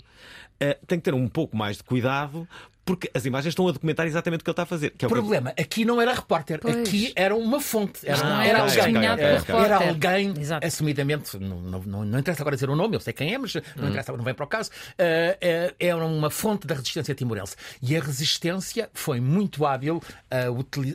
tem 0.87 0.99
que 0.99 1.05
ter 1.05 1.15
um 1.15 1.29
pouco 1.29 1.57
mais 1.57 1.77
de 1.77 1.85
cuidado 1.85 2.49
porque 2.89 3.11
as 3.13 3.27
imagens 3.27 3.53
estão 3.53 3.69
a 3.69 3.73
documentar 3.73 4.07
exatamente 4.07 4.41
o 4.41 4.45
que 4.45 4.49
ele 4.49 4.53
está 4.55 4.63
a 4.63 4.67
fazer. 4.67 4.95
É 4.99 5.05
o 5.05 5.11
problema, 5.11 5.53
que... 5.53 5.61
aqui 5.61 5.85
não 5.85 6.01
era 6.01 6.15
repórter, 6.15 6.59
pois. 6.59 6.75
aqui 6.75 7.13
era 7.15 7.37
uma 7.37 7.61
fonte. 7.61 8.01
Era, 8.03 8.17
não 8.25 8.41
era, 8.41 8.49
era 8.49 8.63
alguém, 8.63 9.05
era, 9.05 9.23
era 9.23 9.89
alguém 9.89 10.33
assumidamente, 10.63 11.39
não, 11.39 11.61
não, 11.61 11.83
não, 11.83 12.05
não, 12.07 12.19
interessa 12.19 12.43
agora 12.43 12.57
dizer 12.57 12.71
o 12.71 12.75
nome, 12.75 12.97
eu 12.97 13.01
sei 13.01 13.13
quem 13.13 13.35
é, 13.35 13.37
mas 13.37 13.53
não 13.77 13.85
hum. 13.85 13.89
interessa, 13.89 14.11
não 14.17 14.25
vem 14.25 14.33
para 14.33 14.47
o 14.47 14.49
caso. 14.49 14.71
Uh, 14.71 15.75
era 15.79 16.07
uma 16.07 16.31
fonte 16.31 16.67
da 16.67 16.77
resistência 16.77 17.15
timorense. 17.15 17.57
E 17.83 17.95
a 17.95 18.01
resistência 18.01 18.89
foi 18.95 19.21
muito 19.21 19.67
hábil 19.67 20.03
a, 20.31 20.47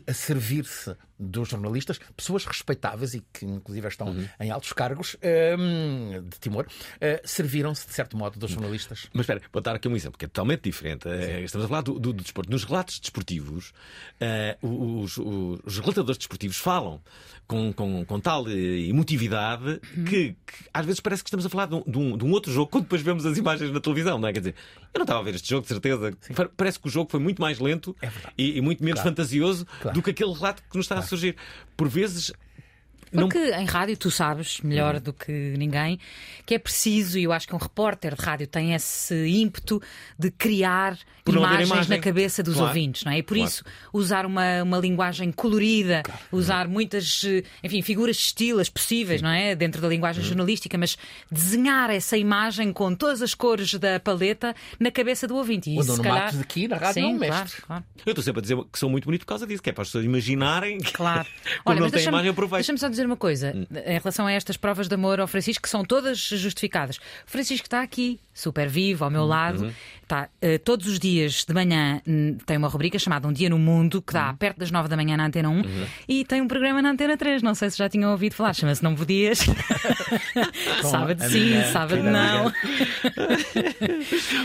a 0.10 0.14
servir-se 0.16 0.96
dos 1.28 1.50
jornalistas, 1.50 2.00
pessoas 2.16 2.46
respeitáveis 2.46 3.14
e 3.14 3.24
que 3.34 3.46
inclusive 3.46 3.88
estão 3.88 4.08
uhum. 4.08 4.28
em 4.40 4.52
altos 4.52 4.74
cargos 4.74 5.16
um, 5.58 6.28
de 6.28 6.40
Timor, 6.40 6.66
uh, 6.66 7.28
serviram-se 7.28 7.88
de 7.88 7.94
certo 7.94 8.18
modo 8.18 8.40
dos 8.40 8.52
jornalistas. 8.52 9.08
Mas 9.14 9.22
espera, 9.22 9.42
vou 9.52 9.62
dar 9.62 9.76
aqui 9.76 9.88
um 9.88 9.96
exemplo 9.96 10.18
que 10.18 10.26
é 10.26 10.28
totalmente 10.28 10.64
diferente. 10.64 11.08
Uh, 11.08 11.44
estamos 11.44 11.66
a 11.66 11.68
falar 11.68 11.82
do, 11.82 11.94
do, 11.94 12.14
do, 12.14 12.24
desporto. 12.24 12.52
Nos 12.52 12.64
relatos 12.64 13.00
desportivos, 13.00 13.74
uh, 14.62 15.02
os, 15.02 15.18
os, 15.18 15.60
os, 15.66 15.80
relatadores 15.80 16.18
desportivos 16.18 16.58
falam 16.58 17.02
com, 17.48 17.74
com, 17.74 18.06
com 18.06 18.20
tal 18.20 18.50
emotividade 18.50 19.82
uhum. 19.98 20.04
que, 20.06 20.36
que, 20.46 20.54
às 20.74 20.86
vezes 20.86 21.00
parece 21.00 21.24
que 21.24 21.28
estamos 21.28 21.46
a 21.46 21.50
falar 21.50 21.68
de 21.68 21.76
um, 21.76 21.84
de, 21.86 21.98
um, 21.98 22.18
de 22.18 22.26
um, 22.26 22.32
outro 22.32 22.52
jogo 22.52 22.70
quando 22.70 22.84
depois 22.84 23.02
vemos 23.02 23.26
as 23.26 23.38
imagens 23.38 23.72
na 23.72 23.80
televisão, 23.80 24.18
não 24.18 24.28
é? 24.28 24.34
Quer 24.34 24.40
dizer, 24.40 24.56
eu 24.94 25.00
não 25.00 25.04
estava 25.04 25.20
a 25.20 25.24
ver 25.24 25.36
este 25.36 25.50
jogo, 25.50 25.64
de 25.64 25.68
certeza. 25.68 26.14
Sim. 26.22 26.34
Parece 26.56 26.80
que 26.80 26.88
o 26.88 26.90
jogo 26.90 27.10
foi 27.10 27.20
muito 27.20 27.42
mais 27.42 27.60
lento 27.60 27.96
é 28.02 28.10
e, 28.38 28.58
e, 28.58 28.62
muito 28.62 28.84
menos 28.84 29.02
claro. 29.02 29.16
fantasioso 29.16 29.66
claro. 29.82 29.96
do 29.96 30.04
que 30.04 30.12
aquele 30.12 30.34
relato 30.34 30.64
que 30.70 30.78
nos 30.78 30.86
está 30.86 30.96
claro. 30.96 31.06
a 31.06 31.10
surgir. 31.18 31.36
Por 31.76 31.90
vezes 31.90 32.34
porque 33.14 33.40
não... 33.40 33.60
em 33.60 33.66
rádio 33.66 33.98
tu 33.98 34.12
sabes 34.12 34.60
melhor 34.62 34.96
uhum. 34.96 35.02
do 35.02 35.14
que 35.14 35.32
ninguém 35.58 36.00
que 36.46 36.56
é 36.56 36.60
preciso, 36.60 37.18
e 37.18 37.24
eu 37.24 37.32
acho 37.32 37.48
que 37.48 37.56
um 37.56 37.58
repórter 37.58 38.16
de 38.16 38.22
rádio 38.22 38.48
tem 38.48 38.74
esse 38.74 39.16
ímpeto 39.28 39.82
de 40.20 40.30
criar 40.30 40.98
imagens 41.26 41.88
na 41.88 41.98
cabeça 42.00 42.44
dos 42.44 42.56
claro. 42.56 42.68
ouvintes, 42.68 43.04
não 43.06 43.12
é? 43.14 43.20
E 43.20 43.24
por 43.24 43.36
claro. 43.36 43.50
isso 43.50 43.64
usar 43.94 44.26
uma, 44.26 44.62
uma 44.62 44.78
linguagem 44.78 45.32
colorida, 45.32 46.02
claro. 46.04 46.20
usar 46.32 46.68
muitas, 46.68 47.24
enfim, 47.64 47.82
figuras 47.82 48.18
estilas 48.18 48.70
possíveis, 48.70 49.22
não 49.22 49.30
é? 49.30 49.56
Dentro 49.56 49.82
da 49.82 49.88
linguagem 49.88 50.22
uhum. 50.22 50.28
jornalística, 50.28 50.78
mas 50.78 50.98
desenhar 51.32 51.90
essa 51.90 52.18
imagem 52.18 52.74
com 52.74 52.94
todas 52.94 53.22
as 53.22 53.34
cores 53.34 53.74
da 53.76 54.00
paleta 54.00 54.54
na 54.80 54.92
cabeça 54.92 55.28
do 55.28 55.36
ouvinte. 55.36 55.70
E 55.70 55.78
isso, 55.78 55.96
se 55.96 56.02
calhar... 56.02 56.34
Aqui 56.40 56.68
na 56.68 56.78
rádio 56.78 57.04
Sim, 57.04 57.14
não 57.14 57.20
claro. 57.20 57.84
Eu 58.06 58.12
estou 58.12 58.24
sempre 58.24 58.40
a 58.40 58.42
dizer 58.42 58.58
que 58.72 58.78
sou 58.78 58.90
muito 58.90 59.06
bonito 59.06 59.22
por 59.22 59.28
causa 59.28 59.48
disso, 59.48 59.62
que 59.64 59.70
é 59.70 59.74
para 59.74 59.84
as 59.84 59.88
pessoas 59.88 60.04
imaginarem. 60.04 60.80
Claro. 60.80 61.28
Olha, 61.66 61.80
não 61.80 61.90
tem 61.90 62.04
imagem, 62.04 62.30
aproveito. 62.30 62.60
Deixa-me 62.60 62.80
só 62.80 62.90
dizer 62.90 63.03
dizer 63.04 63.06
uma 63.06 63.18
coisa 63.18 63.54
hum. 63.56 63.66
em 63.86 64.00
relação 64.00 64.26
a 64.26 64.32
estas 64.32 64.58
provas 64.58 64.88
de 64.88 64.96
amor 64.96 65.20
ao 65.20 65.28
Francisco, 65.28 65.62
que 65.62 65.70
são 65.70 65.84
todas 65.84 66.18
justificadas. 66.18 66.98
O 66.98 67.02
Francisco 67.28 67.66
está 67.66 67.82
aqui, 67.82 68.20
super 68.34 68.68
vivo, 68.68 69.04
ao 69.04 69.12
meu 69.12 69.26
lado. 69.26 69.64
Uhum. 69.64 69.72
Está, 70.02 70.28
uh, 70.44 70.60
todos 70.60 70.88
os 70.88 71.00
dias 71.00 71.46
de 71.46 71.54
manhã 71.54 72.02
hum, 72.06 72.38
tem 72.46 72.58
uma 72.58 72.68
rubrica 72.68 73.00
chamada 73.00 73.28
Um 73.28 73.32
Dia 73.32 73.50
no 73.50 73.58
Mundo, 73.58 74.02
que 74.02 74.12
dá 74.12 74.30
uhum. 74.30 74.36
perto 74.36 74.60
das 74.60 74.70
nove 74.70 74.90
da 74.90 74.96
manhã 74.98 75.16
na 75.16 75.26
Antena 75.26 75.50
1, 75.50 75.54
uhum. 75.54 75.64
e 76.08 76.26
tem 76.26 76.42
um 76.42 76.48
programa 76.48 76.82
na 76.82 76.92
Antena 76.92 77.16
3. 77.16 77.42
Não 77.42 77.56
sei 77.56 77.70
se 77.70 77.78
já 77.78 77.88
tinham 77.88 78.12
ouvido 78.12 78.34
falar, 78.34 78.54
chama-se 78.54 78.84
Não 78.84 78.96
Podias. 78.96 79.40
sábado 80.84 81.24
sim, 81.30 81.62
sábado 81.72 82.04
não. 82.04 82.52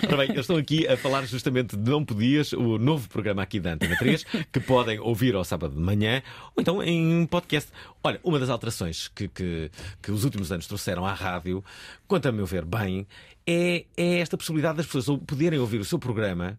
Ora 0.06 0.16
bem, 0.16 0.30
eles 0.30 0.40
estão 0.40 0.56
aqui 0.56 0.86
a 0.86 0.96
falar 0.96 1.26
justamente 1.26 1.76
de 1.76 1.90
Não 1.90 2.04
Podias, 2.04 2.52
o 2.52 2.78
novo 2.78 3.08
programa 3.08 3.42
aqui 3.42 3.58
da 3.58 3.72
Antena 3.72 3.96
3, 3.96 4.24
que 4.52 4.60
podem 4.60 4.98
ouvir 5.00 5.34
ao 5.34 5.44
sábado 5.44 5.74
de 5.74 5.80
manhã 5.80 6.22
ou 6.54 6.60
então 6.60 6.82
em 6.82 7.26
podcast. 7.26 7.70
Olha, 8.02 8.20
uma 8.22 8.38
das 8.38 8.48
alterações 8.48 9.08
que, 9.08 9.28
que, 9.28 9.70
que 10.00 10.10
os 10.10 10.24
últimos 10.24 10.52
anos 10.52 10.66
trouxeram 10.66 11.04
à 11.04 11.12
rádio, 11.12 11.64
quanto 12.06 12.28
a 12.28 12.32
meu 12.32 12.46
ver 12.46 12.64
bem, 12.64 13.06
é, 13.48 13.86
é 13.96 14.18
esta 14.18 14.36
possibilidade 14.36 14.76
das 14.76 14.86
pessoas 14.86 15.18
poderem 15.26 15.58
ouvir 15.58 15.80
o 15.80 15.84
seu 15.84 15.98
programa 15.98 16.58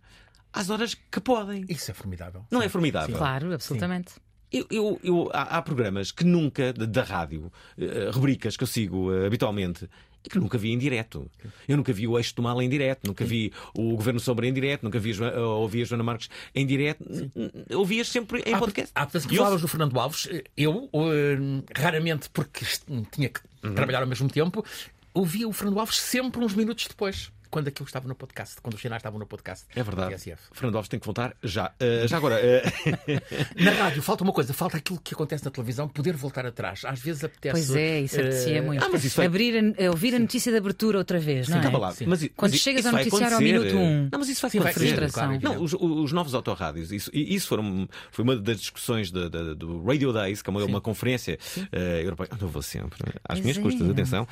às 0.52 0.72
horas 0.72 0.96
que 0.96 1.22
podem. 1.22 1.64
Isso 1.70 1.92
é 1.92 1.94
formidável. 1.94 2.44
Não 2.50 2.60
é 2.60 2.64
Sim. 2.64 2.66
é 2.66 2.70
formidável? 2.70 3.16
Sim. 3.16 3.18
Claro, 3.18 3.54
absolutamente. 3.54 4.12
Sim. 4.14 4.20
Eu, 4.52 4.66
eu, 4.72 5.00
eu 5.04 5.30
há, 5.32 5.58
há, 5.58 5.62
programas 5.62 6.12
que 6.12 6.24
nunca, 6.24 6.74
da 6.74 7.04
rádio, 7.04 7.52
uh, 7.78 8.12
rubricas 8.12 8.58
que 8.58 8.64
eu 8.64 8.68
sigo 8.68 9.12
uh, 9.12 9.28
habitualmente, 9.28 9.88
e 10.26 10.30
que 10.30 10.40
nunca 10.40 10.58
vi 10.58 10.72
em 10.72 10.78
direto. 10.80 11.30
Eu 11.68 11.78
nunca 11.78 11.94
vi 11.94 12.08
o 12.08 12.18
Eixo 12.18 12.36
do 12.36 12.42
Mal 12.42 12.60
em 12.60 12.68
direto, 12.68 13.06
nunca 13.06 13.24
vi 13.24 13.54
o 13.78 13.96
Governo 13.96 14.20
Sombra 14.20 14.48
em 14.48 14.54
direto, 14.54 14.82
nunca 14.82 14.98
vi 14.98 15.14
a, 15.24 15.40
ouvi 15.40 15.84
a 15.84 15.86
Joana 15.86 16.04
Marques 16.04 16.30
em 16.56 16.66
direto. 16.66 17.06
Ouvias 17.76 18.08
sempre 18.08 18.42
em 18.44 18.58
podcast. 18.58 18.92
Há 18.96 19.06
pessoas 19.06 19.28
que 19.28 19.38
falavas 19.38 19.62
do 19.62 19.68
Fernando 19.68 20.00
Alves. 20.00 20.28
Eu, 20.58 20.90
uh, 20.92 21.64
raramente, 21.76 22.28
porque 22.32 22.66
tinha 23.12 23.30
que 23.30 23.40
uhum. 23.64 23.76
trabalhar 23.76 24.02
ao 24.02 24.08
mesmo 24.08 24.28
tempo, 24.28 24.66
ouvia 25.20 25.48
o 25.48 25.54
Fernando 25.54 25.80
Alves 25.80 25.98
sempre 25.98 26.44
uns 26.44 26.54
minutos 26.54 26.88
depois 26.88 27.32
quando 27.50 27.68
aquilo 27.68 27.86
estava 27.88 28.08
no 28.08 28.16
podcast, 28.16 28.62
quando 28.62 28.76
os 28.76 28.82
sinais 28.82 29.00
estavam 29.00 29.20
no 29.20 29.26
podcast. 29.26 29.66
É 29.76 29.84
verdade. 29.84 30.16
Fernando 30.52 30.76
Alves 30.76 30.90
tem 30.90 31.00
que 31.00 31.06
voltar 31.06 31.36
já. 31.44 31.72
Uh, 31.82 32.08
já 32.08 32.18
agora. 32.18 32.40
Uh... 32.40 33.20
Na 33.64 33.72
rádio 33.72 34.02
falta 34.02 34.24
uma 34.24 34.34
coisa, 34.34 34.54
falta 34.54 34.78
aquilo 34.78 35.00
que 35.00 35.14
acontece 35.14 35.44
na 35.44 35.52
televisão, 35.52 35.88
poder 35.88 36.16
voltar 36.16 36.46
atrás. 36.46 36.84
Às 36.86 37.00
vezes 37.00 37.24
apetece. 37.24 37.54
Pois 37.54 37.76
é, 37.76 38.02
isso 38.02 38.20
apetecia 38.20 38.62
uh... 38.62 38.66
muito. 38.66 38.84
Ah, 38.84 38.90
mas 38.92 39.04
isso 39.04 39.18
vai... 39.18 39.26
Abrir 39.26 39.76
a, 39.80 39.90
ouvir 39.90 40.16
a 40.16 40.20
notícia 40.20 40.52
de 40.52 40.58
abertura 40.58 40.98
outra 40.98 41.20
vez, 41.20 41.48
Sim, 41.48 41.54
não 41.54 41.62
é? 41.62 41.78
Lá. 41.78 41.92
Sim. 41.92 42.06
Mas, 42.08 42.28
quando 42.36 42.52
mas 42.52 42.62
chegas 42.62 42.86
ao 42.86 42.92
noticiário 42.92 43.36
ao 43.36 43.42
minuto 43.42 43.76
um. 43.78 44.10
Não, 44.12 44.20
mas 44.20 44.30
isso 44.30 44.42
vai 44.42 44.50
Sim, 44.50 44.60
frustração. 44.60 45.40
Não, 45.42 45.62
os, 45.62 45.74
os 45.74 46.12
novos 46.12 46.34
autorrádios, 46.34 46.92
isso, 46.92 47.10
isso 47.14 47.48
foram, 47.48 47.88
foi 48.12 48.24
uma 48.24 48.36
das 48.36 48.60
discussões 48.60 49.12
de, 49.12 49.30
de, 49.30 49.56
do 49.56 49.84
Radio 49.84 50.12
Days, 50.12 50.42
que 50.42 50.50
é 50.50 50.52
uma, 50.52 50.66
uma 50.66 50.82
conferência 50.82 51.38
uh, 51.58 51.78
europeia. 51.78 52.30
Eu 52.40 52.48
vou 52.48 52.62
sempre, 52.62 53.00
às 53.24 53.40
pois 53.40 53.42
minhas 53.42 53.58
é. 53.58 53.62
custas, 53.62 53.90
atenção. 53.90 54.28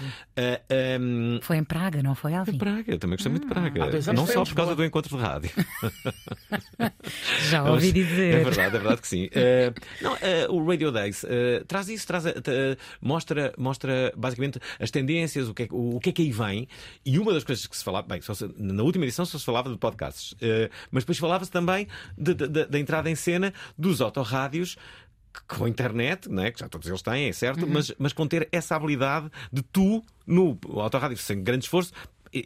Um... 0.99 1.39
Foi 1.41 1.57
em 1.57 1.63
Praga, 1.63 2.01
não 2.03 2.15
foi, 2.15 2.33
Alvin? 2.33 2.55
Em 2.55 2.57
Praga, 2.57 2.97
também 3.07 3.15
gostei 3.17 3.31
muito 3.31 3.47
de 3.47 3.53
Praga. 3.53 3.89
dois 3.91 4.07
anos 4.09 4.21
Não 4.21 4.27
só 4.27 4.43
por 4.43 4.53
causa 4.53 4.75
do 4.75 4.83
encontro 4.83 5.15
de 5.17 5.23
rádio. 5.23 5.49
Já 7.49 7.63
ouvi 7.71 7.91
dizer. 7.91 8.35
É 8.35 8.43
verdade, 8.43 8.75
é 8.75 8.79
verdade 8.79 9.01
que 9.01 9.07
sim. 9.07 9.29
Eh, 9.31 9.73
não, 10.01 10.15
eh, 10.21 10.47
o 10.49 10.65
Radio 10.65 10.91
Days 10.91 11.23
eh, 11.27 11.63
traz 11.67 11.87
isso, 11.89 12.05
traz, 12.05 12.25
mostra, 13.01 13.53
mostra 13.57 14.13
basicamente 14.15 14.59
as 14.79 14.91
tendências, 14.91 15.47
o 15.47 15.53
que, 15.53 15.63
é, 15.63 15.67
que- 15.67 15.73
o, 15.73 15.95
o 15.95 15.99
que 15.99 16.09
é 16.09 16.13
que 16.13 16.21
aí 16.21 16.31
vem. 16.31 16.67
E 17.05 17.17
uma 17.19 17.33
das 17.33 17.43
coisas 17.43 17.65
que 17.65 17.77
se 17.77 17.83
falava, 17.83 18.07
bem, 18.07 18.21
se- 18.21 18.49
na 18.57 18.83
última 18.83 19.05
edição 19.05 19.25
só 19.25 19.37
se 19.37 19.45
falava 19.45 19.69
de 19.69 19.77
podcasts, 19.77 20.35
mas 20.91 21.03
depois 21.03 21.17
falava-se 21.17 21.51
também 21.51 21.87
de- 22.17 22.33
de- 22.33 22.47
de- 22.47 22.65
da 22.65 22.79
entrada 22.79 23.09
em 23.09 23.15
cena 23.15 23.53
dos 23.77 24.01
autorrádios 24.01 24.77
com 25.47 25.65
a 25.65 25.69
internet, 25.69 26.27
não 26.29 26.41
é? 26.43 26.51
que 26.51 26.59
já 26.59 26.67
todos 26.67 26.87
eles 26.87 27.01
têm, 27.03 27.27
é 27.29 27.31
certo, 27.31 27.63
Uhum. 27.63 27.71
mas, 27.71 27.93
mas 27.99 28.11
com 28.11 28.25
ter 28.27 28.49
essa 28.51 28.75
habilidade 28.75 29.29
de 29.53 29.61
tu, 29.61 30.03
no 30.25 30.57
autorrádio, 30.81 31.15
sem 31.15 31.43
grande 31.43 31.65
esforço, 31.65 31.93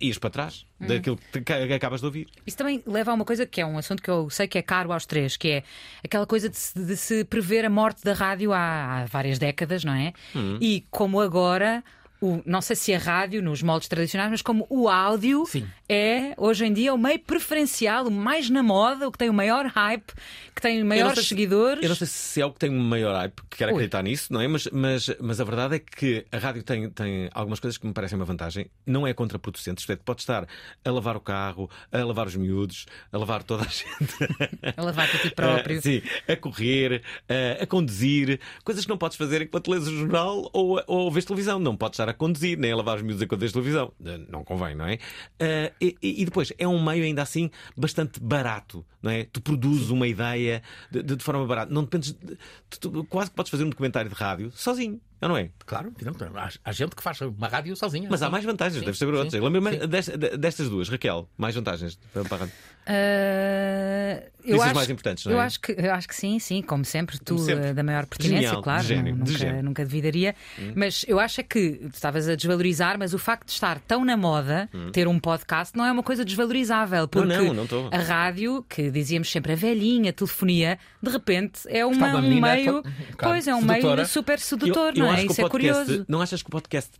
ires 0.01 0.17
para 0.17 0.29
trás 0.29 0.65
Uhum. 0.79 0.87
daquilo 0.87 1.19
que 1.45 1.73
acabas 1.73 1.99
de 1.99 2.05
ouvir. 2.07 2.27
Isso 2.45 2.57
também 2.57 2.81
leva 2.87 3.11
a 3.11 3.13
uma 3.13 3.23
coisa 3.25 3.45
que 3.45 3.61
é 3.61 3.65
um 3.65 3.77
assunto 3.77 4.01
que 4.01 4.09
eu 4.09 4.29
sei 4.31 4.47
que 4.47 4.57
é 4.57 4.61
caro 4.63 4.91
aos 4.91 5.05
três, 5.05 5.37
que 5.37 5.47
é 5.49 5.63
aquela 6.03 6.25
coisa 6.25 6.49
de 6.49 6.57
se, 6.57 6.73
de 6.79 6.97
se 6.97 7.23
prever 7.23 7.63
a 7.65 7.69
morte 7.69 8.03
da 8.03 8.13
rádio 8.13 8.51
há, 8.51 9.01
há 9.01 9.05
várias 9.05 9.37
décadas, 9.37 9.83
não 9.83 9.93
é? 9.93 10.11
Hum. 10.35 10.57
E 10.59 10.85
como 10.89 11.19
agora. 11.21 11.83
O, 12.21 12.39
não 12.45 12.61
sei 12.61 12.75
se 12.75 12.93
a 12.93 12.99
rádio 12.99 13.41
nos 13.41 13.63
moldes 13.63 13.87
tradicionais, 13.87 14.29
mas 14.29 14.41
como 14.43 14.67
o 14.69 14.87
áudio 14.87 15.43
é 15.89 16.33
hoje 16.37 16.65
em 16.65 16.71
dia 16.71 16.93
o 16.93 16.97
meio 16.97 17.17
preferencial, 17.19 18.05
o 18.07 18.11
mais 18.11 18.47
na 18.47 18.61
moda, 18.61 19.07
o 19.07 19.11
que 19.11 19.17
tem 19.17 19.27
o 19.27 19.33
maior 19.33 19.65
hype, 19.65 20.13
que 20.55 20.61
tem 20.61 20.83
maiores 20.83 21.15
sei 21.15 21.23
se- 21.23 21.29
seguidores. 21.29 21.81
Eu 21.81 21.89
não 21.89 21.95
sei 21.95 22.05
se 22.05 22.39
é 22.39 22.45
o 22.45 22.51
que 22.51 22.59
tem 22.59 22.69
um 22.69 22.79
maior 22.79 23.15
hype, 23.15 23.41
que 23.49 23.57
quero 23.57 23.71
Ui. 23.71 23.75
acreditar 23.77 24.03
nisso, 24.03 24.31
não 24.31 24.39
é? 24.39 24.47
Mas, 24.47 24.67
mas, 24.71 25.09
mas 25.19 25.41
a 25.41 25.43
verdade 25.43 25.75
é 25.77 25.79
que 25.79 26.23
a 26.31 26.37
rádio 26.37 26.61
tem, 26.61 26.89
tem 26.91 27.27
algumas 27.33 27.59
coisas 27.59 27.77
que 27.79 27.87
me 27.87 27.93
parecem 27.93 28.15
uma 28.19 28.25
vantagem. 28.25 28.67
Não 28.85 29.07
é 29.07 29.13
contraproducente. 29.15 29.79
Isto 29.81 29.91
é, 29.91 29.95
pode 29.95 30.21
estar 30.21 30.47
a 30.85 30.91
lavar 30.91 31.17
o 31.17 31.19
carro, 31.21 31.69
a 31.91 32.03
lavar 32.03 32.27
os 32.27 32.35
miúdos, 32.35 32.85
a 33.11 33.17
lavar 33.17 33.41
toda 33.41 33.63
a 33.63 33.67
gente. 33.67 34.13
A 34.77 34.81
lavar-te 34.83 35.15
a 35.17 35.19
ti 35.19 35.31
próprio. 35.35 35.81
Sim, 35.81 36.01
a 36.27 36.35
correr, 36.35 37.01
a, 37.27 37.63
a 37.63 37.65
conduzir, 37.67 38.39
coisas 38.63 38.85
que 38.85 38.89
não 38.89 38.97
podes 38.97 39.17
fazer 39.17 39.41
enquanto 39.41 39.71
lês 39.71 39.87
o 39.87 39.91
jornal 39.97 40.49
ou, 40.53 40.81
ou 40.85 41.11
vês 41.11 41.25
televisão. 41.25 41.57
Não 41.59 41.75
podes 41.75 41.95
estar 41.99 42.10
a 42.11 42.13
conduzir, 42.13 42.57
nem 42.57 42.71
a 42.71 42.75
lavar 42.75 42.97
os 42.97 43.01
miúdos 43.01 43.21
enquanto 43.21 43.39
vês 43.41 43.51
televisão. 43.51 43.91
Eh, 44.05 44.19
Não 44.29 44.43
convém, 44.43 44.75
não 44.75 44.85
é? 44.85 44.99
Ah, 45.39 45.71
e, 45.81 45.97
e 46.01 46.23
depois, 46.25 46.53
é 46.57 46.67
um 46.67 46.83
meio 46.83 47.03
ainda 47.03 47.21
assim 47.21 47.49
bastante 47.75 48.19
barato, 48.19 48.85
não 49.01 49.09
é? 49.11 49.23
Tu 49.25 49.41
produzes 49.41 49.89
uma 49.89 50.07
ideia 50.07 50.61
de, 50.91 51.01
de- 51.03 51.15
de 51.15 51.23
forma 51.23 51.45
barata. 51.45 51.73
Não 51.73 51.83
dependes. 51.83 52.11
de- 52.13 52.37
tu- 52.69 52.79
tu 52.91 53.03
quase 53.05 53.29
que 53.29 53.35
podes 53.35 53.49
fazer 53.49 53.63
um 53.63 53.69
documentário 53.69 54.09
de 54.09 54.15
rádio 54.15 54.51
sozinho, 54.51 54.99
não 55.29 55.37
é? 55.37 55.49
Claro, 55.65 55.93
há, 56.35 56.49
há 56.65 56.71
gente 56.71 56.95
que 56.95 57.03
faz 57.03 57.19
uma 57.21 57.47
rádio 57.47 57.75
sozinha. 57.75 58.07
Mas 58.09 58.21
há 58.21 58.29
mais 58.29 58.43
vantagens, 58.45 58.79
Sim, 58.79 58.85
deve 58.85 58.97
saber 58.97 59.13
outras. 59.13 59.89
desta- 59.89 60.17
destas 60.37 60.69
duas, 60.69 60.89
Raquel, 60.89 61.29
mais 61.37 61.55
vantagens 61.55 61.97
para 62.13 62.21
a 62.35 62.39
rádio. 62.39 62.53
Ah, 62.87 64.23
eu 64.43 64.53
Dizes 64.55 64.61
acho, 64.61 64.75
mais 64.75 64.89
importantes, 64.89 65.25
não 65.25 65.33
é? 65.33 65.35
Eu 65.35 65.39
acho, 65.39 65.59
que, 65.61 65.71
eu 65.77 65.93
acho 65.93 66.07
que 66.07 66.15
sim, 66.15 66.39
sim, 66.39 66.61
como 66.63 66.83
sempre, 66.83 67.19
tu 67.19 67.35
Como 67.35 67.45
sempre. 67.45 67.67
eh, 67.67 67.73
da 67.73 67.83
maior 67.83 68.05
pertinência, 68.07 68.47
Genial, 68.47 68.63
claro, 68.63 68.81
de 68.81 68.87
gênio, 68.87 69.15
nunca, 69.15 69.61
nunca 69.61 69.83
duvidaria. 69.85 70.35
Hum. 70.59 70.73
Mas 70.75 71.05
eu 71.07 71.19
acho 71.19 71.41
é 71.41 71.43
que 71.43 71.73
tu 71.73 71.87
estavas 71.93 72.27
a 72.27 72.35
desvalorizar, 72.35 72.97
mas 72.97 73.13
o 73.13 73.19
facto 73.19 73.45
de 73.47 73.53
estar 73.53 73.79
tão 73.81 74.03
na 74.03 74.17
moda, 74.17 74.67
Hum. 74.73 74.89
ter 74.91 75.07
um 75.07 75.19
podcast, 75.19 75.77
não 75.77 75.85
é 75.85 75.91
uma 75.91 76.01
coisa 76.03 76.25
desvalorizável. 76.25 77.07
Porque 77.07 77.27
não, 77.27 77.53
não 77.53 77.63
estou. 77.65 77.89
a 77.91 77.97
rádio, 77.99 78.65
que 78.67 78.89
dizíamos 78.89 79.31
sempre 79.31 79.53
a 79.53 79.55
velhinha, 79.55 80.09
a 80.09 80.13
telefonia, 80.13 80.79
de 81.01 81.09
repente 81.11 81.61
é 81.67 81.85
uma, 81.85 82.07
uma 82.07 82.17
um 82.17 82.21
menina 82.23 82.55
meio. 82.55 82.83
pois 83.19 83.47
é, 83.47 83.53
um 83.55 83.61
sedutora. 83.61 83.95
meio 83.97 84.07
super 84.07 84.39
sedutor, 84.39 84.93
Eu- 84.95 84.95
eu 84.95 85.03
não 85.05 85.10
é? 85.10 85.10
Que 85.19 85.27
o 85.27 85.31
Isso 85.31 85.41
é 85.41 85.49
podcast- 85.49 85.85
curioso. 85.85 86.05
Não 86.07 86.21
achas 86.21 86.41
que 86.41 86.47
o 86.47 86.51
podcast. 86.51 86.91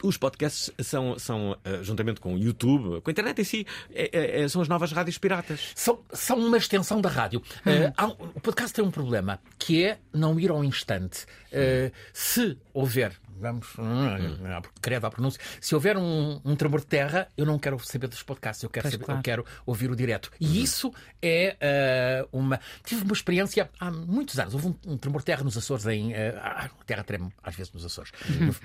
Os 0.00 0.16
podcasts 0.16 0.70
são, 0.80 1.18
são 1.18 1.56
eh, 1.64 1.80
juntamente 1.82 2.20
com 2.20 2.34
o 2.34 2.38
YouTube, 2.38 3.00
com 3.00 3.10
a 3.10 3.12
internet 3.12 3.40
em 3.40 3.44
si, 3.44 3.66
é- 3.92 4.42
é- 4.42 4.48
são 4.48 4.62
as 4.62 4.68
novas 4.68 4.92
rádios 4.92 5.18
piratas. 5.18 5.72
São, 5.74 5.98
são 6.12 6.38
uma 6.38 6.56
extensão 6.56 7.00
da 7.00 7.08
rádio. 7.08 7.42
Eh, 7.66 7.92
há 7.96 8.06
um- 8.06 8.12
o 8.36 8.40
podcast 8.40 8.72
tem 8.72 8.84
um 8.84 8.92
problema, 8.92 9.40
que 9.58 9.82
é 9.82 9.98
não 10.14 10.38
ir 10.38 10.50
ao 10.52 10.62
instante. 10.62 11.26
Eh, 11.50 11.90
se 12.12 12.56
houver, 12.72 13.12
vamos, 13.40 13.68
hum, 13.78 14.60
credo 14.80 15.06
à 15.06 15.10
pronúncia, 15.10 15.40
se 15.60 15.74
houver 15.74 15.96
um, 15.96 16.40
um 16.44 16.56
tremor 16.56 16.80
de 16.80 16.86
terra, 16.86 17.28
eu 17.36 17.46
não 17.46 17.58
quero 17.58 17.78
saber 17.80 18.06
dos 18.08 18.22
podcasts, 18.22 18.62
eu 18.62 18.70
quero, 18.70 18.84
Pois, 18.84 18.92
saber- 18.92 19.04
claro. 19.04 19.18
eu 19.20 19.22
quero 19.22 19.46
ouvir 19.66 19.90
o 19.90 19.96
direto. 19.96 20.30
E 20.40 20.62
isso 20.62 20.92
é 21.22 21.56
eh, 21.60 22.26
uma. 22.32 22.60
Tive 22.84 23.04
uma 23.04 23.12
experiência 23.12 23.70
há 23.80 23.90
muitos 23.90 24.38
anos. 24.38 24.54
Houve 24.54 24.68
um, 24.68 24.74
um 24.92 24.96
tremor 24.98 25.20
de 25.20 25.26
terra 25.26 25.42
nos 25.44 25.56
Açores, 25.56 25.86
em. 25.86 26.14
ah, 26.14 26.68
a 26.80 26.84
terra 26.84 27.04
treme 27.04 27.32
às 27.42 27.54
vezes 27.54 27.72
nos 27.72 27.84
Açores. 27.84 28.12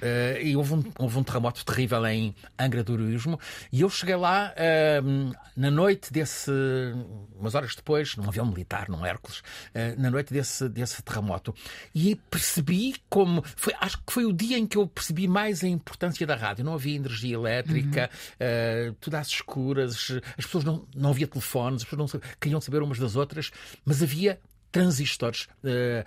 Eh, 0.01 0.41
e 0.43 0.55
houve 0.55 0.73
um, 0.73 0.83
houve 0.99 1.17
um 1.17 1.23
terremoto 1.23 1.63
terrível 1.65 2.05
em 2.07 2.35
Angra 2.59 2.83
do 2.83 2.93
Heroísmo. 2.93 3.39
E 3.71 3.81
eu 3.81 3.89
cheguei 3.89 4.15
lá 4.15 4.53
na 5.55 5.71
noite 5.71 6.11
desse. 6.11 6.51
umas 7.39 7.55
horas 7.55 7.75
depois, 7.75 8.15
num 8.15 8.27
avião 8.27 8.45
militar, 8.45 8.89
num 8.89 9.05
Hércules, 9.05 9.41
na 9.97 10.09
noite 10.09 10.33
desse, 10.33 10.67
desse 10.69 11.01
terremoto. 11.01 11.53
E 11.93 12.15
percebi 12.29 12.95
como. 13.09 13.43
Foi, 13.55 13.73
acho 13.79 13.97
que 14.05 14.13
foi 14.13 14.25
o 14.25 14.33
dia 14.33 14.57
em 14.57 14.62
que 14.67 14.77
eu 14.77 14.87
percebi 14.87 15.27
mais 15.27 15.63
a 15.63 15.67
importância 15.67 16.25
da 16.27 16.35
rádio. 16.35 16.63
Não 16.65 16.73
havia 16.73 16.95
energia 16.95 17.33
elétrica, 17.35 18.09
eh, 18.39 18.93
tudo 18.99 19.15
às 19.15 19.27
escuras, 19.27 20.11
as 20.37 20.45
pessoas 20.45 20.63
não, 20.63 20.87
não 20.95 21.09
havia 21.11 21.27
telefones, 21.27 21.81
as 21.81 21.83
pessoas 21.85 21.99
não 21.99 22.07
sa- 22.07 22.19
queriam 22.39 22.59
saber 22.61 22.81
umas 22.81 22.99
das 22.99 23.15
outras, 23.15 23.51
mas 23.85 24.01
havia 24.03 24.39
transistores. 24.71 25.47
Eh, 25.63 26.03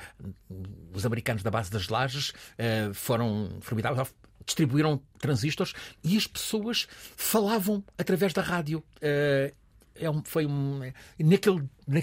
os 0.93 1.07
americanos 1.07 1.43
da 1.43 1.51
base 1.51 1.71
das 1.71 1.89
lajes 1.89 2.33
eh, 2.59 2.91
foram 2.93 3.59
formidáveis. 3.61 4.13
Distribuíram 4.45 5.03
transistores 5.19 5.73
e 6.05 6.17
as 6.17 6.27
pessoas 6.27 6.87
falavam 7.17 7.83
através 7.99 8.33
da 8.33 8.43
rádio. 8.43 8.83
Eh, 9.01 9.53
é 9.97 10.09
um- 10.11 10.23
foi 10.25 10.47
um. 10.47 10.81
Naquele, 11.19 11.65
na- 11.87 12.03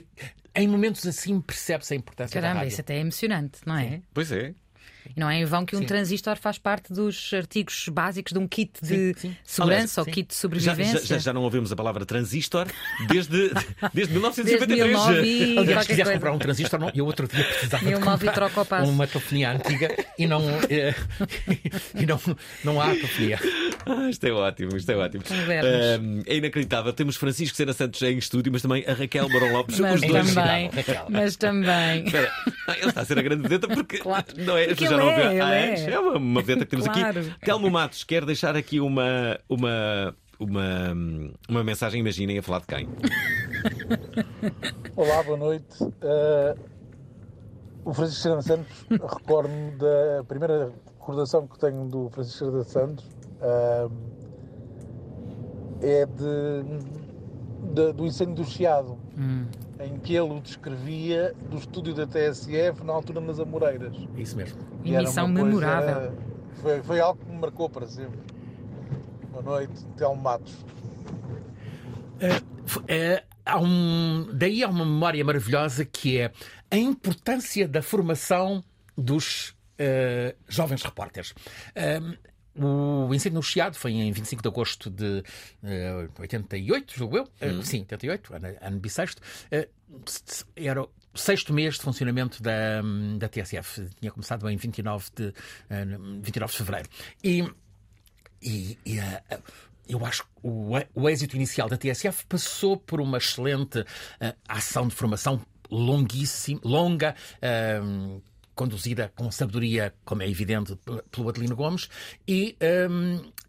em 0.55 0.67
momentos 0.67 1.05
assim 1.07 1.39
percebe-se 1.39 1.93
a 1.93 1.97
importância 1.97 2.35
da 2.39 2.47
Caramba, 2.47 2.59
rádio. 2.61 2.71
isso 2.73 2.81
até 2.81 2.95
é 2.97 2.99
emocionante, 2.99 3.59
não 3.65 3.77
é? 3.77 4.01
Pois 4.13 4.31
é. 4.31 4.53
E 5.15 5.19
não 5.19 5.29
é 5.29 5.39
em 5.39 5.45
vão 5.45 5.65
que 5.65 5.75
um 5.75 5.79
Sim. 5.79 5.85
transistor 5.85 6.37
faz 6.37 6.57
parte 6.57 6.91
dos 6.93 7.31
artigos 7.33 7.87
básicos 7.89 8.33
de 8.33 8.39
um 8.39 8.47
kit 8.47 8.71
de 8.81 8.87
Sim, 8.87 9.13
sim. 9.17 9.37
segurança 9.43 9.73
Aliás, 9.83 9.97
ou 9.99 10.05
kit 10.05 10.27
de 10.29 10.35
sobrevivência. 10.35 10.99
já, 10.99 11.05
já, 11.05 11.17
já 11.17 11.33
não 11.33 11.43
ouvimos 11.43 11.71
a 11.71 11.75
palavra 11.75 12.05
transistor 12.05 12.67
desde, 13.07 13.51
desde 13.93 14.13
1953. 14.13 14.67
Desde 14.67 14.83
1900 14.85 15.57
Aliás, 15.63 15.81
se 15.81 15.87
quisesse 15.87 16.03
coisa. 16.03 16.13
comprar 16.13 16.31
um 16.33 16.39
transistor, 16.39 16.79
não, 16.79 16.91
eu 16.95 17.05
outro 17.05 17.27
dia 17.27 17.43
precisava 17.43 17.83
de 17.83 17.89
1900 17.91 18.19
comprar 18.25 18.33
troca 18.33 18.61
o 18.61 18.65
passo. 18.65 18.91
uma 18.91 19.07
telefonia 19.07 19.51
antiga 19.51 19.95
e 20.17 20.25
não, 20.27 20.41
eh, 20.69 20.93
e 21.95 22.05
não, 22.05 22.19
não 22.63 22.81
há 22.81 22.87
telefonia. 22.91 23.39
Ah, 23.85 24.09
isto 24.09 24.25
é 24.25 24.31
ótimo, 24.31 24.75
isto 24.77 24.91
é 24.91 24.95
ótimo. 24.95 25.23
Ah, 25.29 26.23
é 26.25 26.35
inacreditável. 26.37 26.93
Temos 26.93 27.15
Francisco 27.15 27.55
Sena 27.55 27.73
Santos 27.73 28.01
em 28.01 28.17
estúdio, 28.17 28.51
mas 28.51 28.61
também 28.61 28.83
a 28.87 28.93
Raquel 28.93 29.27
Mourão 29.29 29.51
Lopes. 29.51 29.79
Mas 29.79 29.95
os 29.95 30.07
dois. 30.07 30.33
também, 30.33 30.69
mas 31.09 31.35
também. 31.35 32.05
Espera, 32.05 32.31
não, 32.67 32.75
ele 32.75 32.85
está 32.87 33.01
a 33.01 33.05
ser 33.05 33.19
a 33.19 33.21
grande 33.21 33.43
vedeta 33.43 33.67
porque 33.67 34.01
não 34.37 34.57
é, 34.57 34.67
Porque 34.67 34.85
já 34.97 35.03
não 35.03 35.09
é, 35.11 35.15
vê 35.29 35.39
anos. 35.39 35.79
é. 35.81 35.91
É 35.91 35.99
uma, 35.99 36.17
uma 36.17 36.41
vedeta 36.41 36.65
que 36.65 36.71
temos 36.71 36.87
Claro. 36.87 37.19
aqui. 37.19 37.33
Telmo 37.41 37.69
Matos 37.69 38.03
quer 38.03 38.25
deixar 38.25 38.55
aqui 38.55 38.79
uma, 38.79 39.39
uma, 39.49 40.15
uma, 40.39 40.63
uma 41.49 41.63
mensagem. 41.63 41.99
Imaginem 42.01 42.37
a 42.39 42.43
falar 42.43 42.59
de 42.59 42.67
quem? 42.67 42.87
Olá, 44.95 45.23
boa 45.23 45.37
noite. 45.37 45.65
Eh, 46.01 46.55
o 47.85 47.93
Francisco 47.93 48.21
Serena 48.23 48.41
Santos, 48.41 48.85
recordo-me 48.89 49.71
da 49.71 50.23
primeira 50.27 50.71
recordação 50.99 51.47
que 51.47 51.59
tenho 51.59 51.85
do 51.87 52.09
Francisco 52.09 52.39
Serena 52.45 52.63
Santos 52.63 53.05
eh, 53.41 53.87
é 55.81 56.05
de, 56.05 57.73
de- 57.73 57.93
do 57.93 58.05
incêndio 58.05 58.35
do 58.35 58.45
Chiado, 58.45 58.97
Hum. 59.17 59.45
Em 59.79 59.97
que 59.99 60.13
ele 60.15 60.33
o 60.33 60.39
descrevia 60.39 61.33
do 61.49 61.57
estúdio 61.57 61.93
da 61.93 62.05
TSF 62.07 62.83
na 62.83 62.93
altura 62.93 63.19
nas 63.21 63.39
Amoreiras. 63.39 63.95
Isso 64.17 64.35
mesmo. 64.37 64.59
E 64.83 64.93
Emissão 64.95 65.25
coisa- 65.33 65.45
memorável. 65.47 66.13
foi, 66.61 66.81
foi 66.83 66.99
algo 66.99 67.19
que 67.23 67.31
me 67.31 67.37
marcou 67.39 67.69
para 67.69 67.87
sempre. 67.87 68.19
Boa 69.31 69.43
noite, 69.43 69.83
Telmo 69.97 70.21
Matos. 70.21 70.53
É, 72.87 73.23
há 73.45 73.59
um, 73.59 74.27
daí 74.33 74.63
há 74.63 74.69
uma 74.69 74.85
memória 74.85 75.23
maravilhosa 75.25 75.83
que 75.83 76.17
é 76.19 76.31
a 76.71 76.77
importância 76.77 77.67
da 77.67 77.81
formação 77.81 78.63
dos 78.97 79.55
eh, 79.77 80.35
jovens 80.47 80.81
repórteres. 80.83 81.33
O 82.55 83.13
incêndio 83.13 83.37
no 83.37 83.43
Chiado 83.43 83.75
foi 83.75 83.93
em 83.93 84.11
25 84.11 84.43
de 84.43 84.47
agosto 84.47 84.89
de 84.89 85.23
eh, 85.63 86.07
88, 86.19 86.93
julgo 86.95 87.17
eu. 87.17 87.27
Eh, 87.41 87.51
sim, 87.63 87.79
88, 87.79 88.35
ano, 88.35 88.47
ano 88.61 88.79
bissexto. 88.79 89.21
Eh, 89.49 89.67
era 90.55 90.83
o 90.83 90.89
sexto 91.15 91.51
mês 91.51 91.75
de 91.75 91.81
funcionamento 91.81 92.43
da, 92.43 92.81
da 93.17 93.27
TSF. 93.27 93.87
Tinha 93.99 94.11
começado 94.11 94.47
em 94.47 94.55
29 94.55 95.05
de, 95.15 95.33
eh, 95.69 95.85
29 96.21 96.51
de 96.51 96.57
fevereiro. 96.57 96.89
E 97.23 97.47
e, 98.45 98.77
e, 98.85 98.99
eu 99.87 100.05
acho 100.05 100.23
que 100.23 100.29
o, 100.43 100.73
o 100.93 101.09
êxito 101.09 101.35
inicial 101.37 101.69
da 101.69 101.77
TSF 101.77 102.25
passou 102.25 102.75
por 102.75 102.99
uma 102.99 103.17
excelente 103.17 103.85
ação 104.47 104.85
de 104.85 104.93
formação 104.93 105.41
longuíssima, 105.71 106.59
longa, 106.61 107.15
conduzida 108.55 109.11
com 109.15 109.31
sabedoria, 109.31 109.93
como 110.05 110.21
é 110.21 110.29
evidente, 110.29 110.75
pe- 110.75 111.03
pelo 111.11 111.29
Adelino 111.29 111.55
Gomes, 111.55 111.89
e, 112.27 112.55
eh, 112.59 112.87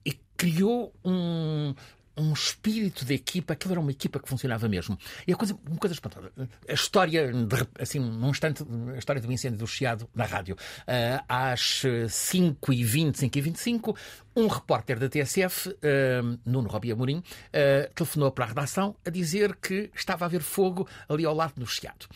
e 0.04 0.18
criou 0.36 0.92
um, 1.04 1.74
um 2.16 2.32
espírito 2.32 3.04
de 3.04 3.14
equipa, 3.14 3.52
aquilo 3.54 3.74
era 3.74 3.80
uma 3.80 3.90
equipa 3.90 4.20
que 4.20 4.28
funcionava 4.28 4.68
mesmo. 4.68 4.98
E 5.26 5.32
a 5.32 5.36
coisa, 5.36 5.58
uma 5.68 5.78
coisa 5.78 5.94
espantosa. 5.94 6.30
A 6.68 6.72
história, 6.72 7.32
de, 7.32 7.56
assim, 7.78 7.98
num 7.98 8.30
instante, 8.30 8.64
a 8.94 8.98
história 8.98 9.20
do 9.20 9.30
incêndio 9.32 9.58
do 9.58 9.66
Chiado 9.66 10.08
na 10.14 10.24
rádio. 10.24 10.54
Uh, 10.54 11.24
às 11.28 11.82
5h20, 12.08 13.12
5h25, 13.12 13.96
um 14.36 14.46
repórter 14.46 14.98
da 14.98 15.08
TSF, 15.08 15.70
uh, 15.70 16.38
Nuno 16.44 16.68
Robi 16.68 16.92
Amorim, 16.92 17.18
uh, 17.18 17.92
telefonou 17.94 18.30
para 18.30 18.44
a 18.44 18.48
redação 18.48 18.94
a 19.04 19.10
dizer 19.10 19.56
que 19.56 19.90
estava 19.94 20.24
a 20.24 20.26
haver 20.26 20.40
fogo 20.40 20.88
ali 21.08 21.24
ao 21.24 21.34
lado 21.34 21.54
do 21.56 21.66
Chiado 21.66 22.06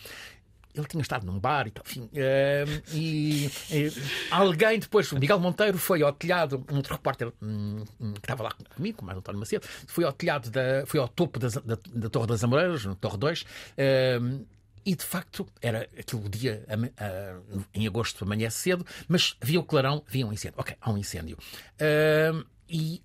ele 0.73 0.85
tinha 0.87 1.01
estado 1.01 1.25
num 1.25 1.39
bar 1.39 1.67
e 1.67 1.71
tal, 1.71 1.83
enfim. 1.85 2.09
Uh, 2.13 2.83
e, 2.93 3.45
e, 3.71 3.91
alguém 4.31 4.79
depois, 4.79 5.11
o 5.11 5.19
Miguel 5.19 5.39
Monteiro, 5.39 5.77
foi 5.77 6.01
ao 6.01 6.13
telhado, 6.13 6.63
um 6.71 6.77
outro 6.77 6.93
repórter 6.93 7.31
um, 7.41 7.83
um, 7.99 8.13
que 8.13 8.19
estava 8.19 8.43
lá 8.43 8.51
comigo, 8.75 9.03
mais 9.03 9.17
António 9.17 9.39
Macedo, 9.39 9.65
foi 9.87 10.03
ao 10.03 10.13
telhado, 10.13 10.49
da, 10.49 10.85
foi 10.85 10.99
ao 10.99 11.07
topo 11.07 11.39
da, 11.39 11.47
da, 11.47 11.77
da 11.93 12.09
Torre 12.09 12.27
das 12.27 12.43
Amoreiras, 12.43 12.85
no 12.85 12.95
Torre 12.95 13.17
2. 13.17 13.41
Uh, 13.41 14.45
e 14.85 14.95
de 14.95 15.03
facto 15.03 15.45
era 15.61 15.89
aquele 15.97 16.29
dia 16.29 16.65
uh, 16.69 17.63
em 17.73 17.85
agosto 17.85 18.23
amanhece 18.23 18.57
cedo, 18.57 18.85
mas 19.07 19.35
havia 19.41 19.59
o 19.59 19.63
clarão, 19.63 20.03
havia 20.07 20.25
um 20.25 20.31
incêndio. 20.31 20.59
Ok, 20.59 20.75
há 20.79 20.91
um 20.91 20.97
incêndio. 20.97 21.37
e 22.69 23.01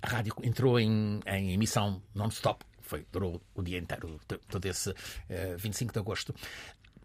a 0.00 0.08
rádio 0.08 0.34
entrou 0.42 0.78
em, 0.78 1.20
em 1.26 1.52
emissão 1.52 2.02
non-stop 2.14 2.64
foi, 2.92 3.06
durou 3.10 3.40
o 3.54 3.62
dia 3.62 3.78
inteiro, 3.78 4.20
todo 4.48 4.66
esse 4.66 4.90
uh, 4.90 4.94
25 5.56 5.94
de 5.94 5.98
agosto. 5.98 6.34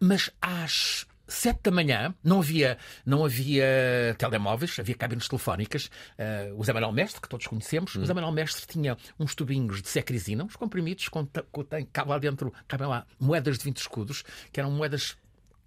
Mas 0.00 0.30
às 0.40 1.06
sete 1.28 1.60
da 1.64 1.70
manhã 1.70 2.14
não 2.24 2.40
havia, 2.40 2.78
não 3.04 3.24
havia 3.24 4.16
telemóveis, 4.16 4.78
havia 4.78 4.94
cabines 4.94 5.28
telefónicas. 5.28 5.90
Uh, 6.18 6.58
o 6.58 6.64
Zé 6.64 6.72
Manuel 6.72 6.92
Mestre, 6.92 7.20
que 7.20 7.28
todos 7.28 7.46
conhecemos, 7.46 7.94
hum. 7.94 8.02
o 8.02 8.06
Zé 8.06 8.14
Manuel 8.14 8.32
Mestre 8.32 8.66
tinha 8.66 8.96
uns 9.18 9.34
tubinhos 9.34 9.82
de 9.82 9.88
secrisina, 9.88 10.42
uns 10.42 10.56
comprimidos, 10.56 11.08
com, 11.08 11.26
com, 11.52 11.62
tem, 11.62 11.84
cabe 11.86 12.10
lá 12.10 12.18
dentro, 12.18 12.52
cabem 12.66 12.88
lá 12.88 13.06
moedas 13.20 13.58
de 13.58 13.64
20 13.64 13.76
escudos, 13.76 14.24
que 14.50 14.58
eram 14.58 14.70
moedas 14.70 15.16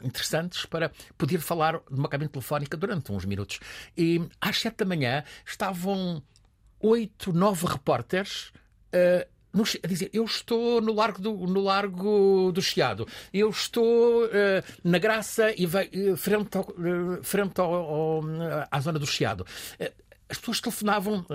interessantes 0.03 0.65
para 0.65 0.91
poder 1.15 1.39
falar 1.39 1.79
de 1.89 1.99
uma 1.99 2.09
cabine 2.09 2.29
telefónica 2.29 2.75
durante 2.75 3.11
uns 3.11 3.23
minutos. 3.23 3.59
E 3.95 4.19
às 4.41 4.59
sete 4.59 4.77
da 4.77 4.85
manhã 4.85 5.23
estavam 5.45 6.23
oito, 6.79 7.31
nove 7.31 7.67
repórteres. 7.67 8.51
Uh, 8.93 9.29
no, 9.53 9.63
a 9.83 9.87
dizer, 9.87 10.09
eu 10.13 10.23
estou 10.23 10.81
no 10.81 10.93
Largo 10.93 11.21
do, 11.21 11.33
no 11.33 11.61
largo 11.61 12.51
do 12.51 12.61
Chiado, 12.61 13.07
eu 13.33 13.49
estou 13.49 14.25
uh, 14.25 14.29
na 14.83 14.97
Graça 14.97 15.53
e 15.57 15.65
vai, 15.65 15.87
uh, 15.87 16.15
frente, 16.15 16.57
ao, 16.57 16.63
uh, 16.63 17.23
frente 17.23 17.59
ao, 17.59 17.73
ao, 17.73 18.21
à 18.69 18.79
zona 18.79 18.99
do 18.99 19.05
Chiado 19.05 19.45
as 20.31 20.37
pessoas 20.37 20.61
telefonavam. 20.61 21.25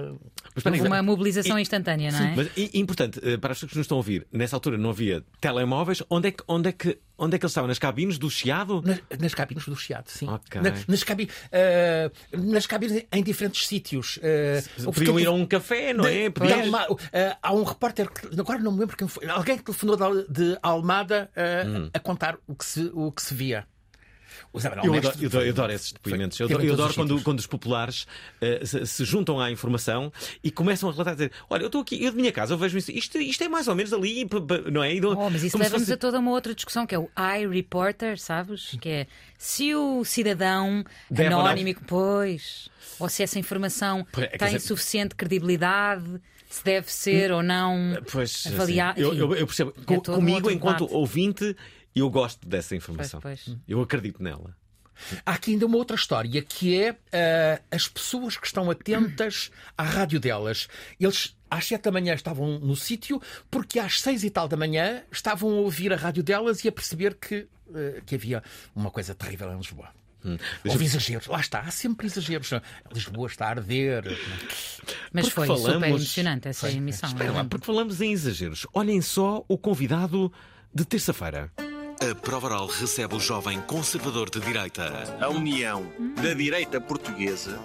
Mas, 0.54 0.64
Houve 0.64 0.80
uma 0.80 1.02
mobilização 1.02 1.58
instantânea, 1.58 2.10
não 2.10 2.18
é? 2.18 2.28
Sim, 2.30 2.34
mas 2.34 2.74
importante, 2.74 3.20
para 3.38 3.52
as 3.52 3.58
pessoas 3.58 3.72
que 3.72 3.78
nos 3.78 3.84
estão 3.84 3.96
a 3.96 4.00
ouvir, 4.00 4.26
nessa 4.32 4.56
altura 4.56 4.78
não 4.78 4.90
havia 4.90 5.22
telemóveis. 5.38 6.02
Onde 6.08 6.28
é 6.28 6.30
que, 6.30 6.42
onde 6.48 6.70
é 6.70 6.72
que, 6.72 6.98
onde 7.18 7.36
é 7.36 7.38
que 7.38 7.44
eles 7.44 7.52
estavam? 7.52 7.68
Nas 7.68 7.78
cabines 7.78 8.16
do 8.18 8.30
Chiado? 8.30 8.82
Nas, 8.82 9.00
nas 9.20 9.34
cabines 9.34 9.66
do 9.66 9.76
Chiado, 9.76 10.10
sim. 10.10 10.26
Okay. 10.26 10.62
Na, 10.62 10.72
nas, 10.88 11.04
cabi, 11.04 11.28
uh, 11.28 12.50
nas 12.52 12.66
cabines 12.66 13.04
em 13.12 13.22
diferentes 13.22 13.66
sítios. 13.66 14.16
Uh, 14.16 14.92
Podiam 14.92 15.20
ir 15.20 15.26
a 15.26 15.32
um 15.32 15.44
café, 15.44 15.92
não 15.92 16.06
é? 16.06 16.30
De, 16.30 16.52
Alma, 16.52 16.90
uh, 16.90 16.98
há 17.42 17.52
um 17.52 17.64
repórter, 17.64 18.10
que, 18.10 18.40
agora 18.40 18.58
não 18.58 18.72
me 18.72 18.80
lembro 18.80 18.96
quem 18.96 19.06
foi, 19.06 19.28
alguém 19.28 19.58
que 19.58 19.64
telefonou 19.64 19.96
de, 19.96 20.32
de 20.32 20.58
Almada 20.62 21.30
uh, 21.36 21.68
hum. 21.68 21.90
a 21.92 21.98
contar 21.98 22.38
o 22.46 22.54
que 22.54 22.64
se, 22.64 22.90
o 22.94 23.12
que 23.12 23.20
se 23.20 23.34
via. 23.34 23.66
Eu 24.56 24.94
adoro, 24.94 25.16
eu, 25.20 25.28
adoro, 25.28 25.44
eu 25.44 25.52
adoro, 25.52 25.72
esses 25.72 25.92
depoimentos. 25.92 26.40
Eu 26.40 26.46
adoro, 26.46 26.64
eu 26.64 26.72
adoro 26.72 26.94
quando, 26.94 27.22
quando, 27.22 27.38
os 27.38 27.46
populares 27.46 28.06
uh, 28.40 28.66
se, 28.66 28.86
se, 28.86 29.04
juntam 29.04 29.38
à 29.38 29.50
informação 29.50 30.12
e 30.42 30.50
começam 30.50 30.88
a 30.88 30.92
relatar 30.92 31.14
dizer: 31.14 31.32
Olha, 31.48 31.62
eu 31.62 31.66
estou 31.66 31.82
aqui, 31.82 32.02
eu 32.02 32.10
de 32.10 32.16
minha 32.16 32.32
casa, 32.32 32.54
eu 32.54 32.58
vejo 32.58 32.78
isso, 32.78 32.90
isto, 32.90 33.18
isto 33.18 33.44
é 33.44 33.48
mais 33.48 33.68
ou 33.68 33.74
menos 33.74 33.92
ali, 33.92 34.26
não 34.72 34.82
é? 34.82 34.94
Oh, 35.16 35.30
mas 35.30 35.42
isso 35.42 35.58
leva-nos 35.58 35.82
fosse... 35.82 35.92
a 35.92 35.96
toda 35.96 36.18
uma 36.18 36.30
outra 36.30 36.54
discussão 36.54 36.86
que 36.86 36.94
é 36.94 36.98
o 36.98 37.08
iReporter, 37.38 38.18
sabes? 38.18 38.76
Que 38.80 38.88
é 38.88 39.06
se 39.36 39.74
o 39.74 40.04
cidadão 40.04 40.84
Deve 41.10 41.34
anónimo, 41.34 41.74
pois, 41.86 42.68
ou 42.98 43.08
se 43.08 43.22
essa 43.22 43.38
informação 43.38 44.06
é, 44.16 44.26
tem 44.38 44.48
dizer... 44.48 44.60
suficiente 44.60 45.14
credibilidade 45.14 46.20
se 46.48 46.64
deve 46.64 46.90
ser 46.90 47.32
ou 47.32 47.42
não 47.42 47.98
pois, 48.10 48.46
avaliado. 48.46 49.00
Assim, 49.00 49.18
eu, 49.18 49.34
eu, 49.34 49.46
percebo. 49.46 49.74
É 49.76 49.96
comigo, 49.96 50.50
enquanto 50.50 50.84
debate. 50.84 50.94
ouvinte, 50.94 51.56
eu 52.00 52.10
gosto 52.10 52.46
dessa 52.46 52.76
informação. 52.76 53.20
Pois, 53.20 53.42
pois. 53.44 53.58
Eu 53.66 53.80
acredito 53.80 54.22
nela. 54.22 54.54
Há 55.24 55.32
aqui 55.32 55.52
ainda 55.52 55.66
uma 55.66 55.76
outra 55.76 55.96
história 55.96 56.40
que 56.42 56.80
é 56.80 56.92
uh, 56.92 57.62
as 57.70 57.86
pessoas 57.86 58.36
que 58.36 58.46
estão 58.46 58.70
atentas 58.70 59.50
à 59.76 59.82
rádio 59.82 60.18
delas. 60.18 60.68
Eles 60.98 61.36
às 61.50 61.66
sete 61.66 61.82
da 61.82 61.92
manhã 61.92 62.14
estavam 62.14 62.58
no 62.58 62.74
sítio 62.74 63.20
porque 63.50 63.78
às 63.78 64.00
seis 64.00 64.24
e 64.24 64.30
tal 64.30 64.48
da 64.48 64.56
manhã 64.56 65.02
estavam 65.12 65.50
a 65.50 65.60
ouvir 65.60 65.92
a 65.92 65.96
rádio 65.96 66.22
delas 66.22 66.64
e 66.64 66.68
a 66.68 66.72
perceber 66.72 67.14
que, 67.14 67.46
uh, 67.68 68.02
que 68.04 68.14
havia 68.14 68.42
uma 68.74 68.90
coisa 68.90 69.14
terrível 69.14 69.52
em 69.52 69.56
Lisboa. 69.58 69.90
Hum. 70.24 70.38
Houve 70.66 70.84
exageros, 70.84 71.26
lá 71.28 71.38
está, 71.38 71.60
há 71.60 71.70
sempre 71.70 72.06
exageros. 72.06 72.50
Lisboa 72.92 73.28
está 73.28 73.46
a 73.46 73.50
arder. 73.50 74.04
Mas 75.12 75.26
porque 75.26 75.34
foi 75.34 75.46
falamos... 75.46 75.72
super 75.72 75.88
emocionante 75.88 76.48
essa 76.48 76.70
emissão. 76.70 77.08
Espera 77.08 77.32
lá, 77.32 77.44
porque 77.44 77.64
falamos 77.64 78.00
em 78.00 78.12
exageros. 78.12 78.66
Olhem 78.72 79.00
só 79.00 79.44
o 79.46 79.56
convidado 79.56 80.32
de 80.74 80.84
terça-feira. 80.84 81.52
A 81.98 82.14
prova 82.14 82.48
oral 82.48 82.66
recebe 82.66 83.14
o 83.14 83.20
jovem 83.20 83.58
conservador 83.62 84.28
de 84.28 84.38
direita. 84.40 85.16
A 85.18 85.30
união 85.30 85.90
da 86.22 86.34
direita 86.34 86.78
portuguesa. 86.78 87.58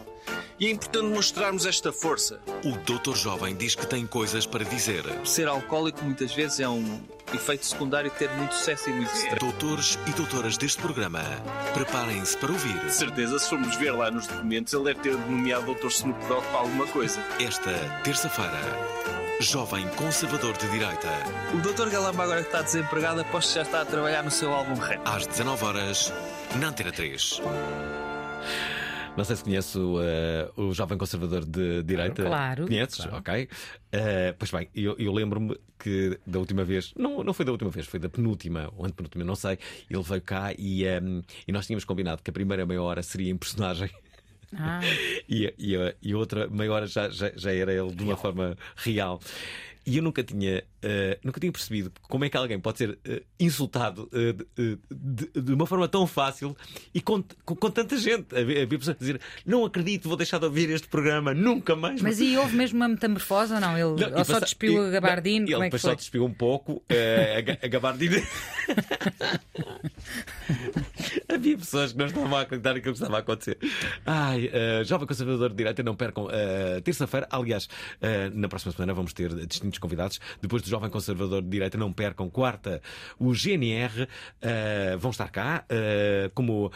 E 0.58 0.68
é 0.68 0.72
importante 0.72 1.14
mostrarmos 1.14 1.66
esta 1.66 1.92
força. 1.92 2.40
O 2.64 2.78
doutor 2.86 3.18
jovem 3.18 3.54
diz 3.56 3.76
que 3.76 3.86
tem 3.86 4.08
coisas 4.08 4.46
para 4.46 4.64
dizer. 4.64 5.04
Ser 5.26 5.50
alcoólico 5.50 6.02
muitas 6.04 6.32
vezes 6.34 6.62
é 6.62 6.70
um 6.70 7.02
efeito 7.34 7.66
secundário 7.66 8.10
de 8.10 8.16
ter 8.16 8.30
muito 8.32 8.54
sucesso 8.54 8.90
e 8.90 8.94
muito 8.94 9.14
stress. 9.14 9.40
Doutores 9.40 10.00
e 10.08 10.12
doutoras 10.12 10.58
deste 10.58 10.82
programa, 10.82 11.24
preparem-se 11.74 12.38
para 12.38 12.54
ouvir. 12.54 12.80
De 12.86 12.94
certeza, 12.94 13.38
se 13.38 13.50
formos 13.50 13.76
ver 13.76 13.92
lá 13.92 14.10
nos 14.10 14.28
documentos, 14.28 14.72
ele 14.74 14.86
deve 14.86 15.00
ter 15.02 15.18
nomeado 15.18 15.66
doutor 15.66 15.90
Snoop 15.90 16.26
Dogg 16.28 16.46
para 16.48 16.60
alguma 16.60 16.88
coisa. 16.88 17.20
Esta 17.40 17.74
terça-feira, 18.04 18.60
jovem 19.42 19.88
conservador 19.96 20.56
de 20.56 20.70
direita. 20.70 21.10
O 21.54 21.58
Dr. 21.58 21.90
Galamba, 21.90 22.24
agora 22.24 22.42
que 22.42 22.48
está 22.48 22.62
desempregado, 22.62 23.22
aposto 23.22 23.50
que 23.50 23.56
já 23.56 23.62
está 23.64 23.82
a 23.82 23.86
trabalhar 23.86 24.24
no 24.24 24.30
seu 24.30 24.54
álbum 24.54 24.76
rap. 24.76 25.02
Às 25.04 25.26
19 25.26 25.66
horas, 25.66 26.14
na 26.60 26.68
Antena 26.68 26.92
3. 26.92 27.42
Não 29.18 29.26
sei 29.26 29.36
se 29.36 29.44
conhece 29.44 29.78
o, 29.78 29.98
uh, 29.98 30.62
o 30.62 30.74
jovem 30.74 30.98
conservador 30.98 31.44
de 31.44 31.84
direita. 31.84 32.24
Claro. 32.24 32.68
Conheces? 32.68 33.04
Claro. 33.04 33.18
Ok. 33.18 33.44
Uh, 33.44 34.36
pois 34.38 34.52
bem, 34.52 34.70
eu, 34.76 34.96
eu 34.98 35.12
lembro-me 35.12 35.60
que 35.78 36.20
da 36.26 36.40
última 36.40 36.64
vez, 36.64 36.94
não, 36.96 37.24
não 37.24 37.34
foi 37.34 37.44
da 37.44 37.52
última 37.52 37.72
vez, 37.72 37.88
foi 37.88 38.00
da 38.00 38.08
penúltima 38.08 38.72
ou 38.78 38.86
antepenúltima, 38.86 39.24
não 39.24 39.36
sei. 39.36 39.58
Ele 39.90 40.04
veio 40.04 40.22
cá 40.22 40.54
e, 40.58 40.86
um, 40.86 40.88
ehm, 40.88 41.22
e 41.48 41.52
nós 41.52 41.66
tínhamos 41.66 41.84
combinado 41.84 42.22
que 42.22 42.30
a 42.30 42.34
primeira 42.34 42.66
meia 42.66 42.82
hora 42.82 43.02
seria 43.02 43.32
em 43.32 43.38
personagem. 43.38 43.90
Ah. 44.56 44.80
e, 45.28 45.54
e, 45.58 45.96
e 46.02 46.16
outra 46.16 46.48
meia 46.48 46.72
hora 46.72 46.88
já, 46.88 47.10
já, 47.10 47.32
já 47.36 47.54
era 47.54 47.74
ele 47.74 47.92
de 47.94 48.04
uma 48.04 48.18
forma 48.18 48.58
real. 48.76 49.20
E 49.84 49.98
eu 49.98 50.04
nunca 50.04 50.24
tinha, 50.24 50.60
uh, 50.60 51.20
nunca 51.24 51.40
tinha 51.40 51.52
percebido 51.52 51.92
como 52.04 52.24
é 52.24 52.30
que 52.30 52.38
alguém 52.38 52.60
pode 52.60 52.78
ser 52.78 52.92
uh, 52.92 52.98
insultado 53.40 54.08
uh, 54.14 54.46
de, 54.92 55.42
de, 55.42 55.54
uma 55.54 55.66
forma 55.66 55.88
tão 55.88 56.06
fácil 56.06 56.56
e 56.94 57.02
com, 57.02 57.24
com, 57.44 57.56
com 57.56 57.72
tanta 57.72 57.98
gente. 57.98 58.28
Havia 58.36 58.68
pessoas 58.68 58.96
a 58.96 59.00
dizer: 59.00 59.20
Não 59.44 59.66
acredito, 59.66 60.08
vou 60.08 60.16
deixar 60.16 60.38
de 60.38 60.46
ouvir 60.46 60.70
este 60.70 60.88
programa, 60.88 61.34
nunca 61.34 61.76
mais. 61.76 62.00
Mas 62.00 62.20
e 62.20 62.38
houve 62.38 62.56
mesmo 62.56 62.78
uma 62.78 62.88
metamorfose 62.88 63.54
ou 63.54 63.60
não? 63.60 63.76
Ele 63.76 64.08
não, 64.08 64.20
ou 64.20 64.26
só 64.26 64.40
despiu 64.40 64.86
a 64.86 64.90
gabardine? 64.92 65.52
Ele, 65.52 65.66
é 65.66 65.70
foi? 65.72 65.80
só 65.80 65.96
despiu 65.96 66.26
um 66.26 66.34
pouco 66.34 66.84
a, 66.88 67.66
a 67.66 67.68
gabardine. 67.68 68.22
Havia 71.28 71.58
pessoas 71.58 71.92
que 71.92 71.98
não 71.98 72.06
estavam 72.06 72.38
a 72.38 72.42
acreditar 72.42 72.74
naquilo 72.74 72.94
que 72.94 73.00
estava 73.00 73.18
a 73.18 73.20
acontecer. 73.20 73.58
Ai, 74.06 74.48
uh, 74.48 74.84
jovem 74.84 75.08
conservador 75.08 75.50
de 75.50 75.56
direita, 75.56 75.84
não 75.84 75.96
percam 75.96 76.26
uh, 76.26 76.82
terça-feira. 76.84 77.28
Aliás, 77.32 77.66
uh, 77.66 78.34
na 78.34 78.48
próxima 78.48 78.72
semana 78.72 78.94
vamos 78.94 79.14
ter 79.14 79.34
distintos 79.46 79.80
convidados. 79.80 80.20
Depois 80.42 80.62
do 80.62 80.70
jovem 80.70 80.90
conservador 80.90 81.42
de 81.42 81.50
direita, 81.50 81.78
não 81.78 81.92
percam 81.92 82.30
quarta, 82.30 82.82
o 83.20 83.34
GNR 83.34 84.08
vão 85.00 85.12
estar 85.12 85.30
cá 85.30 85.66
como 86.34 86.72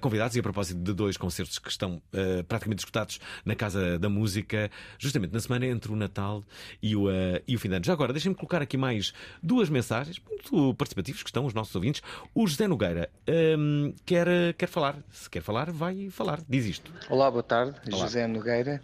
convidados 0.00 0.36
e 0.36 0.40
a 0.40 0.42
propósito 0.42 0.80
de 0.80 0.92
dois 0.92 1.16
concertos 1.16 1.58
que 1.58 1.70
estão 1.70 2.00
praticamente 2.46 2.80
escutados 2.80 3.20
na 3.44 3.54
Casa 3.54 3.98
da 3.98 4.08
Música, 4.08 4.70
justamente 4.98 5.32
na 5.32 5.40
semana 5.40 5.66
entre 5.66 5.92
o 5.92 5.96
Natal 5.96 6.44
e 6.82 6.94
o, 6.96 7.06
e 7.46 7.54
o 7.54 7.58
fim 7.58 7.68
de 7.68 7.76
ano. 7.76 7.84
Já 7.84 7.92
agora, 7.92 8.12
deixem-me 8.12 8.34
colocar 8.34 8.62
aqui 8.62 8.76
mais 8.76 9.12
duas 9.42 9.68
mensagens 9.68 10.20
muito 10.28 10.74
participativas 10.74 11.22
que 11.22 11.28
estão 11.28 11.44
os 11.44 11.54
nossos 11.54 11.74
ouvintes. 11.74 12.02
O 12.34 12.46
José 12.46 12.66
Nogueira 12.66 13.10
um, 13.28 13.94
quer, 14.04 14.54
quer 14.54 14.66
falar. 14.66 14.96
Se 15.10 15.28
quer 15.28 15.42
falar, 15.42 15.70
vai 15.70 16.10
falar. 16.10 16.40
Diz 16.48 16.66
isto. 16.66 16.92
Olá, 17.08 17.30
boa 17.30 17.42
tarde. 17.42 17.78
Olá. 17.92 18.02
José 18.02 18.26
Nogueira. 18.26 18.80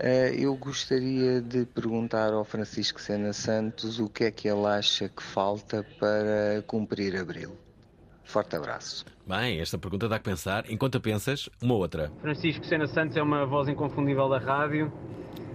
Uh, 0.00 0.32
eu 0.38 0.54
gostaria 0.54 1.40
de 1.40 1.64
perguntar 1.66 2.32
ao 2.32 2.44
Francisco 2.44 3.00
Sena 3.00 3.32
Santos 3.32 3.98
o 3.98 4.08
que 4.08 4.24
é 4.24 4.30
que 4.30 4.48
ele 4.48 4.64
acha 4.64 5.08
que 5.08 5.22
falta 5.22 5.84
para 5.98 6.62
cumprir 6.66 7.16
abril. 7.16 7.56
Forte 8.22 8.54
abraço. 8.54 9.04
Bem, 9.26 9.58
esta 9.58 9.76
pergunta 9.76 10.08
dá 10.08 10.18
que 10.18 10.24
pensar. 10.24 10.70
Enquanto 10.70 11.00
pensas, 11.00 11.48
uma 11.60 11.74
outra. 11.74 12.12
Francisco 12.20 12.64
Sena 12.64 12.86
Santos 12.86 13.16
é 13.16 13.22
uma 13.22 13.44
voz 13.44 13.68
inconfundível 13.68 14.28
da 14.28 14.38
rádio. 14.38 14.92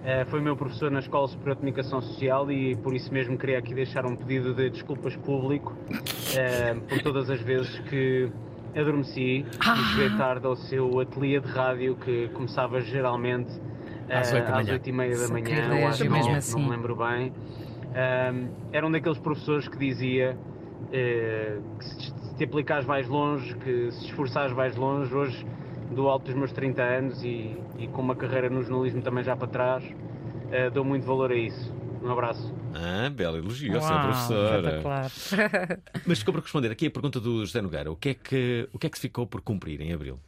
Uh, 0.03 0.25
foi 0.29 0.41
meu 0.41 0.53
professor 0.57 0.91
na 0.91 0.99
Escola 0.99 1.29
Superior 1.29 1.55
de 1.55 1.61
Comunicação 1.61 2.01
Social 2.01 2.51
e 2.51 2.75
por 2.75 2.93
isso 2.93 3.13
mesmo 3.13 3.37
queria 3.37 3.57
aqui 3.57 3.73
deixar 3.73 4.05
um 4.05 4.17
pedido 4.17 4.53
de 4.53 4.69
desculpas 4.69 5.15
público 5.15 5.71
uh, 5.71 6.81
por 6.89 7.01
todas 7.01 7.29
as 7.29 7.39
vezes 7.39 7.79
que 7.87 8.29
adormeci 8.75 9.45
ah. 9.65 9.77
e 9.77 9.83
cheguei 9.93 10.17
tarde 10.17 10.45
ao 10.45 10.57
seu 10.57 10.99
ateliê 10.99 11.39
de 11.39 11.47
rádio 11.47 11.95
que 11.95 12.27
começava 12.33 12.81
geralmente 12.81 13.49
uh, 13.57 14.53
às 14.53 14.67
oito 14.67 14.89
e 14.89 14.91
meia 14.91 15.17
da 15.17 15.29
manhã 15.29 15.73
ou 15.73 15.87
às 15.87 15.97
nove, 16.01 16.31
assim. 16.31 16.51
não 16.59 16.63
me 16.65 16.69
lembro 16.71 16.97
bem. 16.97 17.31
era 18.73 18.85
um 18.85 18.91
daqueles 18.91 19.19
professores 19.19 19.69
que 19.69 19.77
dizia 19.77 20.37
que 20.91 21.85
se 21.85 22.35
te 22.35 22.43
aplicares 22.43 22.85
vais 22.85 23.07
longe, 23.07 23.55
que 23.55 23.89
se 23.91 24.07
esforçares 24.07 24.51
vais 24.51 24.75
longe. 24.75 25.15
Hoje 25.15 25.45
do 25.93 26.07
alto 26.09 26.25
dos 26.25 26.35
meus 26.35 26.51
30 26.51 26.81
anos 26.81 27.23
e, 27.23 27.55
e 27.77 27.87
com 27.87 28.01
uma 28.01 28.15
carreira 28.15 28.49
no 28.49 28.61
jornalismo 28.63 29.01
também 29.01 29.23
já 29.23 29.35
para 29.35 29.47
trás, 29.47 29.83
uh, 29.83 30.71
dou 30.73 30.83
muito 30.83 31.05
valor 31.05 31.31
a 31.31 31.35
isso. 31.35 31.73
Um 32.03 32.11
abraço. 32.11 32.53
Ah, 32.73 33.09
belo 33.09 33.37
elogio, 33.37 33.79
Uau, 33.79 34.01
professora. 34.01 34.81
Mas 36.05 36.19
ficou 36.19 36.33
para 36.33 36.43
responder 36.43 36.69
aqui 36.69 36.87
a 36.87 36.91
pergunta 36.91 37.17
do 37.17 37.45
José 37.45 37.61
Nogueira: 37.61 37.89
o 37.89 37.95
que, 37.95 38.09
é 38.09 38.13
que, 38.13 38.67
o 38.73 38.77
que 38.77 38.87
é 38.87 38.89
que 38.89 38.97
se 38.97 39.03
ficou 39.03 39.25
por 39.25 39.39
cumprir 39.39 39.79
em 39.79 39.93
abril? 39.93 40.19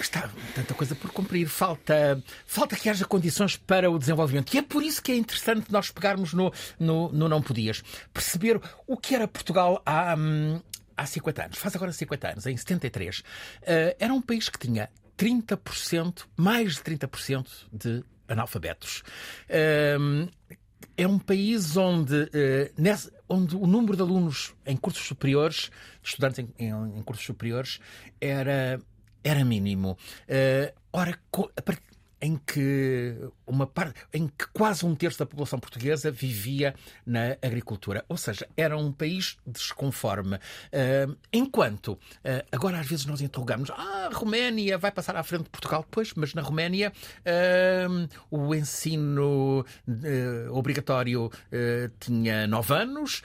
Está 0.00 0.28
tanta 0.54 0.74
coisa 0.74 0.96
por 0.96 1.12
cumprir. 1.12 1.46
Falta, 1.46 2.20
falta 2.44 2.74
que 2.74 2.88
haja 2.88 3.04
condições 3.04 3.56
para 3.56 3.88
o 3.88 3.98
desenvolvimento. 3.98 4.52
E 4.52 4.58
é 4.58 4.62
por 4.62 4.82
isso 4.82 5.00
que 5.00 5.12
é 5.12 5.16
interessante 5.16 5.70
nós 5.70 5.90
pegarmos 5.90 6.32
no, 6.32 6.52
no, 6.78 7.12
no 7.12 7.28
Não 7.28 7.40
Podias. 7.40 7.84
Perceber 8.12 8.60
o 8.86 8.96
que 8.96 9.14
era 9.14 9.28
Portugal 9.28 9.80
há, 9.86 10.16
hum, 10.16 10.60
há 11.02 11.06
50 11.06 11.44
anos, 11.44 11.58
faz 11.58 11.74
agora 11.74 11.92
50 11.92 12.28
anos, 12.30 12.46
em 12.46 12.56
73, 12.56 13.18
uh, 13.18 13.22
eh, 13.62 13.96
era 13.98 14.14
um 14.14 14.22
país 14.22 14.48
que 14.48 14.58
tinha 14.58 14.88
30%, 15.18 16.24
mais 16.36 16.74
de 16.74 16.80
30% 16.82 17.46
de 17.72 18.04
analfabetos. 18.28 19.02
Uh, 19.48 20.30
é 20.96 21.06
um 21.06 21.18
país 21.18 21.76
onde, 21.76 22.14
uh, 22.14 22.28
nesse, 22.76 23.10
onde 23.28 23.56
o 23.56 23.66
número 23.66 23.96
de 23.96 24.02
alunos 24.02 24.54
em 24.66 24.76
cursos 24.76 25.04
superiores, 25.06 25.70
estudantes 26.02 26.38
em, 26.38 26.48
em, 26.58 26.98
em 26.98 27.02
cursos 27.02 27.24
superiores, 27.24 27.80
era, 28.20 28.80
era 29.24 29.44
mínimo. 29.44 29.96
Uh, 30.28 30.72
ora, 30.92 31.18
a 31.56 31.62
partir 31.62 31.91
em 32.22 32.36
que 32.36 33.16
uma 33.44 33.66
parte, 33.66 34.00
em 34.14 34.28
que 34.28 34.46
quase 34.52 34.86
um 34.86 34.94
terço 34.94 35.18
da 35.18 35.26
população 35.26 35.58
portuguesa 35.58 36.08
vivia 36.08 36.72
na 37.04 37.36
agricultura, 37.42 38.04
ou 38.08 38.16
seja, 38.16 38.48
era 38.56 38.78
um 38.78 38.92
país 38.92 39.36
desconforme. 39.44 40.36
Uh, 40.36 41.16
enquanto 41.32 41.88
uh, 41.88 41.98
agora 42.52 42.78
às 42.78 42.86
vezes 42.86 43.04
nós 43.06 43.20
interrogamos, 43.20 43.70
ah, 43.70 44.08
a 44.10 44.14
Roménia 44.14 44.78
vai 44.78 44.92
passar 44.92 45.16
à 45.16 45.22
frente 45.24 45.44
de 45.44 45.50
Portugal, 45.50 45.84
pois, 45.90 46.14
mas 46.14 46.32
na 46.32 46.42
Roménia 46.42 46.92
uh, 47.26 48.08
o 48.30 48.54
ensino 48.54 49.64
obrigatório 50.50 51.30
tinha 51.98 52.46
9 52.46 52.74
anos 52.74 53.22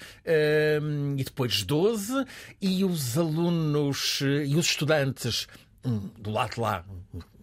e 1.18 1.24
depois 1.24 1.64
12 1.64 2.26
e 2.60 2.84
os 2.84 3.18
alunos 3.18 4.22
e 4.22 4.56
os 4.56 4.66
estudantes 4.66 5.48
do 6.18 6.32
lado 6.32 6.56
de 6.56 6.60
lá, 6.60 6.86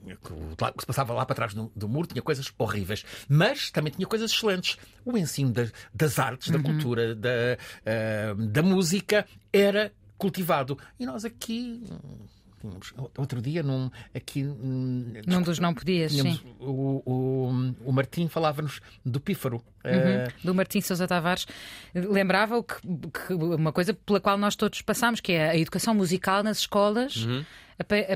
que 0.05 0.81
se 0.81 0.87
passava 0.87 1.13
lá 1.13 1.25
para 1.25 1.35
trás 1.35 1.55
do, 1.55 1.71
do, 1.75 1.89
muro 1.89 2.07
tinha 2.07 2.23
coisas 2.23 2.53
horríveis, 2.59 3.05
mas 3.29 3.71
também 3.71 3.93
tinha 3.93 4.07
coisas 4.07 4.31
excelentes. 4.31 4.77
O 5.05 5.17
ensino 5.17 5.51
das, 5.51 5.73
das 5.93 6.19
artes, 6.19 6.51
da 6.51 6.59
uhum. 6.59 6.63
cultura, 6.63 7.15
da, 7.15 7.31
uh, 7.31 8.47
da 8.47 8.63
música 8.63 9.27
era 9.53 9.93
cultivado. 10.19 10.79
E 10.99 11.07
nós 11.07 11.25
aqui 11.25 11.83
outro 13.19 13.43
dia 13.43 13.63
num 13.63 13.91
aqui 14.15 14.43
num 14.43 15.43
dos 15.43 15.59
não 15.59 15.75
podias 15.75 16.13
sim. 16.13 16.41
O, 16.59 17.03
o, 17.05 17.75
o 17.85 17.93
Martim 17.93 18.27
falava-nos 18.27 18.81
do 19.05 19.21
pífaro 19.21 19.57
uhum, 19.85 19.93
uh... 19.93 20.33
do 20.43 20.55
Martim 20.55 20.81
Sousa 20.81 21.07
Tavares 21.07 21.47
lembrava 21.95 22.63
que, 22.63 22.77
que, 22.81 23.35
uma 23.35 23.71
coisa 23.71 23.93
pela 23.93 24.19
qual 24.19 24.39
nós 24.39 24.57
todos 24.57 24.81
passamos 24.81 25.21
que 25.21 25.33
é 25.33 25.51
a 25.51 25.59
educação 25.59 25.95
musical 25.95 26.43
nas 26.43 26.61
escolas 26.61 27.17
uhum 27.17 27.45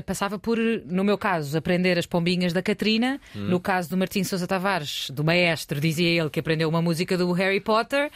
passava 0.05 0.39
por, 0.39 0.57
no 0.85 1.03
meu 1.03 1.17
caso, 1.17 1.57
aprender 1.57 1.97
as 1.97 2.05
pombinhas 2.05 2.53
da 2.53 2.61
Catrina. 2.61 3.19
Hum. 3.35 3.47
No 3.49 3.59
caso 3.59 3.89
do 3.89 3.97
Martim 3.97 4.23
Sousa 4.23 4.47
Tavares, 4.47 5.09
do 5.09 5.23
maestro, 5.23 5.79
dizia 5.79 6.07
ele 6.21 6.29
que 6.29 6.39
aprendeu 6.39 6.69
uma 6.69 6.81
música 6.81 7.17
do 7.17 7.31
Harry 7.33 7.59
Potter, 7.59 8.09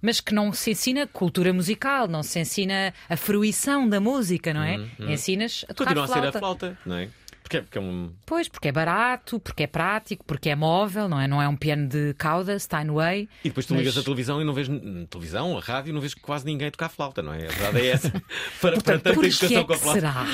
mas 0.00 0.20
que 0.20 0.34
não 0.34 0.52
se 0.52 0.70
ensina 0.70 1.06
cultura 1.06 1.52
musical, 1.52 2.06
não 2.08 2.22
se 2.22 2.38
ensina 2.38 2.94
a 3.08 3.16
fruição 3.16 3.88
da 3.88 4.00
música, 4.00 4.54
não 4.54 4.62
é? 4.62 4.78
Hum, 4.78 4.88
hum. 5.00 5.10
Ensinas 5.10 5.64
a 5.68 5.74
tocar 5.74 5.94
Continua 5.94 6.06
flauta. 6.06 6.28
a 6.28 6.32
ser 6.32 6.36
a 6.36 6.40
flauta, 6.40 6.78
não 6.86 6.96
é? 6.96 7.08
Porque 7.46 7.58
é, 7.58 7.62
porque 7.62 7.78
é 7.78 7.80
um... 7.80 8.12
Pois, 8.26 8.48
porque 8.48 8.66
é 8.66 8.72
barato, 8.72 9.38
porque 9.38 9.62
é 9.62 9.66
prático, 9.68 10.24
porque 10.24 10.50
é 10.50 10.56
móvel, 10.56 11.08
não 11.08 11.20
é? 11.20 11.28
Não 11.28 11.40
é 11.40 11.46
um 11.46 11.54
piano 11.54 11.86
de 11.86 12.12
cauda, 12.14 12.58
Steinway. 12.58 13.28
E 13.44 13.48
depois 13.48 13.64
tu 13.64 13.72
mas... 13.72 13.82
ligas 13.82 13.96
a 13.96 14.02
televisão 14.02 14.42
e 14.42 14.44
não 14.44 14.52
vês 14.52 14.66
televisão, 15.08 15.56
a 15.56 15.60
rádio, 15.60 15.90
e 15.90 15.92
não 15.92 16.00
vês 16.00 16.12
quase 16.12 16.44
ninguém 16.44 16.68
tocar 16.72 16.88
flauta, 16.88 17.22
não 17.22 17.32
é? 17.32 17.46
A 17.46 17.50
verdade 17.52 17.86
é 17.86 17.86
essa. 17.86 18.10
para, 18.60 18.72
Portanto, 18.72 18.82
para 18.82 18.98
tanta 18.98 19.26
educação 19.26 19.60
é 19.60 19.64
com 19.64 19.72
a 19.72 19.76
flauta. 19.76 20.00
Será? 20.00 20.26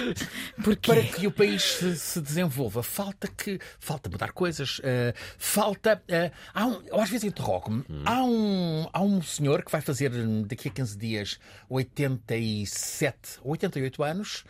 Porquê? 0.65 0.91
Para 0.91 1.03
que 1.03 1.27
o 1.27 1.31
país 1.31 1.63
se, 1.63 1.97
se, 1.97 2.19
desenvolva, 2.19 2.83
falta 2.83 3.29
que 3.29 3.59
falta 3.79 4.09
mudar 4.09 4.33
coisas, 4.33 4.79
uh, 4.79 5.13
falta. 5.37 6.03
Uh, 6.09 6.35
há 6.55 6.67
um, 6.67 6.83
eu 6.87 6.99
às 6.99 7.11
vezes 7.11 7.25
interrogo-me, 7.25 7.85
hum. 7.91 8.03
há, 8.07 8.25
um, 8.25 8.89
há 8.91 9.03
um 9.03 9.21
senhor 9.21 9.63
que 9.63 9.71
vai 9.71 9.83
fazer 9.83 10.11
daqui 10.47 10.69
a 10.69 10.73
15 10.73 10.97
dias 10.97 11.39
87, 11.69 13.39
88 13.43 14.03
anos, 14.03 14.45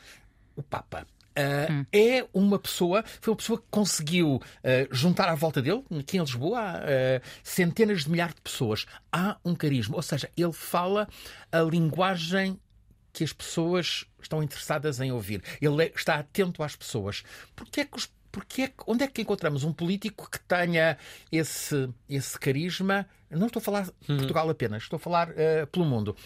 o 0.55 0.63
Papa. 0.63 1.05
Uh, 1.33 1.73
hum. 1.73 1.87
É 1.93 2.27
uma 2.33 2.59
pessoa, 2.59 3.03
foi 3.21 3.33
uma 3.33 3.37
pessoa 3.37 3.59
que 3.59 3.65
conseguiu 3.71 4.37
uh, 4.37 4.41
juntar 4.91 5.29
à 5.29 5.35
volta 5.35 5.63
dele, 5.63 5.83
aqui 5.99 6.19
em 6.19 6.21
Lisboa, 6.21 6.61
uh, 6.61 7.29
centenas 7.43 8.05
de 8.05 8.11
milhares 8.11 8.35
de 8.35 8.41
pessoas. 8.41 8.87
Há 9.11 9.39
um 9.45 9.55
carisma, 9.55 9.97
ou 9.97 10.03
seja, 10.03 10.31
ele 10.37 10.53
fala 10.53 11.09
a 11.51 11.61
linguagem 11.61 12.59
que 13.13 13.25
as 13.25 13.33
pessoas 13.33 14.05
estão 14.21 14.43
interessadas 14.43 15.01
em 15.01 15.13
ouvir. 15.13 15.43
Ele 15.61 15.85
é, 15.85 15.93
está 15.95 16.17
atento 16.17 16.63
às 16.63 16.77
pessoas. 16.77 17.23
Porquê 17.55 17.81
é 17.81 17.85
que 17.85 17.97
os 17.97 18.11
porque 18.31 18.63
é, 18.63 18.73
onde 18.87 19.05
é 19.05 19.09
que 19.09 19.21
encontramos 19.21 19.63
um 19.63 19.75
político 19.75 20.27
que 20.31 20.41
tenha 20.41 20.97
esse, 21.31 21.91
esse 22.09 22.39
carisma? 22.41 23.07
Não 23.31 23.47
estou 23.47 23.61
a 23.61 23.63
falar 23.63 23.83
de 23.83 23.91
uhum. 24.09 24.17
Portugal 24.17 24.49
apenas, 24.49 24.85
estou 24.85 24.97
a 24.97 25.01
falar 25.01 25.29
pelo 25.71 25.85
mundo. 25.85 26.17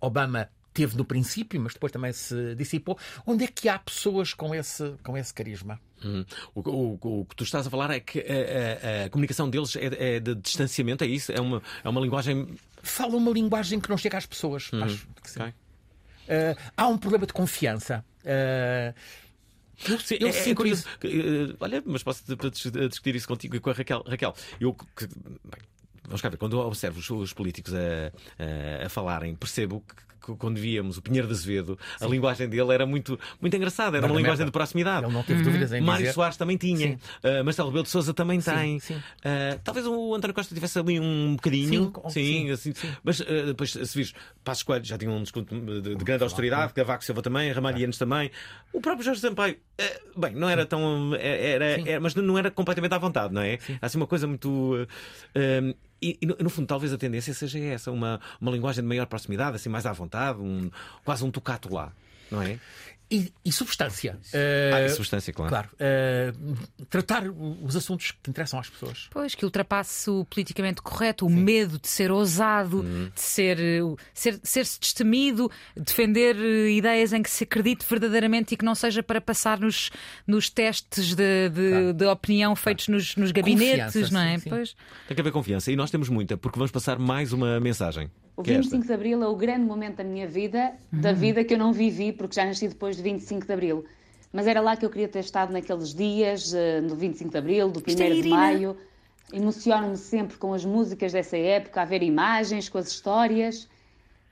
Obama 0.00 0.48
teve 0.78 0.96
no 0.96 1.04
princípio, 1.04 1.60
mas 1.60 1.72
depois 1.72 1.90
também 1.90 2.12
se 2.12 2.54
dissipou. 2.54 2.96
Onde 3.26 3.42
é 3.42 3.48
que 3.48 3.68
há 3.68 3.76
pessoas 3.80 4.32
com 4.32 4.54
esse, 4.54 4.94
com 5.02 5.18
esse 5.18 5.34
carisma? 5.34 5.80
Hum. 6.04 6.24
O, 6.54 6.60
o, 6.60 7.20
o, 7.20 7.24
que 7.24 7.34
tu 7.34 7.42
estás 7.42 7.66
a 7.66 7.70
falar 7.70 7.90
é 7.90 7.98
que 7.98 8.20
a, 8.20 9.02
a, 9.02 9.04
a 9.06 9.10
comunicação 9.10 9.50
deles 9.50 9.74
é, 9.74 10.16
é, 10.16 10.20
de 10.20 10.36
distanciamento, 10.36 11.02
é 11.02 11.08
isso? 11.08 11.32
É 11.32 11.40
uma, 11.40 11.60
é 11.82 11.88
uma 11.88 12.00
linguagem. 12.00 12.54
Fala 12.80 13.16
uma 13.16 13.32
linguagem 13.32 13.80
que 13.80 13.90
não 13.90 13.98
chega 13.98 14.18
às 14.18 14.24
pessoas. 14.26 14.70
Hum. 14.72 14.84
Acho 14.84 15.08
que 15.20 15.30
sim. 15.30 15.40
Okay. 15.40 15.52
Uh, 15.52 16.56
há 16.76 16.86
um 16.86 16.96
problema 16.96 17.26
de 17.26 17.32
confiança. 17.32 18.04
Uh, 18.22 18.94
eu, 19.88 19.98
Sim, 19.98 20.16
eu 20.20 20.28
é, 20.28 20.50
é 20.50 20.54
curioso. 20.54 20.84
Uh, 21.02 21.56
olha, 21.58 21.82
mas 21.84 22.04
posso 22.04 22.22
discutir 22.88 23.16
isso 23.16 23.26
contigo 23.26 23.56
e 23.56 23.60
com 23.60 23.70
a 23.70 23.72
Raquel. 23.72 24.04
Raquel, 24.06 24.32
eu. 24.60 24.74
Que, 24.74 25.08
bem, 25.08 25.60
vamos 26.04 26.22
cá 26.22 26.28
ver, 26.28 26.36
quando 26.36 26.56
eu 26.56 26.60
observo 26.60 27.00
os, 27.00 27.10
os 27.10 27.32
políticos 27.32 27.74
a, 27.74 28.12
a, 28.82 28.86
a 28.86 28.88
falarem, 28.88 29.34
percebo 29.34 29.80
que 29.80 30.07
quando 30.36 30.58
víamos 30.58 30.96
o 30.96 31.02
Pinheiro 31.02 31.26
de 31.26 31.34
Azevedo, 31.34 31.78
a 32.00 32.06
linguagem 32.06 32.48
dele 32.48 32.72
era 32.72 32.86
muito, 32.86 33.18
muito 33.40 33.56
engraçada, 33.56 33.96
era 33.96 34.06
uma 34.06 34.16
linguagem 34.16 34.44
de 34.44 34.52
proximidade. 34.52 35.06
Ele 35.06 35.12
não 35.12 35.22
teve 35.22 35.42
dúvidas 35.42 35.72
em 35.72 35.80
Mário 35.80 36.02
dizer... 36.02 36.14
Soares 36.14 36.36
também 36.36 36.56
tinha, 36.56 36.98
uh, 37.22 37.44
Marcelo 37.44 37.68
Rebelo 37.68 37.84
de 37.84 37.90
Souza 37.90 38.12
também 38.12 38.40
sim, 38.40 38.50
tem. 38.50 38.80
Sim. 38.80 38.94
Uh, 38.94 39.60
talvez 39.62 39.86
o 39.86 40.14
António 40.14 40.34
Costa 40.34 40.54
tivesse 40.54 40.78
ali 40.78 40.98
um 40.98 41.36
bocadinho, 41.36 41.92
sim, 42.08 42.10
sim, 42.10 42.50
assim, 42.50 42.74
mas 43.02 43.20
uh, 43.20 43.46
depois, 43.46 43.70
se 43.70 43.96
vires, 43.96 44.14
Passos 44.44 44.62
Coelho 44.62 44.84
já 44.84 44.98
tinha 44.98 45.10
um 45.10 45.22
desconto 45.22 45.58
de, 45.58 45.94
de 45.94 46.04
grande 46.04 46.22
austeridade, 46.24 46.72
Cavaco 46.72 47.04
Silva 47.04 47.22
também, 47.22 47.50
Ramalhianos 47.52 47.98
também, 47.98 48.30
o 48.72 48.80
próprio 48.80 49.04
Jorge 49.04 49.20
Sampaio, 49.20 49.56
uh, 49.80 50.20
bem, 50.20 50.34
não 50.34 50.48
era 50.48 50.66
tão. 50.66 51.14
Era, 51.14 51.80
era, 51.88 52.00
mas 52.00 52.14
não 52.14 52.38
era 52.38 52.50
completamente 52.50 52.92
à 52.94 52.98
vontade, 52.98 53.32
não 53.32 53.42
é? 53.42 53.58
Há 53.80 53.86
assim 53.86 53.96
uma 53.96 54.06
coisa 54.06 54.26
muito. 54.26 54.86
E, 56.00 56.18
e, 56.20 56.26
no 56.26 56.48
fundo, 56.50 56.66
talvez 56.66 56.92
a 56.92 56.98
tendência 56.98 57.34
seja 57.34 57.58
essa, 57.58 57.90
uma, 57.90 58.20
uma 58.40 58.50
linguagem 58.50 58.82
de 58.82 58.88
maior 58.88 59.06
proximidade, 59.06 59.56
assim, 59.56 59.68
mais 59.68 59.86
à 59.86 59.92
vontade, 59.92 60.40
um, 60.40 60.70
quase 61.04 61.24
um 61.24 61.30
tocato 61.30 61.72
lá, 61.72 61.92
não 62.30 62.40
é? 62.42 62.58
E, 63.10 63.32
e 63.42 63.50
substância. 63.50 64.18
Ah, 64.34 64.82
e 64.82 64.88
substância, 64.90 65.32
claro. 65.32 65.50
claro 65.50 65.68
uh, 65.78 66.86
tratar 66.90 67.24
os 67.28 67.74
assuntos 67.74 68.10
que 68.10 68.28
interessam 68.28 68.60
às 68.60 68.68
pessoas. 68.68 69.08
Pois, 69.10 69.34
que 69.34 69.44
ultrapasse 69.44 70.10
o 70.10 70.24
politicamente 70.24 70.82
correto, 70.82 71.26
o 71.26 71.30
Sim. 71.30 71.36
medo 71.36 71.78
de 71.78 71.88
ser 71.88 72.10
ousado, 72.10 72.80
uhum. 72.80 73.10
de 73.14 73.20
ser, 73.20 73.58
ser, 74.12 74.38
ser-se 74.42 74.78
destemido, 74.78 75.50
defender 75.74 76.36
ideias 76.70 77.12
em 77.12 77.22
que 77.22 77.30
se 77.30 77.44
acredite 77.44 77.86
verdadeiramente 77.88 78.54
e 78.54 78.56
que 78.56 78.64
não 78.64 78.74
seja 78.74 79.02
para 79.02 79.20
passar 79.20 79.58
nos, 79.58 79.90
nos 80.26 80.50
testes 80.50 81.14
de, 81.14 81.48
de, 81.48 81.70
claro. 81.70 81.94
de 81.94 82.06
opinião 82.06 82.54
feitos 82.54 82.86
claro. 82.86 82.98
nos, 82.98 83.16
nos 83.16 83.32
gabinetes, 83.32 83.94
confiança, 83.94 84.14
não 84.14 84.20
é? 84.20 84.34
Sim, 84.36 84.44
sim. 84.44 84.50
Pois. 84.50 84.76
Tem 85.06 85.14
que 85.14 85.20
haver 85.20 85.32
confiança 85.32 85.72
e 85.72 85.76
nós 85.76 85.90
temos 85.90 86.08
muita, 86.08 86.36
porque 86.36 86.58
vamos 86.58 86.70
passar 86.70 86.98
mais 86.98 87.32
uma 87.32 87.58
mensagem. 87.58 88.10
O 88.38 88.42
25 88.44 88.86
de 88.86 88.92
Abril 88.92 89.20
é 89.20 89.26
o 89.26 89.34
grande 89.34 89.64
momento 89.64 89.96
da 89.96 90.04
minha 90.04 90.28
vida, 90.28 90.72
uhum. 90.92 91.00
da 91.00 91.12
vida 91.12 91.42
que 91.42 91.54
eu 91.54 91.58
não 91.58 91.72
vivi, 91.72 92.12
porque 92.12 92.36
já 92.36 92.44
nasci 92.44 92.68
depois 92.68 92.97
de 92.98 93.02
25 93.02 93.46
de 93.46 93.52
Abril. 93.52 93.84
mas 94.32 94.46
era 94.46 94.60
lá 94.60 94.76
que 94.76 94.84
eu 94.84 94.90
queria 94.90 95.08
ter 95.08 95.20
estado 95.20 95.52
naqueles 95.52 95.94
dias, 95.94 96.52
eh, 96.52 96.82
no 96.82 96.94
25 96.94 97.30
de 97.30 97.38
Abril, 97.38 97.70
do 97.70 97.80
1 97.80 97.82
Isto 97.86 98.02
é 98.02 98.10
de. 98.10 98.28
Maio. 98.28 98.76
Emociono-me 99.32 99.96
sempre 99.96 100.36
com 100.36 100.52
as 100.52 100.64
músicas 100.64 101.12
dessa 101.12 101.36
época, 101.36 101.82
a 101.82 101.84
ver 101.84 102.02
imagens, 102.02 102.68
com 102.68 102.78
as 102.78 102.88
histórias. 102.88 103.68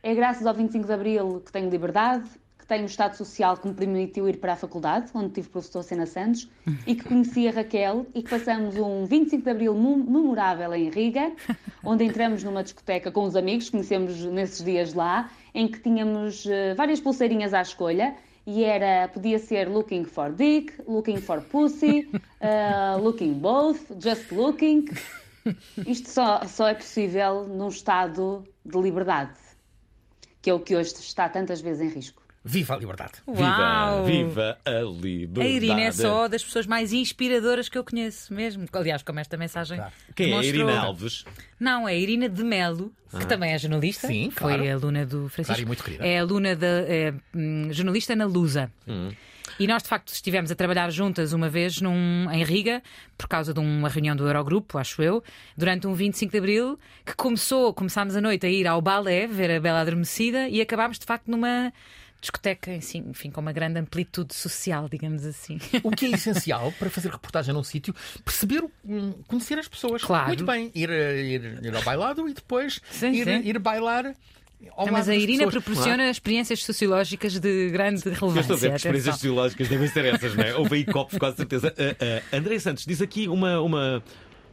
É 0.02 0.14
graças 0.14 0.46
ao 0.46 0.54
25 0.54 0.86
de 0.86 0.92
Abril 0.92 1.42
que 1.44 1.52
tenho 1.52 1.70
liberdade, 1.70 2.28
que 2.58 2.66
tenho 2.66 2.82
um 2.82 2.86
estado 2.86 3.14
social 3.14 3.56
que 3.56 3.68
me 3.68 3.74
permitiu 3.74 4.28
ir 4.28 4.38
para 4.38 4.54
a 4.54 4.56
faculdade, 4.56 5.10
onde 5.14 5.30
tive 5.30 5.48
o 5.48 5.50
professor 5.50 5.82
Sena 5.82 6.06
Santos, 6.06 6.48
e 6.86 6.94
que 6.94 7.04
conheci 7.04 7.46
a 7.46 7.52
Raquel 7.52 8.06
e 8.14 8.22
que 8.22 8.30
passamos 8.30 8.76
um 8.76 9.04
25 9.04 9.44
de 9.44 9.50
Abril 9.50 9.74
memorável 9.74 10.74
em 10.74 10.90
Riga, 10.90 11.32
onde 11.84 12.04
entramos 12.04 12.42
numa 12.42 12.62
discoteca 12.62 13.10
com 13.12 13.24
os 13.24 13.36
amigos, 13.36 13.70
conhecemos 13.70 14.24
nesses 14.24 14.64
dias 14.64 14.94
lá, 14.94 15.30
em 15.54 15.68
que 15.68 15.78
tínhamos 15.78 16.46
eh, 16.46 16.74
várias 16.74 17.00
pulseirinhas 17.00 17.54
à 17.54 17.62
escolha, 17.62 18.14
e 18.46 18.62
era, 18.62 19.08
podia 19.08 19.38
ser 19.38 19.68
looking 19.68 20.04
for 20.04 20.30
dick, 20.30 20.72
looking 20.86 21.20
for 21.20 21.40
pussy, 21.40 22.08
uh, 22.40 22.96
looking 23.02 23.34
both, 23.34 23.80
just 23.98 24.30
looking. 24.30 24.86
Isto 25.86 26.10
só, 26.10 26.44
só 26.46 26.68
é 26.68 26.74
possível 26.74 27.46
num 27.46 27.68
estado 27.68 28.44
de 28.64 28.78
liberdade, 28.78 29.38
que 30.40 30.50
é 30.50 30.54
o 30.54 30.60
que 30.60 30.76
hoje 30.76 30.94
está 30.94 31.28
tantas 31.28 31.60
vezes 31.60 31.82
em 31.82 31.88
risco. 31.94 32.22
Viva 32.48 32.74
a 32.74 32.78
liberdade. 32.78 33.14
Uau! 33.26 34.04
Viva, 34.04 34.28
viva 34.28 34.58
a 34.64 34.70
liberdade. 34.82 35.46
A 35.46 35.50
Irina 35.50 35.80
é 35.82 35.90
só 35.90 36.28
das 36.28 36.44
pessoas 36.44 36.64
mais 36.64 36.92
inspiradoras 36.92 37.68
que 37.68 37.76
eu 37.76 37.82
conheço 37.82 38.32
mesmo. 38.32 38.66
Aliás, 38.72 39.02
como 39.02 39.18
esta 39.18 39.36
mensagem. 39.36 39.80
Quem 40.14 40.32
é 40.32 40.38
a. 40.38 40.44
Irina 40.44 40.78
Alves? 40.78 41.24
Não, 41.58 41.88
é 41.88 41.92
a 41.92 41.96
Irina 41.96 42.28
de 42.28 42.44
Melo, 42.44 42.92
que 43.10 43.24
Ah. 43.24 43.26
também 43.26 43.52
é 43.52 43.58
jornalista. 43.58 44.06
Sim, 44.06 44.30
Foi 44.30 44.54
claro. 44.56 44.72
aluna 44.72 45.04
do 45.04 45.28
Francisco. 45.28 45.46
Claro, 45.46 45.62
e 45.62 45.66
muito 45.66 45.82
querida. 45.82 46.06
É 46.06 46.18
aluna 46.20 46.54
da. 46.54 46.66
É, 46.86 47.12
hum, 47.34 47.68
jornalista 47.72 48.14
na 48.14 48.24
Lusa. 48.26 48.70
Hum. 48.86 49.10
E 49.58 49.66
nós, 49.66 49.82
de 49.82 49.88
facto, 49.88 50.12
estivemos 50.12 50.50
a 50.50 50.54
trabalhar 50.54 50.90
juntas 50.90 51.32
uma 51.32 51.48
vez 51.48 51.80
num, 51.80 52.30
em 52.30 52.44
Riga, 52.44 52.82
por 53.16 53.26
causa 53.26 53.54
de 53.54 53.58
uma 53.60 53.88
reunião 53.88 54.14
do 54.14 54.26
Eurogrupo, 54.26 54.76
acho 54.76 55.00
eu, 55.02 55.22
durante 55.56 55.86
um 55.86 55.94
25 55.94 56.30
de 56.30 56.38
Abril, 56.38 56.78
que 57.06 57.14
começou, 57.16 57.72
começámos 57.72 58.14
a 58.14 58.20
noite 58.20 58.44
a 58.44 58.50
ir 58.50 58.66
ao 58.66 58.82
balé, 58.82 59.26
ver 59.26 59.50
a 59.52 59.58
Bela 59.60 59.80
Adormecida, 59.80 60.46
e 60.48 60.60
acabámos, 60.60 60.98
de 60.98 61.06
facto, 61.06 61.30
numa 61.30 61.72
discoteca, 62.26 62.72
enfim, 62.72 63.30
com 63.30 63.40
uma 63.40 63.52
grande 63.52 63.78
amplitude 63.78 64.34
social, 64.34 64.88
digamos 64.88 65.24
assim. 65.24 65.58
O 65.82 65.90
que 65.90 66.06
é 66.06 66.10
essencial 66.16 66.72
para 66.78 66.90
fazer 66.90 67.10
reportagem 67.10 67.54
num 67.54 67.62
sítio, 67.62 67.94
perceber, 68.24 68.64
o- 68.64 68.70
hum, 68.84 69.12
conhecer 69.28 69.58
as 69.58 69.68
pessoas. 69.68 70.02
Claro. 70.02 70.28
Muito 70.28 70.44
bem, 70.44 70.70
ir, 70.74 70.90
eh, 70.90 71.22
ir, 71.22 71.60
ir 71.64 71.76
ao 71.76 71.82
bailado 71.82 72.28
e 72.28 72.34
depois 72.34 72.80
ir, 73.02 73.24
sim. 73.24 73.40
ir 73.44 73.58
bailar. 73.58 74.14
Ao 74.74 74.86
Não, 74.86 74.92
mas 74.92 75.06
a 75.08 75.14
Irina 75.14 75.44
pessoas. 75.44 75.64
proporciona 75.64 76.10
experiências 76.10 76.64
sociológicas 76.64 77.38
de 77.38 77.68
grande 77.70 78.02
Eu 78.06 78.12
relevância. 78.12 78.40
estou 78.40 78.56
a 78.56 78.58
ver 78.58 78.70
que 78.70 78.76
experiências 78.76 79.14
sociológicas 79.16 79.68
devem 79.68 79.88
ser 79.88 80.04
essas, 80.06 80.34
não 80.34 80.42
é? 80.44 80.54
Houve 80.56 80.76
aí 80.76 80.84
copos, 80.84 81.18
com 81.18 81.32
certeza. 81.34 81.68
Uh, 81.76 81.92
uh, 82.34 82.36
André 82.38 82.58
Santos 82.58 82.84
diz 82.86 83.02
aqui 83.02 83.28
uma. 83.28 83.60
uma... 83.60 84.02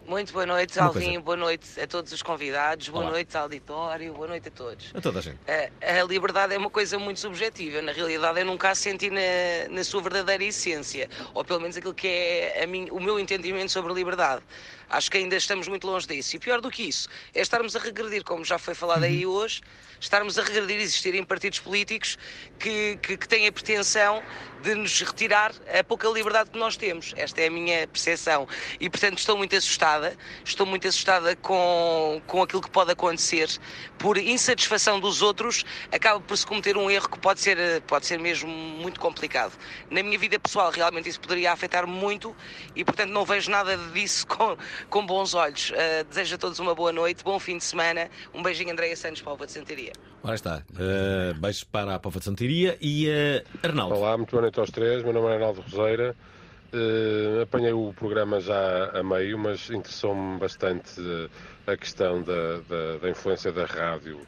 Muito 0.05 0.33
boa 0.33 0.45
noite, 0.45 0.77
coisa. 0.77 1.21
Boa 1.21 1.37
noite 1.37 1.79
a 1.79 1.87
todos 1.87 2.11
os 2.11 2.21
convidados. 2.21 2.89
Boa 2.89 3.03
Olá. 3.05 3.11
noite, 3.13 3.37
auditório. 3.37 4.13
Boa 4.13 4.27
noite 4.27 4.49
a 4.49 4.51
todos. 4.51 4.91
A 4.93 4.99
toda 4.99 5.19
a 5.19 5.21
gente. 5.21 5.39
A, 5.81 6.01
a 6.01 6.03
liberdade 6.03 6.53
é 6.53 6.57
uma 6.57 6.69
coisa 6.69 6.99
muito 6.99 7.21
subjetiva. 7.21 7.81
Na 7.81 7.93
realidade, 7.93 8.39
eu 8.41 8.45
nunca 8.45 8.71
a 8.71 8.75
senti 8.75 9.09
na, 9.09 9.21
na 9.69 9.83
sua 9.83 10.01
verdadeira 10.01 10.43
essência. 10.43 11.09
Ou 11.33 11.45
pelo 11.45 11.61
menos 11.61 11.77
aquilo 11.77 11.93
que 11.93 12.07
é 12.07 12.67
mim- 12.67 12.89
o 12.91 12.99
meu 12.99 13.17
entendimento 13.17 13.71
sobre 13.71 13.93
a 13.93 13.95
liberdade. 13.95 14.43
Acho 14.89 15.09
que 15.09 15.17
ainda 15.17 15.37
estamos 15.37 15.67
muito 15.69 15.87
longe 15.87 16.05
disso. 16.05 16.35
E 16.35 16.39
pior 16.39 16.59
do 16.59 16.69
que 16.69 16.83
isso, 16.83 17.07
é 17.33 17.41
estarmos 17.41 17.75
a 17.75 17.79
regredir, 17.79 18.23
como 18.23 18.43
já 18.43 18.59
foi 18.59 18.75
falado 18.75 19.03
aí 19.05 19.25
hoje, 19.25 19.61
estarmos 19.99 20.37
a 20.37 20.43
regredir 20.43 20.79
e 20.79 20.83
existirem 20.83 21.23
partidos 21.23 21.59
políticos 21.59 22.17
que, 22.59 22.97
que, 23.01 23.17
que 23.17 23.27
têm 23.27 23.47
a 23.47 23.51
pretensão 23.51 24.21
de 24.61 24.75
nos 24.75 25.01
retirar 25.01 25.51
a 25.77 25.83
pouca 25.83 26.07
liberdade 26.09 26.51
que 26.51 26.59
nós 26.59 26.77
temos. 26.77 27.11
Esta 27.17 27.41
é 27.41 27.47
a 27.47 27.49
minha 27.51 27.87
percepção. 27.87 28.47
E, 28.79 28.87
portanto, 28.89 29.17
estou 29.17 29.35
muito 29.35 29.55
assustada. 29.93 30.17
Estou 30.43 30.65
muito 30.65 30.87
assustada 30.87 31.35
com, 31.35 32.21
com 32.27 32.41
aquilo 32.41 32.61
que 32.61 32.69
pode 32.69 32.91
acontecer. 32.91 33.49
Por 33.97 34.17
insatisfação 34.17 34.99
dos 34.99 35.21
outros, 35.21 35.63
acaba 35.91 36.19
por 36.19 36.37
se 36.37 36.45
cometer 36.45 36.77
um 36.77 36.89
erro 36.89 37.09
que 37.09 37.19
pode 37.19 37.39
ser, 37.39 37.57
eh, 37.57 37.79
pode 37.81 38.05
ser 38.05 38.19
mesmo 38.19 38.49
muito 38.49 38.99
complicado. 38.99 39.53
Na 39.89 40.01
minha 40.03 40.17
vida 40.17 40.39
pessoal, 40.39 40.71
realmente 40.71 41.09
isso 41.09 41.19
poderia 41.19 41.51
afetar 41.51 41.87
muito 41.87 42.35
e, 42.75 42.83
portanto, 42.83 43.11
não 43.11 43.25
vejo 43.25 43.49
nada 43.51 43.77
disso 43.93 44.25
com, 44.27 44.57
com 44.89 45.05
bons 45.05 45.33
olhos. 45.33 45.71
Eh, 45.75 46.03
desejo 46.03 46.35
a 46.35 46.37
todos 46.37 46.59
uma 46.59 46.73
boa 46.75 46.91
noite, 46.91 47.23
bom 47.23 47.39
fim 47.39 47.57
de 47.57 47.63
semana. 47.63 48.09
Um 48.33 48.41
beijinho, 48.41 48.71
Andréia 48.71 48.95
Santos, 48.95 49.21
Palva 49.21 49.45
de 49.45 49.51
Santaria. 49.51 49.93
Ora 50.23 50.35
está. 50.35 50.63
Uh, 50.71 51.33
beijos 51.37 51.65
para 51.65 51.95
a 51.95 51.99
Pova 51.99 52.19
de 52.19 52.25
Santiria 52.25 52.77
e 52.79 53.09
uh, 53.09 53.43
Arnaldo. 53.61 53.95
Olá, 53.95 54.17
muito 54.17 54.31
boa 54.31 54.43
noite 54.43 54.57
aos 54.57 54.71
três. 54.71 55.03
Meu 55.03 55.11
nome 55.11 55.27
é 55.27 55.33
Arnaldo 55.33 55.61
Roseira. 55.61 56.15
Eh, 56.75 57.43
apanhei 57.43 57.71
o 57.71 57.93
programa 57.93 58.39
já 58.39 58.89
a 58.97 59.03
meio, 59.03 59.37
mas 59.37 59.69
interessou-me 59.69 60.39
bastante 60.39 60.99
eh, 60.99 61.71
a 61.71 61.77
questão 61.77 62.21
da, 62.23 62.57
da- 62.67 62.97
da 62.99 63.09
influência 63.11 63.51
da 63.51 63.65
rádio 63.65 64.19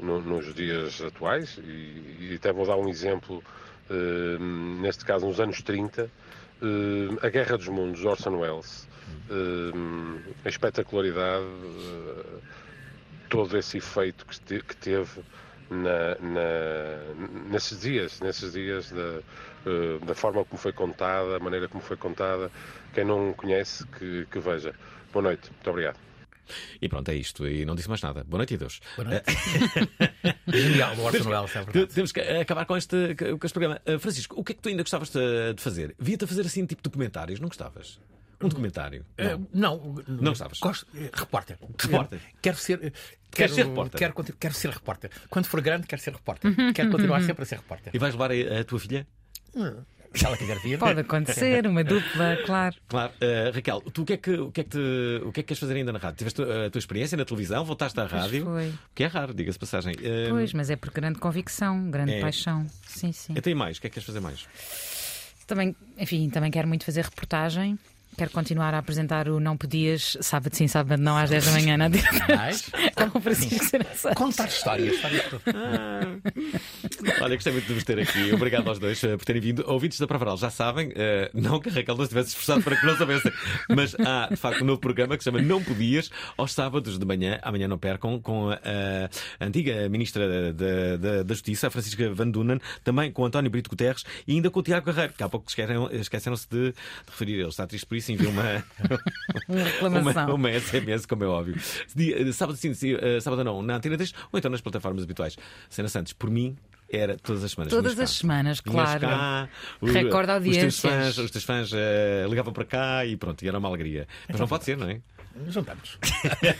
no- 0.00 0.20
nos 0.20 0.52
dias 0.52 1.00
atuais. 1.00 1.58
E, 1.62 2.30
e 2.32 2.34
até 2.36 2.52
vou 2.52 2.66
dar 2.66 2.76
um 2.76 2.88
exemplo, 2.88 3.40
eh, 3.88 4.36
neste 4.80 5.04
caso 5.04 5.26
nos 5.28 5.38
anos 5.38 5.62
30, 5.62 6.10
eh, 6.60 7.26
A 7.26 7.28
Guerra 7.30 7.56
dos 7.56 7.68
Mundos, 7.68 8.04
Orson 8.04 8.36
Welles. 8.36 8.88
A 10.44 10.48
espetacularidade, 10.48 11.44
todo 13.30 13.56
esse 13.56 13.78
efeito 13.78 14.26
que, 14.26 14.40
te- 14.40 14.60
que 14.62 14.76
teve 14.76 15.20
na, 15.70 16.16
na- 16.20 17.48
nesses 17.48 17.80
dias, 17.80 18.20
nesses 18.20 18.52
dias 18.52 18.90
da, 18.90 19.20
da 20.04 20.14
forma 20.14 20.44
como 20.44 20.60
foi 20.60 20.72
contada, 20.72 21.36
a 21.36 21.38
maneira 21.38 21.68
como 21.68 21.82
foi 21.82 21.96
contada. 21.96 22.50
Quem 22.94 23.04
não 23.04 23.32
conhece, 23.32 23.86
que, 23.98 24.26
que 24.30 24.38
veja. 24.38 24.74
Boa 25.12 25.22
noite, 25.22 25.50
muito 25.50 25.70
obrigado. 25.70 25.98
E 26.80 26.88
pronto, 26.88 27.08
é 27.08 27.14
isto. 27.14 27.46
E 27.46 27.64
não 27.64 27.74
disse 27.74 27.88
mais 27.88 28.02
nada. 28.02 28.24
Boa 28.24 28.38
noite 28.38 28.54
e 28.54 28.56
Deus. 28.58 28.80
Boa 28.96 29.08
noite. 29.08 29.24
Genial, 30.48 30.96
o 30.96 31.02
Orson 31.04 31.28
Welles, 31.30 31.56
é 31.56 31.62
verdade. 31.64 31.86
Temos 31.94 32.12
que 32.12 32.20
acabar 32.20 32.66
com 32.66 32.76
este, 32.76 33.14
com 33.14 33.46
este 33.46 33.52
programa. 33.54 33.80
Uh, 33.86 33.98
Francisco, 33.98 34.38
o 34.38 34.44
que 34.44 34.52
é 34.52 34.54
que 34.54 34.60
tu 34.60 34.68
ainda 34.68 34.82
gostavas 34.82 35.10
de, 35.10 35.54
fazer? 35.58 35.94
Via-te 35.98 36.24
a 36.24 36.26
fazer 36.26 36.42
assim 36.42 36.66
tipo 36.66 36.82
documentários? 36.82 37.40
Não 37.40 37.48
gostavas? 37.48 37.98
Um 38.42 38.48
documentário? 38.48 39.06
Eh, 39.16 39.38
não, 39.54 40.02
Não 40.08 40.32
gostavas? 40.32 40.58
Gosto, 40.58 40.84
eh, 40.96 41.08
repórter. 41.14 41.56
Repórter. 41.78 42.18
Eh, 42.18 42.32
Quero 42.42 42.56
ser. 42.56 42.78
eh, 42.86 42.90
Queres 42.90 42.98
quero, 43.30 43.54
ser 43.54 43.66
repórter? 43.68 43.98
Quero, 44.00 44.14
quero 44.40 44.54
ser 44.54 44.70
repórter. 44.70 45.10
Quando 45.30 45.46
for 45.46 45.60
grande, 45.60 45.86
quero 45.86 46.02
ser 46.02 46.12
repórter. 46.12 46.52
Quero 46.74 46.90
continuar 46.90 47.22
sempre 47.22 47.44
a 47.44 47.46
ser 47.46 47.56
repórter. 47.58 47.94
E 47.94 47.98
vais 47.98 48.12
levar 48.14 48.32
a, 48.32 48.60
a 48.60 48.64
tua 48.64 48.80
filha? 48.80 49.06
Se 50.14 50.26
ela 50.26 50.36
quiser 50.36 50.58
vir. 50.58 50.78
Pode 50.78 51.00
acontecer, 51.00 51.66
uma 51.66 51.82
dupla, 51.82 52.36
claro. 52.44 52.76
Claro. 52.86 53.12
Uh, 53.14 53.54
Raquel, 53.54 53.80
tu 53.80 54.02
o 54.02 54.04
que, 54.04 54.12
é 54.12 54.16
que, 54.18 54.30
o, 54.32 54.52
que 54.52 54.60
é 54.60 54.64
que 54.64 54.70
te- 54.70 55.22
o 55.24 55.32
que 55.32 55.40
é 55.40 55.42
que 55.42 55.48
queres 55.48 55.58
fazer 55.58 55.74
ainda 55.74 55.90
na 55.90 55.98
rádio? 55.98 56.18
Tiveste 56.18 56.42
uh, 56.42 56.66
a 56.66 56.70
tua 56.70 56.78
experiência 56.78 57.16
na 57.16 57.24
televisão? 57.24 57.64
Voltaste 57.64 57.98
à 57.98 58.06
Pois 58.06 58.22
rádio? 58.22 58.44
foi. 58.44 58.74
Que 58.94 59.04
é 59.04 59.06
raro, 59.06 59.32
diga-se 59.32 59.58
passagem. 59.58 59.94
Uh, 59.94 60.28
Pois, 60.30 60.52
mas 60.52 60.68
é 60.68 60.76
por 60.76 60.90
grande 60.90 61.18
convicção, 61.18 61.90
grande 61.90 62.12
É. 62.12 62.20
paixão. 62.20 62.66
Sim, 62.86 63.10
sim. 63.10 63.32
Então 63.34 63.50
e 63.50 63.54
mais? 63.54 63.78
O 63.78 63.80
que 63.80 63.86
é 63.86 63.90
que 63.90 63.94
queres 63.94 64.06
fazer 64.06 64.20
mais? 64.20 64.46
Também, 65.46 65.74
enfim, 65.98 66.28
também 66.28 66.50
quero 66.50 66.68
muito 66.68 66.84
fazer 66.84 67.04
reportagem. 67.04 67.78
Quero 68.16 68.30
continuar 68.30 68.74
a 68.74 68.78
apresentar 68.78 69.26
o 69.26 69.40
Não 69.40 69.56
Podias, 69.56 70.18
sábado 70.20 70.54
sim, 70.54 70.68
sábado 70.68 71.00
não, 71.00 71.16
às 71.16 71.30
10 71.30 71.46
da 71.46 71.52
manhã, 71.52 71.76
na 71.78 71.88
Mais? 71.88 72.70
Com 73.10 73.18
o 73.18 73.22
Francisco. 73.22 73.78
Contar 74.14 74.48
histórias. 74.48 74.94
histórias 74.94 75.24
tudo. 75.24 75.42
Olha, 77.22 77.34
gostei 77.34 77.52
muito 77.54 77.66
de 77.66 77.74
vos 77.74 77.84
ter 77.84 77.98
aqui. 77.98 78.32
Obrigado 78.34 78.68
aos 78.68 78.78
dois 78.78 79.02
uh, 79.02 79.16
por 79.16 79.24
terem 79.24 79.40
vindo. 79.40 79.64
Ouvintes 79.66 79.98
da 79.98 80.06
Provaral 80.06 80.36
já 80.36 80.50
sabem, 80.50 80.88
uh, 80.90 80.92
não 81.32 81.58
que 81.58 81.70
a 81.70 81.72
Raquel 81.72 81.96
não 81.96 82.02
estivesse 82.04 82.28
esforçado 82.28 82.62
para 82.62 82.76
que 82.78 82.84
não 82.86 82.96
soubessem, 82.96 83.32
mas 83.70 83.94
há 83.98 84.28
de 84.30 84.36
facto 84.36 84.62
um 84.62 84.66
novo 84.66 84.80
programa 84.80 85.16
que 85.16 85.24
se 85.24 85.30
chama 85.30 85.40
Não 85.40 85.62
Podias, 85.62 86.10
aos 86.36 86.52
sábados 86.52 86.98
de 86.98 87.06
manhã. 87.06 87.38
Amanhã 87.42 87.66
não 87.66 87.78
percam, 87.78 88.20
com 88.20 88.50
a, 88.50 88.58
a 89.40 89.44
antiga 89.46 89.88
Ministra 89.88 90.52
da, 90.52 90.96
da, 90.96 91.22
da 91.22 91.34
Justiça, 91.34 91.68
a 91.68 91.70
Francisca 91.70 92.12
Van 92.12 92.28
Dunen, 92.28 92.60
também 92.84 93.10
com 93.10 93.24
António 93.24 93.50
Brito 93.50 93.70
Guterres 93.70 94.04
e 94.28 94.32
ainda 94.34 94.50
com 94.50 94.60
o 94.60 94.62
Tiago 94.62 94.84
Carreiro, 94.84 95.14
que 95.14 95.22
há 95.22 95.28
pouco 95.30 95.48
esqueceram- 95.48 95.88
esqueceram-se 95.90 96.46
de, 96.50 96.72
de 96.72 96.74
referir. 97.06 97.34
Ele 97.40 97.48
está 97.48 97.66
triste 97.66 97.86
por 97.86 97.96
isso 97.96 98.01
e 98.10 98.14
enviou 98.14 98.32
uma, 98.32 98.42
Uma 99.48 99.62
reclamação. 99.64 100.24
uma, 100.26 100.34
uma 100.34 100.60
SMS, 100.60 101.06
como 101.06 101.24
é 101.24 101.26
óbvio. 101.26 101.56
Dia- 101.94 102.32
Sábado 102.32 102.56
sim, 102.56 102.72
sim, 102.74 102.94
uh, 102.94 103.20
sábado 103.20 103.44
não, 103.44 103.62
na 103.62 103.76
Antena 103.76 103.96
3 103.96 104.12
ou 104.32 104.38
então 104.38 104.50
nas 104.50 104.60
plataformas 104.60 105.04
habituais. 105.04 105.36
Sena 105.68 105.88
Santos, 105.88 106.12
por 106.12 106.30
mim, 106.30 106.56
era 106.90 107.16
todas 107.16 107.42
as 107.44 107.52
semanas. 107.52 107.72
Todas 107.72 107.92
as 107.92 107.98
cá. 107.98 108.06
semanas, 108.18 108.60
claro. 108.60 109.00
cá, 109.00 109.48
o- 109.80 109.86
Recorde 109.86 110.12
Os 110.12 110.26
teus 110.26 110.28
audiências. 110.30 110.80
fãs, 110.80 111.18
os 111.18 111.30
teus 111.30 111.44
fãs 111.44 111.70
eh, 111.72 112.26
ligavam 112.28 112.52
para 112.52 112.64
cá 112.64 113.06
e 113.06 113.16
pronto, 113.16 113.42
e 113.42 113.48
era 113.48 113.58
uma 113.58 113.68
alegria. 113.68 114.06
Mas 114.28 114.38
não 114.40 114.46
pode 114.48 114.64
ser, 114.64 114.76
não 114.76 114.88
é? 114.88 115.00
Juntamos. 115.48 115.98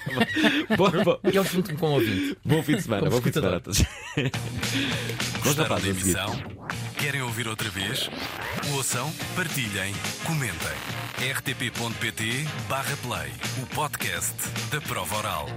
bom, 0.77 0.91
bom. 1.05 1.19
Eu 1.25 1.45
junto-me 1.45 1.79
com 1.79 1.87
o 1.87 1.93
ouvinte. 1.93 2.37
Bom 2.45 2.63
fim 2.63 2.77
de 2.77 2.83
semana, 2.83 3.03
Como 3.03 3.17
bom 3.17 3.23
fim 3.23 3.31
de 3.31 3.35
semana 3.35 3.63
Gostaram 5.43 5.77
da 5.81 5.89
emissão? 5.89 6.43
Querem 6.99 7.23
ouvir 7.23 7.49
outra 7.49 7.69
vez? 7.69 8.11
Ouçam, 8.73 9.13
partilhem, 9.35 9.95
comentem. 10.25 11.33
rtp.pt 11.37 12.47
barra 12.69 12.97
play, 12.99 13.31
o 13.63 13.67
podcast 13.75 14.35
da 14.71 14.81
prova 14.81 15.17
oral. 15.17 15.49